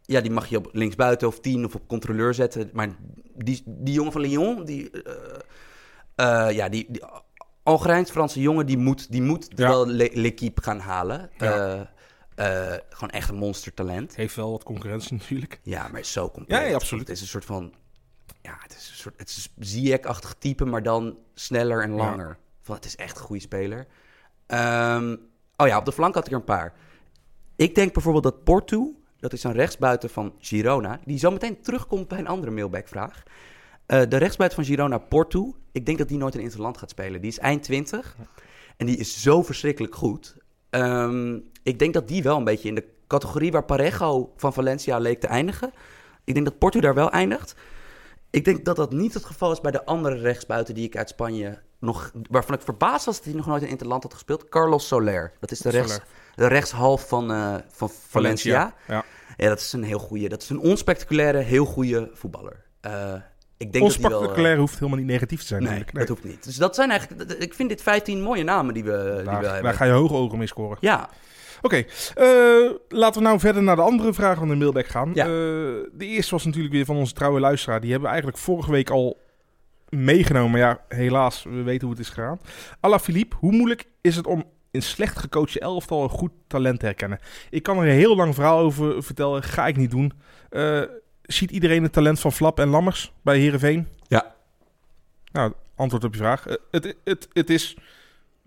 [0.02, 2.70] Ja, die mag je op linksbuiten of tien of op controleur zetten.
[2.74, 2.90] Maar
[3.36, 4.92] die, die jongen van Lyon, die...
[6.52, 7.04] ja, die, die
[7.64, 9.70] Algerijns-Franse jongen, die moet, die moet Ja.
[9.70, 11.30] wel l'équipe gaan halen.
[11.38, 11.92] Ja.
[12.90, 14.16] Gewoon echt een monstertalent.
[14.16, 15.60] Heeft wel wat concurrentie natuurlijk.
[15.64, 16.60] Ja, maar is zo compleet.
[16.60, 17.08] Ja, ja, absoluut.
[17.08, 17.74] Het is een soort van...
[18.42, 19.14] Ja, het is een soort...
[19.18, 22.38] Het is Ziyech-achtig type, maar dan sneller en langer.
[22.62, 23.88] Van, het is echt een goede speler.
[24.46, 25.16] Ehm,
[25.56, 26.74] oh ja, op de flank had ik er een paar.
[27.56, 32.08] Ik denk bijvoorbeeld dat Porto, dat is een rechtsbuiten van Girona, die zo meteen terugkomt
[32.08, 33.24] bij een andere mailbackvraag.
[33.86, 37.22] Eh de rechtsbuiten van Girona, Porto, ik denk dat die nooit een interland gaat spelen.
[37.22, 38.16] Die is eind 20
[38.78, 40.38] en die is zo verschrikkelijk goed.
[40.70, 44.98] Ehm, ik denk dat die wel een beetje in de categorie waar Parejo van Valencia
[44.98, 45.72] leek te eindigen.
[46.24, 47.56] Ik denk dat Porto daar wel eindigt.
[48.36, 51.10] Ik denk dat dat niet het geval is bij de andere rechtsbuiten die ik uit
[51.10, 52.12] Spanje nog...
[52.30, 54.50] Waarvan ik verbaasd was dat hij nog nooit een interland had gespeeld.
[54.50, 55.32] Carlos Soler.
[55.40, 56.00] Dat is de, rechts,
[56.36, 58.74] de rechtshalf van, eh, van Valencia.
[58.88, 59.04] Ja.
[59.38, 60.30] Ja, dat is een heel goede.
[60.30, 62.64] Dat is een onspectaculaire, heel goede voetballer.
[62.82, 63.14] Eh,
[63.58, 64.12] ik denk dat hij wel...
[64.12, 65.64] Onspectaculair hoeft helemaal niet negatief te zijn.
[65.64, 65.98] Nee, natuurlijk.
[66.00, 66.44] dat hoeft niet.
[66.44, 67.30] Dus dat zijn eigenlijk...
[67.30, 69.64] dat- Ik vind dit 15 mooie namen die we, die we hebben.
[69.64, 70.78] daar ga je hoge ogen mee scoren.
[70.80, 71.10] Ja,
[71.66, 75.12] Oké, eh, laten we nou verder naar de andere vraag van de mailback gaan.
[75.14, 75.24] Ja.
[75.24, 75.30] Eh,
[75.92, 77.80] de eerste was natuurlijk weer van onze trouwe luisteraar.
[77.80, 79.20] Die hebben we eigenlijk vorige week al
[79.90, 80.52] meegenomen.
[80.52, 82.40] Maar ja, helaas, we weten hoe het is gegaan.
[82.80, 86.86] Alla Philippe, hoe moeilijk is het om in slecht gecoachte elftal een goed talent te
[86.86, 87.20] herkennen?
[87.50, 89.44] Ik kan er een heel lang verhaal over vertellen.
[89.44, 90.14] Ga ik niet doen.
[90.50, 90.82] Eh,
[91.22, 93.88] ziet iedereen het talent van Flap en Lammers bij Herenveen?
[94.08, 94.36] Ja.
[95.32, 96.46] Nou, antwoord op je vraag.
[96.72, 97.78] Het, het, het is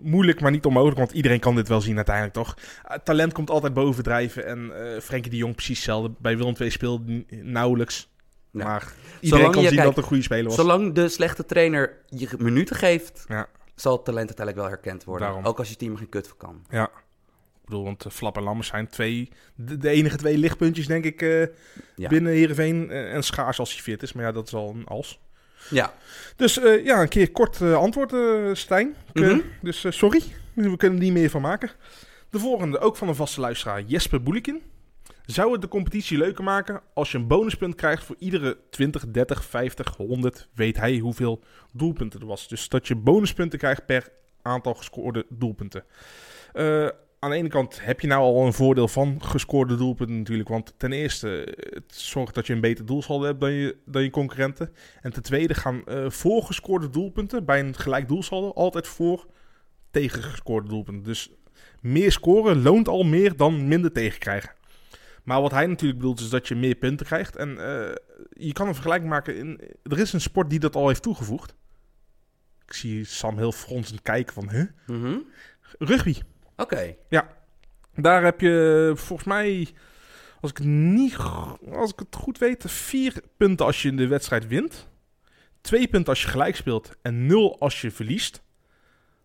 [0.03, 2.57] moeilijk, maar niet onmogelijk, want iedereen kan dit wel zien uiteindelijk, toch?
[2.90, 6.12] Uh, talent komt altijd bovendrijven en eh Frenkie de Jong precies hetzelfde.
[6.18, 8.09] Bij Willem II speelde nauwelijks,
[8.51, 8.64] Ja.
[8.64, 10.55] maar iedereen Zolang kan je- zien dat het een goede speler was.
[10.55, 13.46] zolang de slechte trainer je minuten geeft, Ja.
[13.74, 15.26] zal het talent uiteindelijk wel herkend worden.
[15.26, 15.44] Daarom.
[15.46, 16.64] Ook als je team er geen kut van kan.
[16.70, 16.84] Ja.
[16.84, 21.05] Ik bedoel, want eh, Flap en Lammers zijn twee, de, de enige twee lichtpuntjes, denk
[21.05, 21.40] ik, eh,
[21.96, 22.09] Ja.
[22.09, 22.90] binnen Heerenveen.
[22.90, 25.20] Eh, en schaars als hij fit is, maar ja, dat is al een als.
[25.70, 25.94] Ja,
[26.36, 28.94] Dus eh, ja, een keer kort eh, antwoord, eh, Stijn.
[29.12, 29.40] Ik, Mhm.
[29.62, 30.22] Dus sorry,
[30.54, 31.70] we kunnen er niet meer van maken.
[32.30, 34.62] De volgende, ook van een vaste luisteraar, Jesper Boelikin.
[35.26, 39.44] Zou het de competitie leuker maken als je een bonuspunt krijgt voor iedere 20, 30,
[39.44, 41.42] 50, 100, weet hij hoeveel
[41.72, 42.48] doelpunten er was.
[42.48, 44.09] Dus dat je bonuspunten krijgt per
[44.42, 45.84] aantal gescoorde doelpunten.
[47.20, 50.48] Aan de ene kant heb je nou al een voordeel van gescoorde doelpunten natuurlijk.
[50.48, 54.02] Want ten eerste, eh, het zorgt dat je een beter doelsaldo hebt dan je, dan
[54.02, 54.72] je concurrenten.
[55.00, 59.26] En ten tweede gaan eh voorgescoorde doelpunten bij een gelijk doelsaldo altijd voor
[59.90, 61.02] tegengescoorde doelpunten.
[61.02, 61.30] Dus
[61.80, 64.52] meer scoren loont al meer dan minder tegenkrijgen.
[65.24, 67.36] Maar wat hij natuurlijk bedoelt is dat je meer punten krijgt.
[67.36, 67.94] En eh,
[68.32, 69.36] je kan een vergelijking maken.
[69.36, 71.54] In, er is een sport die dat al heeft toegevoegd.
[72.66, 74.64] Ik zie Sam heel fronsend kijken van, huh?
[74.86, 75.18] Mhm.
[75.78, 76.14] Rugby.
[76.59, 76.96] Oké.
[77.94, 79.68] Daar heb je volgens mij,
[80.40, 81.16] als ik, het niet,
[81.72, 84.88] als ik het goed weet, vier punten als je de wedstrijd wint.
[85.61, 88.42] Twee punten als je gelijk speelt en nul als je verliest.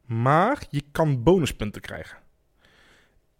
[0.05, 2.17] Maar je kan bonuspunten krijgen.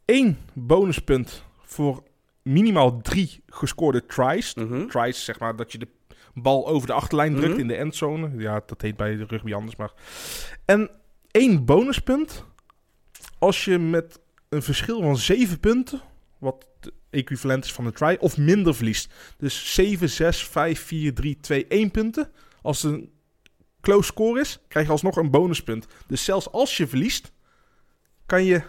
[0.05, 2.03] Eén bonuspunt voor
[2.41, 4.53] minimaal drie gescoorde tries.
[4.53, 4.87] Mhm.
[4.87, 5.87] Tries, zeg maar, dat je de
[6.33, 7.59] bal over de achterlijn drukt Mhm.
[7.59, 8.31] in de endzone.
[8.37, 9.91] Ja, dat heet bij de rugby anders, maar...
[10.65, 10.89] En
[11.31, 12.45] één bonuspunt
[13.43, 14.19] als je met
[14.49, 16.01] een verschil van zeven punten,
[16.37, 19.13] wat de equivalent is van een try, of minder verliest.
[19.37, 22.31] Dus 7, 6, 5, 4, 3, 2, 1 punten.
[22.61, 23.11] Als het een
[23.81, 25.87] close score is, krijg je alsnog een bonuspunt.
[26.07, 27.31] Dus zelfs als je verliest,
[28.25, 28.61] kan je...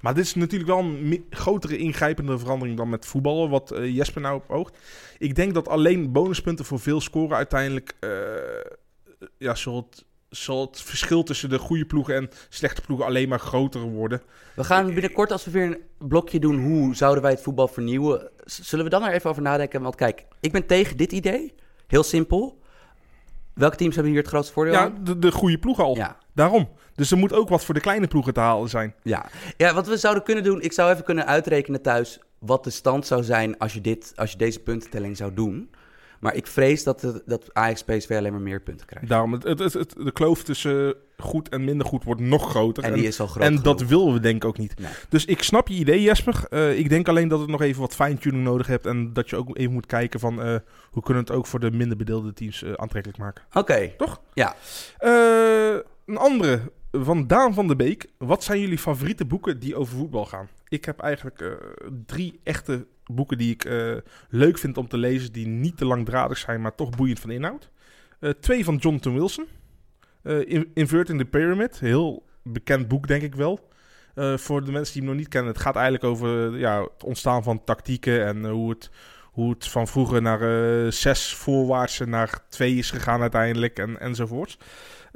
[0.00, 4.20] Maar dit is natuurlijk wel een grotere ingrijpende verandering dan met voetballen, wat eh, Jesper
[4.20, 4.78] nou opoogt.
[5.18, 7.96] Ik denk dat alleen bonuspunten voor veel scoren uiteindelijk...
[8.00, 8.10] eh,
[9.38, 13.80] ja, het, zal het verschil tussen de goede ploegen en slechte ploegen alleen maar groter
[13.80, 14.22] worden.
[14.54, 18.30] We gaan binnenkort, als we weer een blokje doen, hoe zouden wij het voetbal vernieuwen?
[18.44, 19.82] Zullen we dan er even over nadenken?
[19.82, 21.54] Want kijk, ik ben tegen dit idee.
[21.86, 22.58] Heel simpel.
[23.54, 24.98] Welke teams hebben hier het grootste voordeel Ja, aan?
[25.04, 25.96] de, de goede ploegen al.
[25.96, 26.16] Ja.
[26.34, 26.68] Daarom.
[26.94, 28.94] Dus er moet ook wat voor de kleine ploegen te halen zijn.
[29.02, 29.26] Ja.
[29.56, 33.06] ja, wat we zouden kunnen doen, ik zou even kunnen uitrekenen thuis wat de stand
[33.06, 35.70] zou zijn als je, dit, als je deze puntentelling zou doen.
[36.26, 39.08] Maar ik vrees dat, de, dat Ajax PSV alleen maar meer punten krijgt.
[39.08, 42.84] Daarom, het, het, het, het- de kloof tussen goed en minder goed wordt nog groter.
[42.84, 44.78] En die is al groot en dat willen we denk ik ook niet.
[44.78, 44.90] Nee.
[45.08, 46.44] Dus ik snap je idee, Jesper.
[46.50, 48.86] Eh, ik denk alleen dat het nog even wat fine-tuning nodig hebt.
[48.86, 50.56] En dat je ook even moet kijken van eh,
[50.90, 53.44] hoe kunnen we het ook voor de minder bedeelde teams eh, aantrekkelijk maken.
[53.52, 53.90] Oké.
[53.96, 54.20] Toch?
[54.34, 54.54] Ja.
[54.98, 56.60] Eh, een andere
[57.04, 58.06] van Daan van der Beek.
[58.18, 60.48] Wat zijn jullie favoriete boeken die over voetbal gaan?
[60.68, 61.52] Ik heb eigenlijk eh,
[62.06, 63.96] drie echte boeken die ik eh,
[64.28, 65.32] leuk vind om te lezen.
[65.32, 67.70] Die niet te langdradig zijn, maar toch boeiend van inhoud.
[68.20, 69.46] Eh, twee van Jonathan Wilson.
[70.22, 71.80] In- Inverting the Pyramid.
[71.80, 73.68] Heel bekend boek, denk ik wel.
[74.36, 75.52] Voor de mensen die hem nog niet kennen.
[75.52, 78.26] Het gaat eigenlijk over ja, het ontstaan van tactieken.
[78.26, 78.90] En hoe, het,
[79.22, 83.78] hoe het van vroeger naar zes voorwaarts en naar twee is gegaan uiteindelijk.
[83.78, 84.58] En, enzovoorts.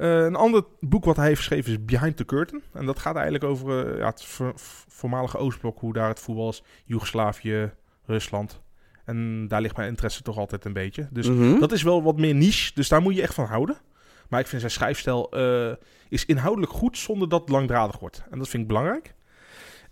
[0.01, 2.61] Eh, een ander boek wat hij heeft geschreven is Behind the Curtain.
[2.73, 4.53] En dat gaat eigenlijk over eh, ja, het vo-
[4.87, 5.79] voormalige Oostblok.
[5.79, 6.63] Hoe daar het voetbal is.
[6.85, 7.71] Joegoslavië,
[8.05, 8.61] Rusland.
[9.05, 11.07] En daar ligt mijn interesse toch altijd een beetje.
[11.11, 11.59] Dus Mhm.
[11.59, 13.77] dat is wel wat meer niche, dus daar moet je echt van houden.
[14.29, 15.71] Maar ik vind zijn schrijfstijl eh,
[16.09, 18.23] is inhoudelijk goed zonder dat het langdradig wordt.
[18.31, 19.13] En dat vind ik belangrijk.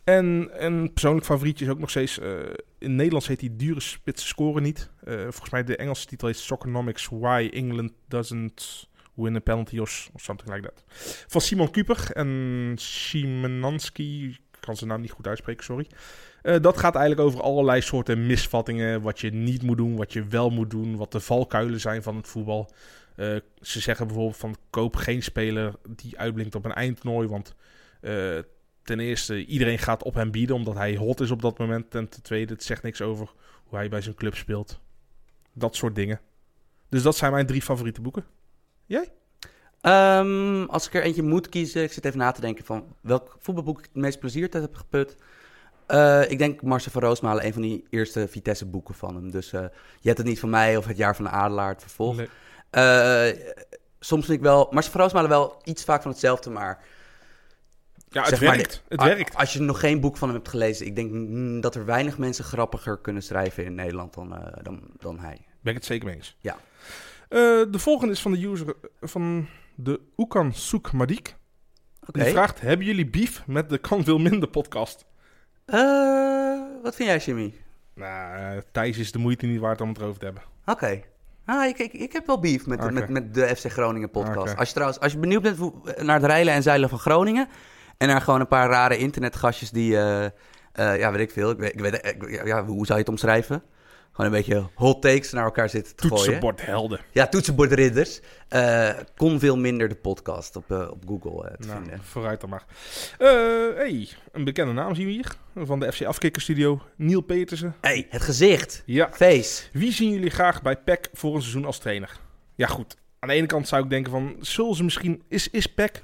[0.04, 2.20] En een persoonlijk favorietje is ook nog steeds...
[2.20, 2.30] eh,
[2.78, 4.90] in Nederlands heet die Dure Spitsen Scoren niet.
[5.06, 8.89] Volgens mij de Engelse titel is Soccernomics Why England Doesn't
[9.20, 10.84] Win a Penalty of something like that.
[11.28, 14.30] Van Simon Kuper en Szymanski.
[14.30, 15.88] Ik kan zijn naam niet goed uitspreken, sorry.
[16.42, 19.02] Eh, dat gaat eigenlijk over allerlei soorten misvattingen.
[19.02, 20.96] Wat je niet moet doen, wat je wel moet doen.
[20.96, 22.72] Wat de valkuilen zijn van het voetbal.
[23.16, 27.28] Eh, ze zeggen bijvoorbeeld van koop geen speler die uitblinkt op een eindtoernooi.
[27.28, 27.56] Want
[28.02, 28.38] eh,
[28.84, 31.96] ten eerste, iedereen gaat op hem bieden omdat hij hot is op dat moment.
[31.96, 33.30] En ten tweede, het zegt niks over
[33.64, 34.80] hoe hij bij zijn club speelt.
[35.54, 36.20] Dat soort dingen.
[36.90, 38.26] Dus dat zijn mijn drie favoriete boeken.
[39.82, 43.36] Ehm, als ik er eentje moet kiezen, ik zit even na te denken van welk
[43.40, 45.18] voetbalboek ik het meest plezier uit heb geput.
[45.86, 49.32] Eh, ik denk Marcel van Roosmalen, een van die eerste Vitesse boeken van hem.
[49.32, 49.62] Dus eh,
[50.00, 52.16] je hebt het niet van mij of het jaar van de Adelaar, het vervolg.
[52.16, 52.30] Nee.
[52.70, 53.40] Eh,
[54.00, 56.84] soms vind ik wel, Marcel van Roosmalen wel iets vaak van hetzelfde, maar
[58.10, 58.84] Ja, het maar, werkt.
[58.88, 59.36] Het werkt.
[59.36, 62.18] Als je nog geen boek van hem hebt gelezen, ik denk mm, dat er weinig
[62.18, 65.46] mensen grappiger kunnen schrijven in Nederland dan, dan, dan hij.
[65.62, 66.38] Ben ik het zeker mee eens.
[66.40, 66.58] Ja.
[67.30, 67.40] Eh,
[67.72, 71.36] de volgende is van de user van de Oekan Soek Madik.
[72.12, 75.06] Die vraagt, hebben jullie beef met de Kan Veel Minder podcast?
[75.66, 77.54] Eh, wat vind jij, Jimmy?
[77.94, 80.44] Nou, eh, Thijs is de moeite niet waard om het erover te hebben.
[80.66, 81.02] Oké.
[81.46, 84.58] Ah, ik, ik, ik heb wel beef met, met, met de FC Groningen podcast.
[84.58, 85.60] Als je trouwens, als je benieuwd bent
[86.04, 87.48] naar het rijlen en zeilen van Groningen...
[87.98, 89.92] en naar gewoon een paar rare internetgastjes die,
[90.74, 91.50] ja, weet ik veel.
[91.50, 93.64] Ik weet, ik weet, ja, hoe zou je het omschrijven?
[94.20, 96.24] Gewoon een beetje hot takes naar elkaar zitten te gooien.
[96.24, 97.00] Toetsenbordhelden.
[97.12, 98.20] Ja, toetsenbordridders.
[98.48, 102.04] Eh kon veel minder de podcast op, eh, op Google eh, te Nou, vinden.
[102.04, 102.66] vooruit dan maar.
[103.76, 105.32] Hey, een bekende naam zien we hier.
[105.56, 106.82] Van de FC Afkikker Studio.
[106.96, 107.76] Neil Petersen.
[107.82, 108.84] hey, het gezicht.
[108.86, 109.10] Ja.
[109.12, 109.64] Face.
[109.72, 112.20] Wie zien jullie graag bij PEC voor een seizoen als trainer?
[112.56, 112.96] Ja, goed.
[113.20, 114.36] Aan de ene kant zou ik denken van...
[114.40, 115.24] Zullen ze misschien...
[115.28, 116.04] Is, is PEC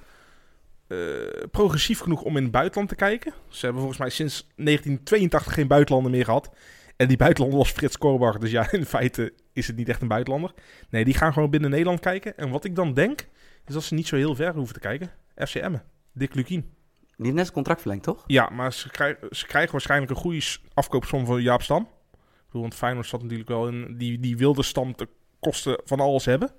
[1.51, 3.33] progressief genoeg om in het buitenland te kijken?
[3.47, 6.49] Ze hebben volgens mij sinds 1982 geen buitenlander meer gehad.
[6.95, 8.37] En die buitenlander was Frits Korbach.
[8.37, 10.53] Dus ja, in feite is het niet echt een buitenlander.
[10.89, 12.37] Nee, die gaan gewoon binnen Nederland kijken.
[12.37, 13.27] En wat ik dan denk...
[13.65, 15.11] Is dat ze niet zo heel ver hoeven te kijken.
[15.35, 15.83] FC Emmen.
[16.13, 16.61] Dick Lukien.
[16.61, 18.23] Die heeft net zijn contract verlengd, toch?
[18.27, 20.41] Ja, maar ze, krijgen ze krijgen waarschijnlijk een goede
[20.73, 21.81] afkoopsom van Jaap Stam.
[21.81, 25.07] Ik bedoel, want Feyenoord zat natuurlijk wel in die, die wilde stam te
[25.39, 26.51] kosten van alles hebben.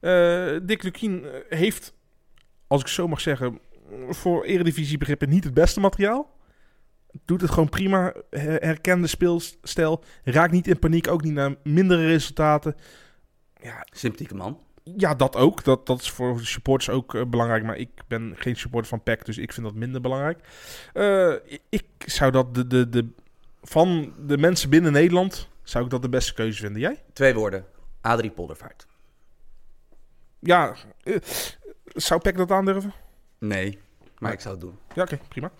[0.00, 1.94] Eh, Dick Lukien eh, heeft,
[2.66, 3.58] als ik zo mag zeggen,
[4.08, 6.35] voor eredivisiebegrippen niet het beste materiaal.
[7.24, 12.06] Doet het gewoon prima, her- herkende speelstijl, raakt niet in paniek, ook niet naar mindere
[12.06, 12.74] resultaten.
[13.62, 14.60] Ja, Sympathieke man.
[14.96, 15.64] ja, dat ook.
[15.64, 17.64] Dat, dat is voor de supporters ook eh, belangrijk.
[17.64, 20.38] Maar ik ben geen supporter van PEC, dus ik vind dat minder belangrijk.
[20.92, 21.32] Eh,
[21.68, 23.08] ik- zou dat de, de, de,
[23.62, 26.80] van de mensen binnen Nederland, zou ik dat de beste keuze vinden.
[26.80, 27.02] Jij?
[27.12, 27.64] Twee woorden.
[28.00, 28.86] Adrie Poldervaart.
[30.38, 31.16] Ja, eh,
[31.86, 32.92] zou PEC dat aandurven?
[33.38, 33.78] Nee,
[34.18, 34.78] maar ik zou het doen.
[34.94, 35.50] Ja, oké, prima.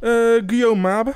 [0.00, 0.10] Eh
[0.46, 1.14] Guillaume Mabe,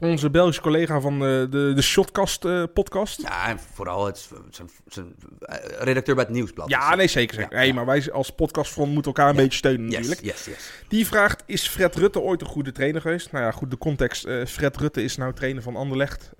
[0.00, 3.22] onze Belgische collega van de, de, de Shotcast eh, podcast.
[3.22, 6.68] Ja, en vooral het, zijn, zijn eh, redacteur bij het Nieuwsblad.
[6.68, 7.34] Ja, nee, zeker.
[7.36, 7.56] zeker.
[7.56, 7.74] Ja, ja.
[7.74, 9.42] maar wij als podcastfront moeten elkaar een Ja.
[9.42, 10.20] beetje steunen natuurlijk.
[10.20, 10.70] yes, yes.
[10.88, 13.32] Die vraagt, is Fred Rutte ooit een goede trainer geweest?
[13.32, 14.28] Nou ja, goed, de context.
[14.46, 16.30] Fred Rutte is nou trainer van Anderlecht.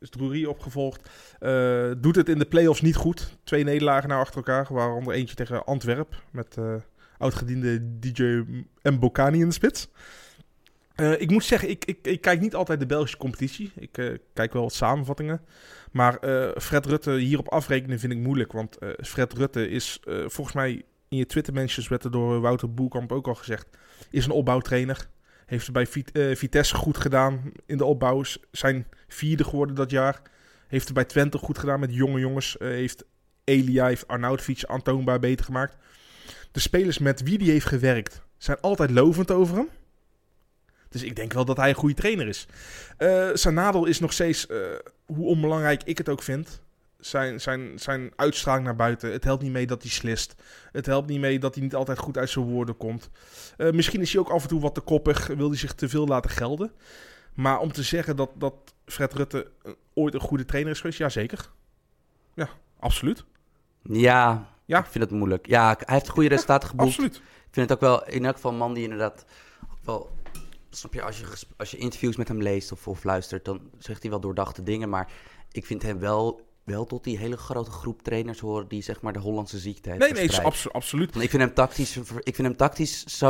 [0.00, 1.08] is Drury opgevolgd.
[1.98, 3.36] doet het in de play-offs niet goed.
[3.44, 4.66] Twee nederlagen nou achter elkaar.
[4.70, 6.22] Waaronder eentje tegen Antwerp.
[6.30, 6.56] Met
[7.18, 8.42] oudgediende DJ
[8.82, 9.88] Mbokani in de spits.
[10.94, 13.72] Eh, ik moet zeggen, ik, ik, ik kijk niet altijd de Belgische competitie.
[13.76, 15.40] Ik eh, kijk wel wat samenvattingen.
[15.92, 18.52] Maar eh, Fred Rutte hierop afrekenen vind ik moeilijk.
[18.52, 23.26] Want Fred Rutte is volgens mij in je Twitter-mentions werd er door Wouter Boelkamp ook
[23.26, 23.68] al gezegd.
[24.10, 25.08] Is een opbouwtrainer.
[25.46, 28.22] Heeft het bij Vit- Vitesse goed gedaan in de opbouw.
[28.50, 30.22] Zijn vierde geworden dat jaar.
[30.68, 32.56] Heeft het bij Twente goed gedaan met jonge jongens.
[32.58, 33.04] Heeft
[33.44, 35.76] Elia, heeft Arnautovic aantoonbaar beter gemaakt.
[36.52, 39.68] De spelers met wie die heeft gewerkt zijn altijd lovend over hem.
[40.92, 42.46] Dus ik denk wel dat hij een goede trainer is.
[42.96, 44.58] Eh zijn nadeel is nog steeds, eh,
[45.06, 46.60] hoe onbelangrijk ik het ook vind,
[46.98, 49.12] zijn, zijn, zijn uitstraling naar buiten.
[49.12, 50.34] Het helpt niet mee dat hij slist.
[50.72, 53.10] Het helpt niet mee dat hij niet altijd goed uit zijn woorden komt.
[53.56, 55.26] Eh, misschien is hij ook af en toe wat te koppig.
[55.26, 56.72] Wil hij zich te veel laten gelden.
[57.34, 58.54] Maar om te zeggen dat, dat
[58.86, 59.50] Fred Rutte
[59.94, 61.50] ooit een goede trainer is geweest, ja zeker.
[62.34, 63.24] Ja, absoluut.
[63.82, 64.78] Ja, Ja.
[64.78, 65.46] ik vind het moeilijk.
[65.46, 66.88] Ja, hij heeft goede resultaten geboekt.
[66.88, 67.16] Absoluut.
[67.16, 69.24] Ik vind het ook wel, in elk geval een man die inderdaad
[69.72, 70.10] ook wel...
[70.76, 71.24] Snap je, als je,
[71.56, 74.88] als je interviews met hem leest of, of luistert, dan zegt hij wel doordachte dingen.
[74.88, 75.12] Maar
[75.52, 79.12] ik vind hem wel, wel tot die hele grote groep trainers horen die zeg maar
[79.12, 81.12] de Hollandse ziekte heeft Nee, nee, abso- absoluut.
[81.12, 83.22] Want ik vind hem tactisch, ik vind hem tactisch.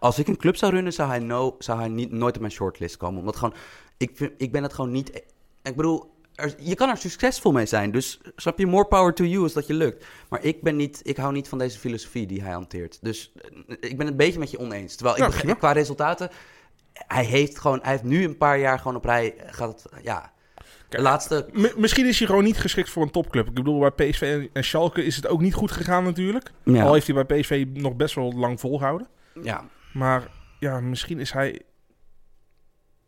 [0.00, 2.52] Als ik een club zou runnen, zou hij, no, zou hij niet, nooit op mijn
[2.52, 3.18] shortlist komen.
[3.18, 3.54] Omdat gewoon,
[3.96, 5.22] ik, vind, ik ben het gewoon niet.
[5.62, 7.90] Ik bedoel, er- je kan er succesvol mee zijn.
[7.90, 10.04] Dus snap je, more power to you als dat je lukt.
[10.28, 12.98] Maar ik ben niet, ik hou niet van deze filosofie die hij hanteert.
[13.02, 14.94] Dus eh, ik ben het een beetje met je oneens.
[14.94, 16.30] Terwijl ik Ja, begrijp, qua resultaten,
[16.92, 19.36] hij heeft gewoon, hij heeft nu een paar jaar gewoon op rij.
[19.36, 20.32] eh, Gaat het, ja.
[20.56, 21.48] De Kijk, laatste.
[21.76, 23.48] Misschien is hij gewoon niet geschikt voor een topclub.
[23.48, 26.50] Ik bedoel, bij PSV en, Schalke is het ook niet goed gegaan natuurlijk.
[26.64, 29.08] Ja, Al heeft hij bij PSV nog best wel lang volgehouden.
[29.42, 30.28] ja, Maar
[30.58, 31.62] ja, misschien is hij...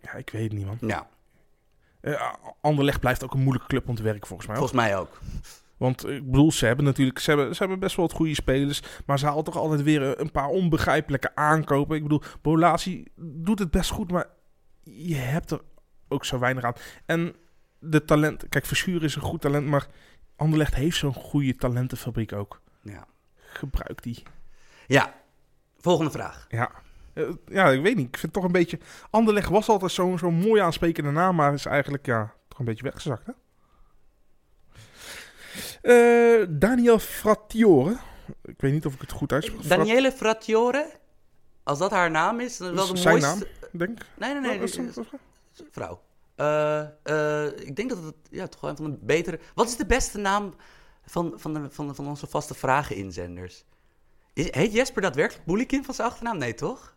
[0.00, 0.76] Ja, ik weet het niet, man.
[0.80, 1.06] ja,
[2.00, 4.56] Eh, Anderlecht blijft ook een moeilijke club om te werken, volgens mij.
[4.56, 5.18] volgens mij ook.
[5.82, 8.82] Want ik bedoel, ze hebben natuurlijk ze hebben, ze hebben best wel wat goede spelers.
[9.06, 11.96] Maar ze halen toch altijd weer een paar onbegrijpelijke aankopen.
[11.96, 14.26] Ik bedoel, Bolasi doet het best goed, maar
[14.82, 15.60] je hebt er
[16.08, 16.74] ook zo weinig aan.
[17.06, 17.34] En
[17.78, 18.48] de talent...
[18.48, 19.86] Kijk, Verschuur is een goed talent, maar
[20.36, 22.60] Anderlecht heeft zo'n goede talentenfabriek ook.
[22.82, 23.06] Ja.
[23.34, 24.22] Gebruik die.
[24.86, 25.14] ja,
[25.76, 26.46] volgende vraag.
[26.48, 26.70] Ja.
[27.12, 28.06] Eh, ja, ik weet niet.
[28.06, 28.78] Ik vind het toch een beetje...
[29.10, 32.84] Anderlecht was altijd zo'n zo'n mooi aansprekende naam, maar is eigenlijk ja, toch een beetje
[32.84, 33.32] weggezakt, hè?
[35.82, 37.96] Eh, Daniel Frattiore.
[38.44, 39.68] Ik weet niet of ik het goed uitspreek.
[39.68, 40.90] Daniele Frattiore,
[41.62, 43.46] als dat haar naam is, dan is wel de Zijn mooiste...
[43.70, 44.06] naam, denk ik.
[44.18, 45.06] Nee, nee, nee, is dat- dat-
[45.70, 46.02] vrouw.
[46.34, 49.38] Eh, eh, ik denk dat het ja, toch wel een van de betere...
[49.54, 50.54] Wat is de beste naam
[51.06, 53.64] van, van, de, van, de- van onze vaste vragen-inzenders?
[54.32, 56.38] Is, heet Jesper daadwerkelijk Boelikin van zijn achternaam?
[56.38, 56.96] Nee, toch?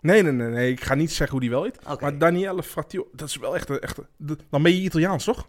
[0.00, 0.70] Nee, nee, nee, nee.
[0.72, 2.00] Ik ga niet zeggen hoe die wel heet.
[2.00, 3.80] Maar Daniele Frattiore, dat is wel echt een...
[3.80, 5.48] Echt een- de- dan ben je Italiaans, toch?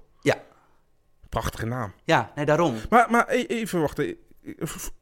[1.32, 1.94] Prachtige naam.
[2.04, 2.76] Ja, nee, daarom.
[2.90, 4.16] Maar, maar e- even wachten.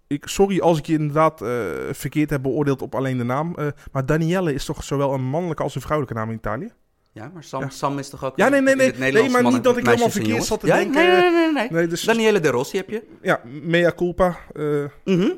[0.07, 1.49] Ik- sorry als ik je inderdaad eh,
[1.91, 3.55] verkeerd heb beoordeeld op alleen de naam.
[3.55, 6.71] eh, maar Danielle is toch zowel een mannelijke als een vrouwelijke naam in Italië?
[7.11, 7.69] Ja, maar Sam, Ja.
[7.69, 8.37] Sam is toch ook...
[8.37, 8.93] Ja, nee, nee, nee.
[9.11, 10.91] Nee, maar niet dat ik helemaal verkeerd zat te denken.
[10.93, 11.51] Nee, nee, nee, nee.
[11.53, 11.67] nee.
[11.71, 13.03] Nee, dus Daniele de Rossi heb je.
[13.21, 14.37] ja, mea culpa.
[14.53, 15.31] eh Mhm.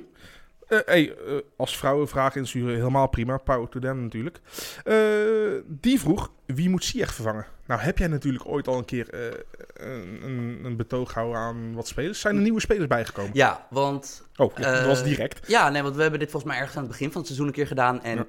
[0.67, 3.37] eh, hey, eh, als vrouwen vragen insturen, helemaal prima.
[3.37, 4.39] Power to them natuurlijk.
[5.67, 7.45] Die vroeg, wie moet Ziyech vervangen?
[7.71, 9.39] Nou, heb jij natuurlijk ooit al een keer eh,
[9.73, 12.19] een, een, betoog gehouden aan wat spelers?
[12.19, 13.31] Zijn er nieuwe spelers bijgekomen?
[13.33, 15.47] Ja, want Oh, ja, dat Eh, was direct.
[15.47, 17.47] Ja, nee, want we hebben dit volgens mij ergens aan het begin van het seizoen
[17.47, 18.03] een keer gedaan.
[18.03, 18.25] En Ja.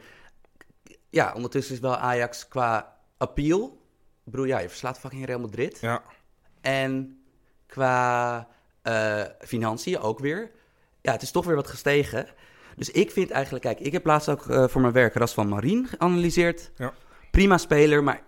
[1.11, 3.65] ja, ondertussen is wel Ajax qua appeal.
[4.25, 5.79] Ik bedoel, ja, je verslaat fucking Real Madrid.
[5.81, 6.03] Ja.
[6.61, 7.23] En
[7.67, 8.49] qua
[8.83, 10.51] eh, financiën ook weer.
[11.01, 12.27] Ja, het is toch weer wat gestegen.
[12.77, 15.49] Dus ik vind eigenlijk, kijk, ik heb laatst ook eh, voor mijn werk Ras van
[15.49, 16.71] Marien geanalyseerd.
[16.77, 16.93] Ja.
[17.31, 18.23] Prima speler, maar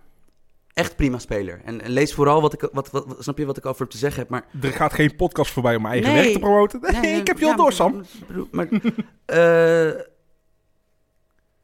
[0.74, 1.60] echt prima speler.
[1.64, 3.98] En, en lees vooral wat ik, wat, wat, snap je wat ik over hem te
[3.98, 4.30] zeggen heb.
[4.30, 6.22] Maar Er gaat geen podcast voorbij om mijn eigen Nee.
[6.22, 6.80] werk te promoten.
[6.80, 8.04] Nee, Nee, ik heb je al door, Sam.
[8.50, 8.68] Maar,
[9.24, 10.00] eh,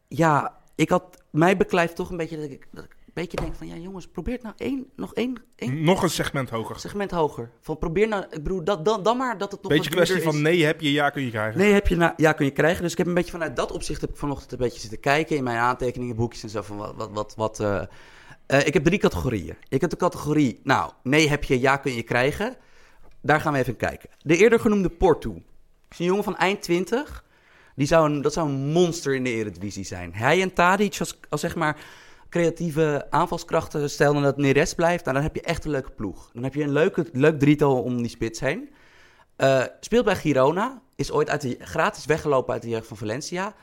[0.09, 3.55] ja, ik had mij beklijft toch een beetje dat ik, dat ik een beetje denk
[3.55, 6.79] van ja jongens, probeer nou één, nog één, één Nog een segment hoger.
[6.79, 7.51] segment hoger.
[7.61, 10.43] Van probeer nou, ik bedoel dat dan, dan maar dat het nog Beetje kwestie van
[10.43, 11.61] nee heb je, ja kun je krijgen.
[11.61, 12.83] Nee, heb je nou, ja kun je krijgen.
[12.83, 15.37] Dus ik heb een beetje vanuit dat opzicht heb ik vanochtend een beetje zitten kijken
[15.37, 17.35] in mijn aantekeningen, boekjes en zo van wat wat wat.
[17.37, 17.83] wat eh,
[18.51, 19.57] eh, ik heb drie categorieën.
[19.69, 22.57] Ik heb de categorie, nou, nee heb je, ja kun je krijgen.
[23.21, 24.09] Daar gaan we even kijken.
[24.23, 25.43] De eerder genoemde Porto.
[25.89, 27.25] is een jongen van eind 20.
[27.75, 30.15] Die zou een, dat zou een monster in de Eredivisie zijn.
[30.15, 31.77] Hij en Tadic als, zeg maar
[32.29, 33.91] creatieve aanvalskrachten.
[33.91, 36.31] Stel dan dat Neres blijft, nou, dan heb je echt een leuke ploeg.
[36.33, 38.71] Dan heb je een leuke, leuk drietal om die spits heen.
[39.37, 40.83] Eh, speelt bij Girona.
[40.97, 43.55] Is ooit uit de, gratis weggelopen uit de jeugd van Valencia.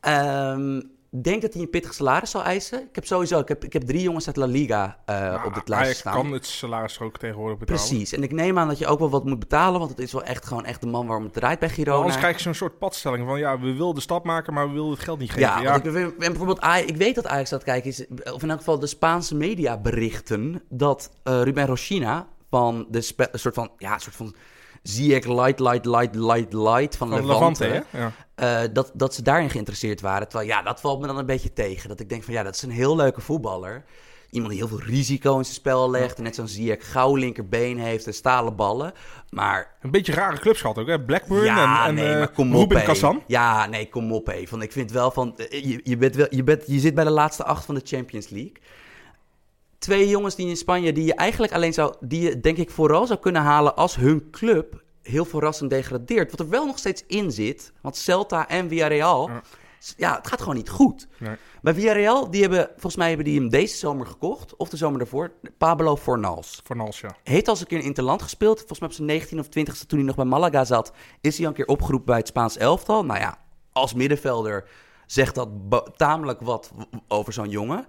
[0.00, 0.80] Ehm
[1.20, 2.80] denk dat hij een pittig salaris zal eisen.
[2.80, 5.54] Ik heb sowieso, ik heb, ik heb drie jongens uit La Liga eh, Nou, op
[5.54, 6.14] dit lijst staan.
[6.14, 7.80] kan het salaris ook tegenwoordig betalen.
[7.88, 8.12] Precies.
[8.12, 10.22] En ik neem aan dat je ook wel wat moet betalen, want het is wel
[10.22, 11.96] echt gewoon echt de man waarom het draait bij Maar Girona.
[11.98, 14.72] anders krijg je zo'n soort padstelling van ja, we willen de stap maken, maar we
[14.74, 15.62] willen het geld niet geven.
[15.62, 18.78] ja, ik, en bijvoorbeeld ik weet dat Ajax dat kijken is, of in elk geval
[18.78, 23.94] de Spaanse media berichten dat eh, Ruben Rochina van de spe- een soort van ja,
[23.94, 24.34] een soort van
[24.82, 27.84] Ziyech light light light light light van, van Levante, Levante?
[27.90, 28.12] Ja.
[28.62, 30.28] eh, dat, dat ze daarin geïnteresseerd waren.
[30.28, 31.88] Terwijl ja, dat valt me dan een beetje tegen.
[31.88, 33.84] Dat ik denk van ja, dat is een heel leuke voetballer.
[34.30, 36.16] Iemand die heel veel risico in zijn spel legt.
[36.16, 38.92] En net zo'n Ziyech gauw linkerbeen heeft en stalen ballen.
[39.30, 41.00] Maar Een beetje rare clubs gehad ook, hè?
[41.00, 42.84] Blackburn ja, en, en nee, eh, maar kom op, Ruben hé.
[42.84, 43.22] Kazan.
[43.26, 44.44] Ja, nee, kom op, hé.
[44.50, 45.36] Want ik vind wel van...
[45.38, 47.80] eh, Je, je, bent wel, je, bent, je zit bij de laatste acht van de
[47.84, 48.52] Champions League.
[49.82, 53.06] Twee jongens die in Spanje, die je eigenlijk alleen zou, die je denk ik vooral
[53.06, 56.30] zou kunnen halen als hun club heel verrassend degradeert.
[56.30, 59.42] Wat er wel nog steeds in zit, want Celta en Villarreal, Ja.
[59.96, 61.08] ja, het gaat gewoon niet goed.
[61.18, 61.36] Nee.
[61.62, 64.98] Bij Villarreal, die hebben, volgens mij hebben die hem deze zomer gekocht, of de zomer
[64.98, 66.60] daarvoor, Pablo Fornals.
[66.64, 67.16] Van Als, ja.
[67.22, 68.58] Heeft al eens een keer in Interland gespeeld.
[68.58, 71.44] Volgens mij op zijn 19 of 20ste, toen hij nog bij Malaga zat, is hij
[71.44, 73.04] al een keer opgeroepen bij het Spaans elftal.
[73.04, 73.38] Nou ja,
[73.72, 74.64] als middenvelder
[75.06, 75.48] zegt dat
[75.96, 76.72] tamelijk wat
[77.08, 77.86] over zo'n jongen.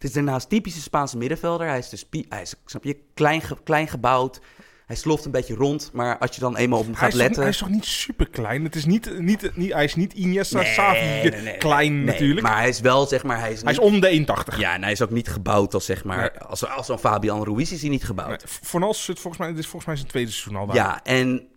[0.00, 1.66] Het is daarnaast typische Spaanse middenvelder.
[1.68, 4.40] Hij is dus, pie- hij is, snap je, klein, ge- klein gebouwd.
[4.86, 7.20] Hij sloft een beetje rond, maar als je dan eenmaal op hem Hij gaat toch,
[7.20, 7.40] letten...
[7.42, 8.64] hij is toch niet super klein?
[8.64, 10.58] Het is niet, niet, niet, hij is niet Iniesta,
[11.42, 12.40] Nee, klein natuurlijk.
[12.46, 14.58] Maar hij is wel, zeg maar, hij is, hij is niet- om de 1,80.
[14.58, 17.70] Ja, en hij is ook niet gebouwd als, zeg maar, als, als zo'n Fabian Ruiz
[17.72, 18.44] is hij niet gebouwd.
[18.92, 20.76] Zit volgens mij, dit is volgens mij zijn tweede seizoen al daar.
[20.76, 21.48] Ja, en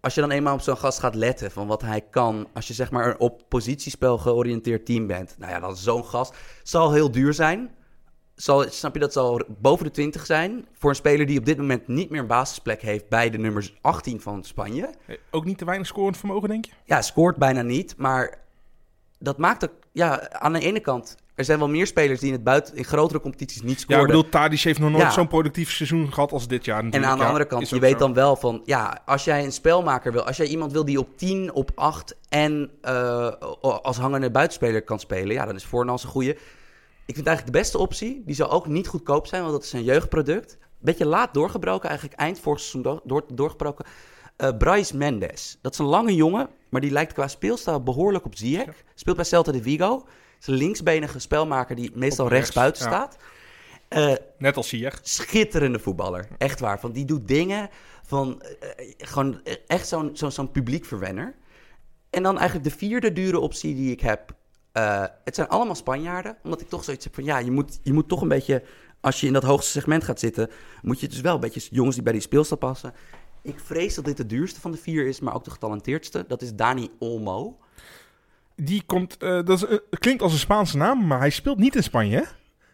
[0.00, 2.74] als je dan eenmaal op zo'n gast gaat letten van wat hij kan, als je
[2.74, 7.10] zeg maar een op positiespel georiënteerd team bent, nou ja, dan zo'n gast zal heel
[7.10, 7.70] duur zijn.
[8.34, 10.66] Zal, snap je, dat zal boven de 20 zijn.
[10.72, 13.78] Voor een speler die op dit moment niet meer een basisplek heeft bij de nummers
[13.80, 14.90] 18 van Spanje.
[15.30, 16.72] Ook niet te weinig scorend vermogen, denk je?
[16.84, 18.38] Ja, scoort bijna niet, maar
[19.18, 22.34] dat maakt ook, ja, aan de ene kant, er zijn wel meer spelers die in
[22.34, 24.00] het buiten, in grotere competities niet Ja, scoren.
[24.00, 25.10] ik bedoel, Tadic heeft nog nooit Ja.
[25.10, 27.12] zo'n productief seizoen gehad als dit jaar En natuurlijk.
[27.12, 27.98] aan de Ja, andere kant, je weet zo.
[27.98, 31.16] dan wel van, ja, als jij een spelmaker wil, als jij iemand wil die op
[31.18, 33.28] 10, op 8 en eh,
[33.60, 36.30] als hangende buitenspeler kan spelen, ja, dan is Voornals een goede.
[37.06, 39.72] Ik vind eigenlijk de beste optie, die zou ook niet goedkoop zijn, want dat is
[39.72, 40.58] een jeugdproduct.
[40.80, 43.84] Beetje laat doorgebroken, eigenlijk eind vorig seizoen door, door- doorgebroken.
[44.36, 48.36] Eh Bryce Mendes, dat is een lange jongen, maar die lijkt qua speelstijl behoorlijk op
[48.36, 48.82] Ziyech.
[48.94, 50.06] Speelt bij Celta de Vigo.
[50.40, 52.88] Is een linksbenige spelmaker die meestal Op rechts buiten ja.
[52.88, 53.16] staat.
[53.88, 55.00] Eh, Net als Ziyech.
[55.02, 56.28] schitterende voetballer.
[56.38, 56.80] Echt waar.
[56.80, 57.68] Van die doet dingen
[58.04, 61.34] van eh, eh, gewoon echt zo'n zo'n zo'n publiekverwenner.
[62.10, 64.38] En dan eigenlijk de vierde dure optie die ik heb.
[65.24, 66.36] het zijn allemaal Spanjaarden.
[66.42, 68.62] Omdat ik toch zoiets heb van ja, je moet, je moet toch een beetje.
[69.00, 70.50] Als je in dat hoogste segment gaat zitten,
[70.82, 72.94] moet je dus wel een beetje jongens die bij die speelstijl passen.
[73.42, 76.24] Ik vrees dat dit de duurste van de vier is, maar ook de getalenteerdste.
[76.28, 77.58] Dat is Dani Olmo.
[78.62, 81.76] Die komt, eh, dat is, eh, klinkt als een Spaanse naam, maar hij speelt niet
[81.76, 82.22] in Spanje, hè?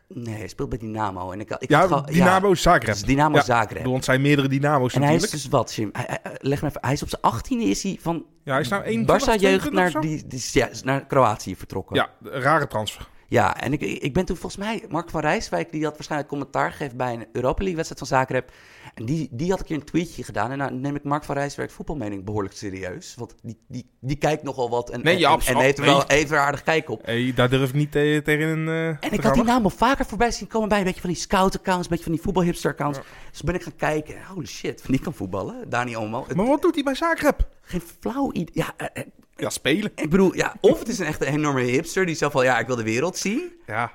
[0.09, 1.31] Nee, hij speelt bij Dynamo.
[1.31, 2.87] En ik, ik Ja, had gewoon- Dynamo Zagreb.
[2.87, 3.85] het is Dynamo Ja, Zagreb.
[3.85, 5.43] Want zijn meerdere Dynamo's En hij is natuurlijk.
[5.51, 5.89] dus wat, Jim?
[5.93, 6.81] Hij, hij- leg me even.
[6.85, 9.61] Hij is op zijn 18e is hij van Ja, hij is nou 21, Barça jeugd
[9.61, 11.97] 22 naar, die, die, ja, naar Kroatië vertrokken.
[11.97, 13.09] Ja, een rare transfer.
[13.29, 16.71] Ja, en ik, ik ben toen volgens mij, Mark van Rijswijk, die had waarschijnlijk commentaar
[16.71, 18.51] gegeven bij een Europa League wedstrijd van Zagreb.
[18.97, 20.51] En die, die had een keer een tweetje gedaan.
[20.51, 23.15] En nou neem ik Mark van Rijswijk voetbalmening behoorlijk serieus.
[23.19, 25.95] Want die, die, die kijkt nogal wat en, Nee, en, ja, en- heeft er Nee.
[25.95, 27.05] wel even een aardig kijk op.
[27.07, 28.69] Hey, daar durf ik niet te- tegen een.
[28.69, 31.11] eh, En ik had die naam al vaker voorbij zien komen bij een beetje van
[31.11, 32.99] die scout-accounts, een beetje van die voetbalhipster-accounts.
[33.31, 34.17] Dus ben ik gaan kijken.
[34.35, 35.69] Holy shit, van die kan voetballen.
[35.71, 36.25] Dani Olmo.
[36.29, 37.49] Het- Maar wat doet hij bij Zagreb?
[37.63, 38.51] Geen flauw idee.
[38.53, 39.07] Ja, eh, eh,
[39.37, 39.93] Ja, spelen.
[39.95, 42.59] ik bedoel, ja, of het is een echt een enorme hipster die zo van, ja,
[42.59, 43.53] ik wil de wereld zien.
[43.67, 43.93] Ja,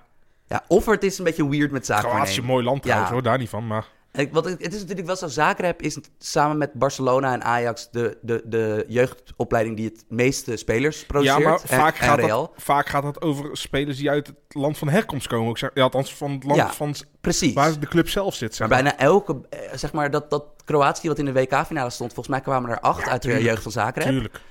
[0.48, 2.10] Ja, of het is een beetje weird met zaken.
[2.10, 3.16] Kroatië een mooi land trouwens Ja.
[3.16, 3.68] hoor, daar niet van.
[3.68, 3.86] Maar
[4.32, 8.42] Wat, het is natuurlijk wel zo, Zagreb is samen met Barcelona en Ajax de, de,
[8.46, 11.44] de jeugdopleiding die het meeste spelers ja, produceert.
[11.44, 12.42] maar en, vaak, en gaat Real.
[12.56, 15.50] dat, vaak gaat het over spelers die uit het land van herkomst komen.
[15.50, 17.54] Ik zeg, ja, althans van het land Ja, van Precies.
[17.54, 18.56] waar de club zelf zit.
[18.56, 18.94] Zeg Maar maar.
[18.94, 22.42] bijna elke, eh, zeg maar, dat, dat Kroatië wat in de WK-finale stond, volgens mij
[22.46, 24.08] kwamen er acht uit de jeugd van Zagreb.
[24.08, 24.42] Tuurlijk.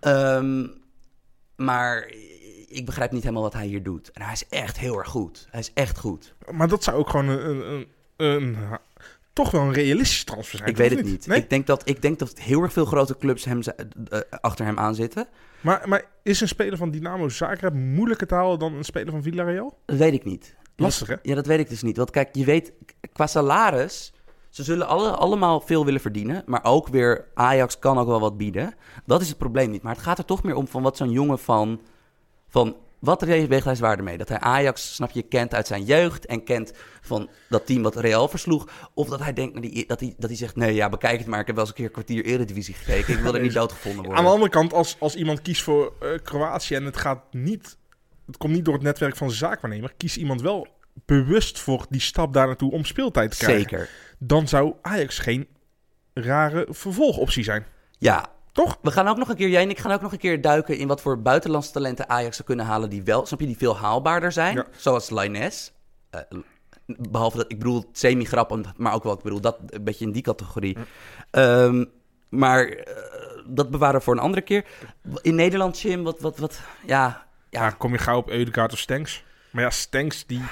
[0.00, 0.66] Ehm,
[1.56, 2.10] maar
[2.68, 4.10] ik begrijp niet helemaal wat hij hier doet.
[4.10, 5.46] En hij is echt heel erg goed.
[5.50, 6.34] Hij is echt goed.
[6.50, 7.86] Maar dat zou ook gewoon een, een,
[8.16, 8.56] een-
[9.38, 10.70] toch wel een realistisch transfer zijn.
[10.70, 11.26] Ik weet het niet.
[11.26, 11.38] Nee?
[11.38, 14.78] Ik, denk dat, ik denk dat heel erg veel grote clubs hem, eh, achter hem
[14.78, 15.28] aan zitten.
[15.60, 19.22] Maar, maar is een speler van Dynamo Zagreb moeilijker te halen dan een speler van
[19.22, 19.78] Villarreal?
[19.84, 20.56] Dat weet ik niet.
[20.76, 21.14] Lastig, hè?
[21.22, 21.96] Ja, dat weet ik dus niet.
[21.96, 22.72] Want kijk, je weet,
[23.12, 24.12] qua salaris...
[24.48, 26.42] Ze zullen alle, allemaal veel willen verdienen.
[26.46, 28.74] Maar ook weer, Ajax kan ook wel wat bieden.
[29.06, 29.82] Dat is het probleem niet.
[29.82, 31.80] Maar het gaat er toch meer om van wat zo'n jongen van...
[32.48, 34.18] van wat weegt hij zwaarder mee?
[34.18, 36.26] Dat hij Ajax, snap je, kent uit zijn jeugd...
[36.26, 38.68] en kent van dat team wat Real versloeg.
[38.94, 40.56] Of dat hij denkt dat, hij, dat hij zegt...
[40.56, 41.40] nee, ja, bekijk het maar.
[41.40, 43.14] Ik heb wel eens een keer een kwartier Eredivisie gekeken.
[43.14, 44.18] Ik wil er niet doodgevonden worden.
[44.18, 47.76] Aan de andere kant, als, als iemand kiest voor eh, Kroatië en het gaat niet,
[48.26, 50.66] het komt niet door het netwerk van zijn zaakwaarnemer, kiest iemand wel
[51.06, 53.68] bewust voor die stap daar naartoe om speeltijd te krijgen.
[53.68, 53.90] Zeker.
[54.18, 55.48] Dan zou Ajax geen
[56.14, 57.66] rare vervolgoptie zijn.
[57.98, 58.78] Ja, Toch?
[58.82, 60.78] We gaan ook nog een keer, jij en ik gaan ook nog een keer duiken
[60.78, 63.76] in wat voor buitenlandse talenten Ajax zou kunnen halen die wel, snap je, die veel
[63.76, 64.56] haalbaarder zijn.
[64.56, 64.66] Ja.
[64.76, 65.70] Zoals Lainez.
[66.10, 66.20] Eh,
[66.86, 70.22] behalve dat, ik bedoel, semi-grappend, maar ook wel, ik bedoel, dat een beetje in die
[70.22, 70.76] categorie.
[71.30, 71.84] Ehm,
[72.28, 72.94] maar eh,
[73.46, 74.64] dat bewaren we voor een andere keer.
[75.22, 79.24] In Nederland, Jim, wat, wat, wat, ja, Ja, ja, kom je gauw op of Stenks.
[79.50, 80.42] Maar ja, Stenks, die,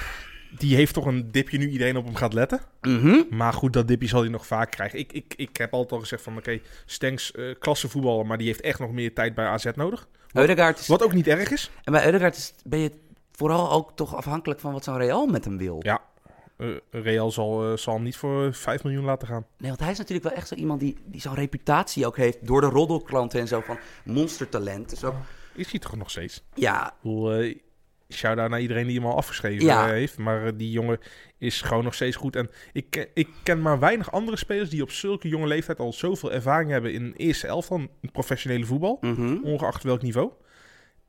[0.51, 2.61] die heeft toch een dipje nu iedereen op hem gaat letten.
[2.81, 3.23] mhm.
[3.31, 4.99] Maar goed, dat dipje zal hij nog vaak krijgen.
[4.99, 8.61] Ik, ik, ik heb altijd al gezegd van, oké, Stenks, eh klassevoetballer, maar die heeft
[8.61, 10.09] echt nog meer tijd bij AZ nodig.
[10.33, 11.71] Eudegaard is, Wat ook niet erg is.
[11.85, 12.91] en bij Eudegaard is, ben je
[13.33, 15.79] vooral ook toch afhankelijk van wat zo'n Real met hem wil.
[15.83, 16.01] Ja,
[16.57, 19.47] eh, Real zal, eh, zal hem niet voor 5 miljoen laten gaan.
[19.59, 22.47] Nee, want hij is natuurlijk wel echt zo iemand die, die zo'n reputatie ook heeft
[22.47, 24.91] door de roddelklanten en zo van monstertalent.
[24.91, 25.15] Dus ook,
[25.55, 26.43] Is hij toch nog steeds?
[26.55, 27.55] ja, eh,
[28.15, 29.85] shout-out naar iedereen die hem al afgeschreven Ja.
[29.87, 30.19] eh, heeft.
[30.19, 30.99] Maar eh, die jongen
[31.39, 32.37] is gewoon nog steeds goed.
[32.37, 35.93] En ik, ken- ik ken maar weinig andere spelers die op zulke jonge leeftijd al
[35.93, 38.99] zoveel ervaring hebben in eerste elftal, van professionele voetbal.
[39.01, 39.37] mhm.
[39.43, 40.31] Ongeacht welk niveau.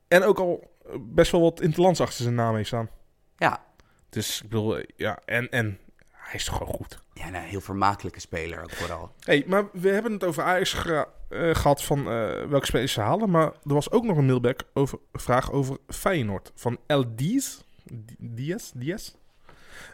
[0.08, 2.90] En ook al eh, best wel wat interlands achter zijn naam heeft staan.
[3.36, 3.66] ja.
[4.10, 5.78] Dus ik bedoel, ja, en, en
[6.28, 7.02] hij is toch gewoon goed.
[7.12, 9.12] ja, een heel vermakelijke speler ook vooral.
[9.20, 11.00] hey, maar we hebben het over Ajax eh,
[11.54, 13.30] gehad van eh, welke spelers ze halen.
[13.30, 16.52] Maar er was ook nog een mailback over vraag over Feyenoord.
[16.54, 17.58] Van El Diaz.
[17.84, 18.70] Di- Diaz?
[18.74, 19.10] Diaz?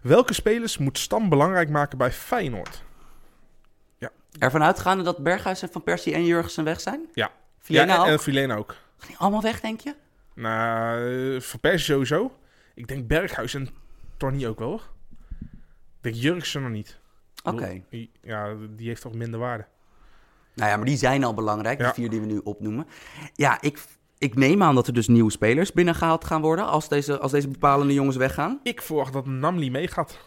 [0.02, 2.82] Welke spelers moet Stam belangrijk maken bij Feyenoord?
[4.38, 7.08] Ervan uitgaande dat Berghuis en Van Persie en Jurgensen weg zijn?
[7.12, 7.30] Ja.
[7.58, 8.06] Vilena ja, en, ook?
[8.06, 8.76] en Filena ook.
[8.98, 9.94] Gaan die allemaal weg, denk je?
[10.34, 12.32] Nou, eh, Van Persie sowieso.
[12.74, 13.68] Ik denk Berghuis en
[14.16, 14.68] Torni ook wel.
[14.68, 14.82] hoor.
[16.04, 16.98] Denk Jurksen nog niet.
[17.44, 17.82] Oké.
[18.20, 19.66] Ja, die heeft toch minder waarde.
[20.54, 21.84] Nou ja, maar die zijn al belangrijk, Ja.
[21.84, 22.86] die vier die we nu opnoemen.
[23.34, 23.82] Ja, ik,
[24.18, 27.48] ik neem aan dat er dus nieuwe spelers binnengehaald gaan worden als deze, als deze
[27.48, 28.60] bepalende jongens weggaan.
[28.62, 30.18] Ik verwacht dat Namli meegaat.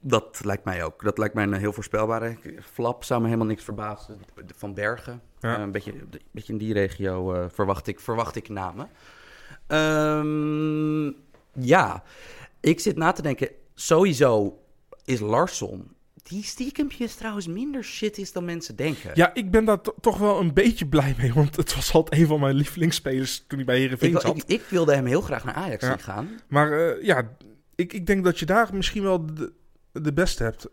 [0.00, 1.02] Dat lijkt mij ook.
[1.04, 2.36] Dat lijkt mij een heel voorspelbare.
[2.72, 4.20] Flap zou me helemaal niks verbazen.
[4.56, 5.22] Van Bergen.
[5.38, 5.56] Ja.
[5.56, 8.88] Eh, een, beetje, een beetje in die regio eh, verwacht, ik, verwacht ik namen.
[9.66, 11.06] Ehm,
[11.64, 12.02] ja,
[12.60, 13.48] ik zit na te denken.
[13.74, 14.58] Sowieso
[15.08, 15.96] is Larsson.
[16.22, 19.10] Die stiekempjes trouwens minder shit is dan mensen denken.
[19.14, 21.32] Ja, ik ben daar to- toch wel een beetje blij mee.
[21.32, 24.36] Want het was altijd een van mijn lievelingsspelers toen hij bij Heerenveen ik, zat.
[24.36, 25.96] ik, ik wilde hem heel graag naar Ajax Ja.
[25.96, 26.28] gaan.
[26.48, 27.36] Maar eh, ja,
[27.74, 29.52] ik, ik denk dat je daar misschien wel de,
[29.92, 30.66] de beste hebt.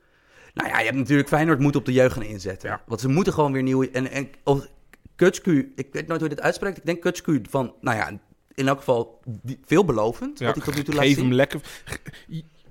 [0.54, 2.70] Nou ja, je hebt natuurlijk Feyenoord moet op de jeugd gaan inzetten.
[2.70, 2.82] Ja.
[2.86, 3.90] Want ze moeten gewoon weer nieuwe...
[3.92, 4.68] En, en of,
[5.16, 6.78] Kutsku, ik weet nooit hoe je dit uitspreekt.
[6.78, 8.20] Ik denk Kutsku van, nou ja,
[8.54, 9.22] in elk geval
[9.66, 10.40] veelbelovend.
[10.40, 11.62] Ja, wat hij tot nu toe laat geef hem lekker.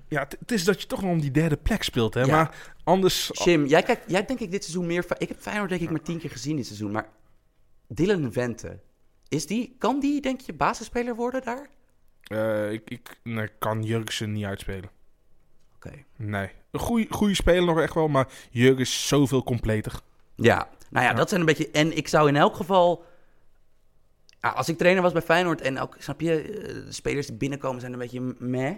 [0.08, 2.14] Ja, het- is dat je toch nog om die derde plek speelt.
[2.14, 2.20] Hè?
[2.20, 2.26] Ja.
[2.36, 3.30] Maar anders...
[3.44, 5.04] Jim, jij, kijkt, jij denk ik dit seizoen meer...
[5.18, 6.90] Ik heb Feyenoord denk ik maar tien keer gezien dit seizoen.
[6.90, 7.08] Maar
[7.88, 8.80] Dylan Vente,
[9.28, 11.66] is die, kan die denk je basisspeler worden daar?
[12.24, 14.90] eh, ik, ik nee, kan Jurgensen niet uitspelen.
[15.74, 15.92] Oké.
[16.16, 16.50] Nee.
[16.70, 20.00] Een goede, goede speler nog echt wel, maar Jurgen is zoveel completer.
[20.36, 21.16] Ja, nou ja, Ja.
[21.16, 21.70] dat zijn een beetje...
[21.70, 23.04] En ik zou in elk geval...
[24.40, 27.80] als ik trainer was bij Feyenoord en ook, snap je, eh, de spelers die binnenkomen
[27.80, 28.74] zijn een beetje meh...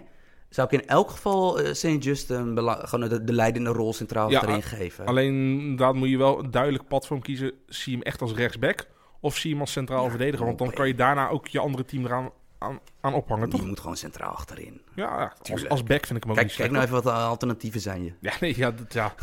[0.49, 2.03] Zou ik in elk geval eh St.
[2.03, 5.05] Just een bela- gewoon de, de leidende rol centraal Ja, erin geven.
[5.05, 7.51] Alleen, daar moet je wel een duidelijk pad voor hem kiezen.
[7.67, 8.87] Zie je hem echt als rechtsback
[9.19, 10.45] of zie je hem als centraal Ja, verdediger?
[10.45, 12.29] Want dan kan je daarna ook je andere team eraan
[12.59, 13.65] aan, aan ophangen, toch?
[13.65, 14.81] moet gewoon centraal achterin.
[14.95, 17.11] Ja, als, als back vind ik hem ook Kijk, niet kijk nou even wat de
[17.11, 18.13] alternatieven zijn je.
[18.19, 19.13] Ja, nee, ja, dat, ja,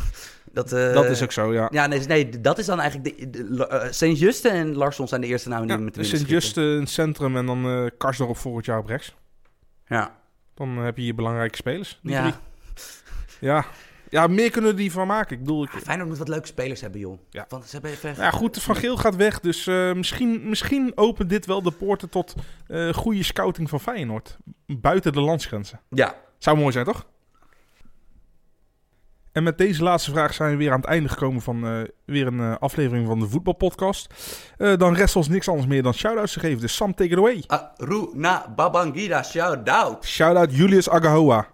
[0.53, 1.69] Dat, eh, dat is ook zo, ja.
[1.73, 3.33] Ja, nee, nee, dat is dan eigenlijk...
[3.33, 4.19] De, de, eh, St.
[4.21, 6.63] Juste en Larsson zijn de eerste namen die ja met de winnen Sint schieten.
[6.65, 9.15] Just in het centrum en dan eh Karsdorp volgend jaar op rechts.
[9.87, 10.23] Ja.
[10.55, 11.99] Dan heb je je belangrijke spelers.
[12.03, 12.21] die Ja.
[12.23, 12.35] drie.
[13.41, 13.65] Ja.
[14.11, 15.37] ja, meer kunnen die van maken.
[15.37, 17.19] Ik bedoel, ik, Ah, Feyenoord moet wat leuke spelers hebben, joh.
[17.31, 17.47] Ja.
[17.49, 18.15] Want ze hebben even...
[18.17, 19.41] ja, goed, Van Geel gaat weg.
[19.41, 22.35] Dus eh, misschien, misschien opent dit wel de poorten tot
[22.67, 24.37] eh, goede scouting van Feyenoord.
[24.67, 25.81] Buiten de landsgrenzen.
[25.89, 27.07] Ja, Zou mooi zijn, toch?
[29.35, 31.73] En met deze laatste vraag zijn we weer aan het einde gekomen van eh,
[32.05, 34.15] weer een eh, aflevering van de voetbalpodcast.
[34.57, 36.61] Eh, dan rest ons niks anders meer dan shout-outs te geven.
[36.61, 37.45] Dus Sam, take it away.
[37.47, 40.05] Aruna Babangida, shout out.
[40.05, 41.54] Shout-out Julius Agahoa.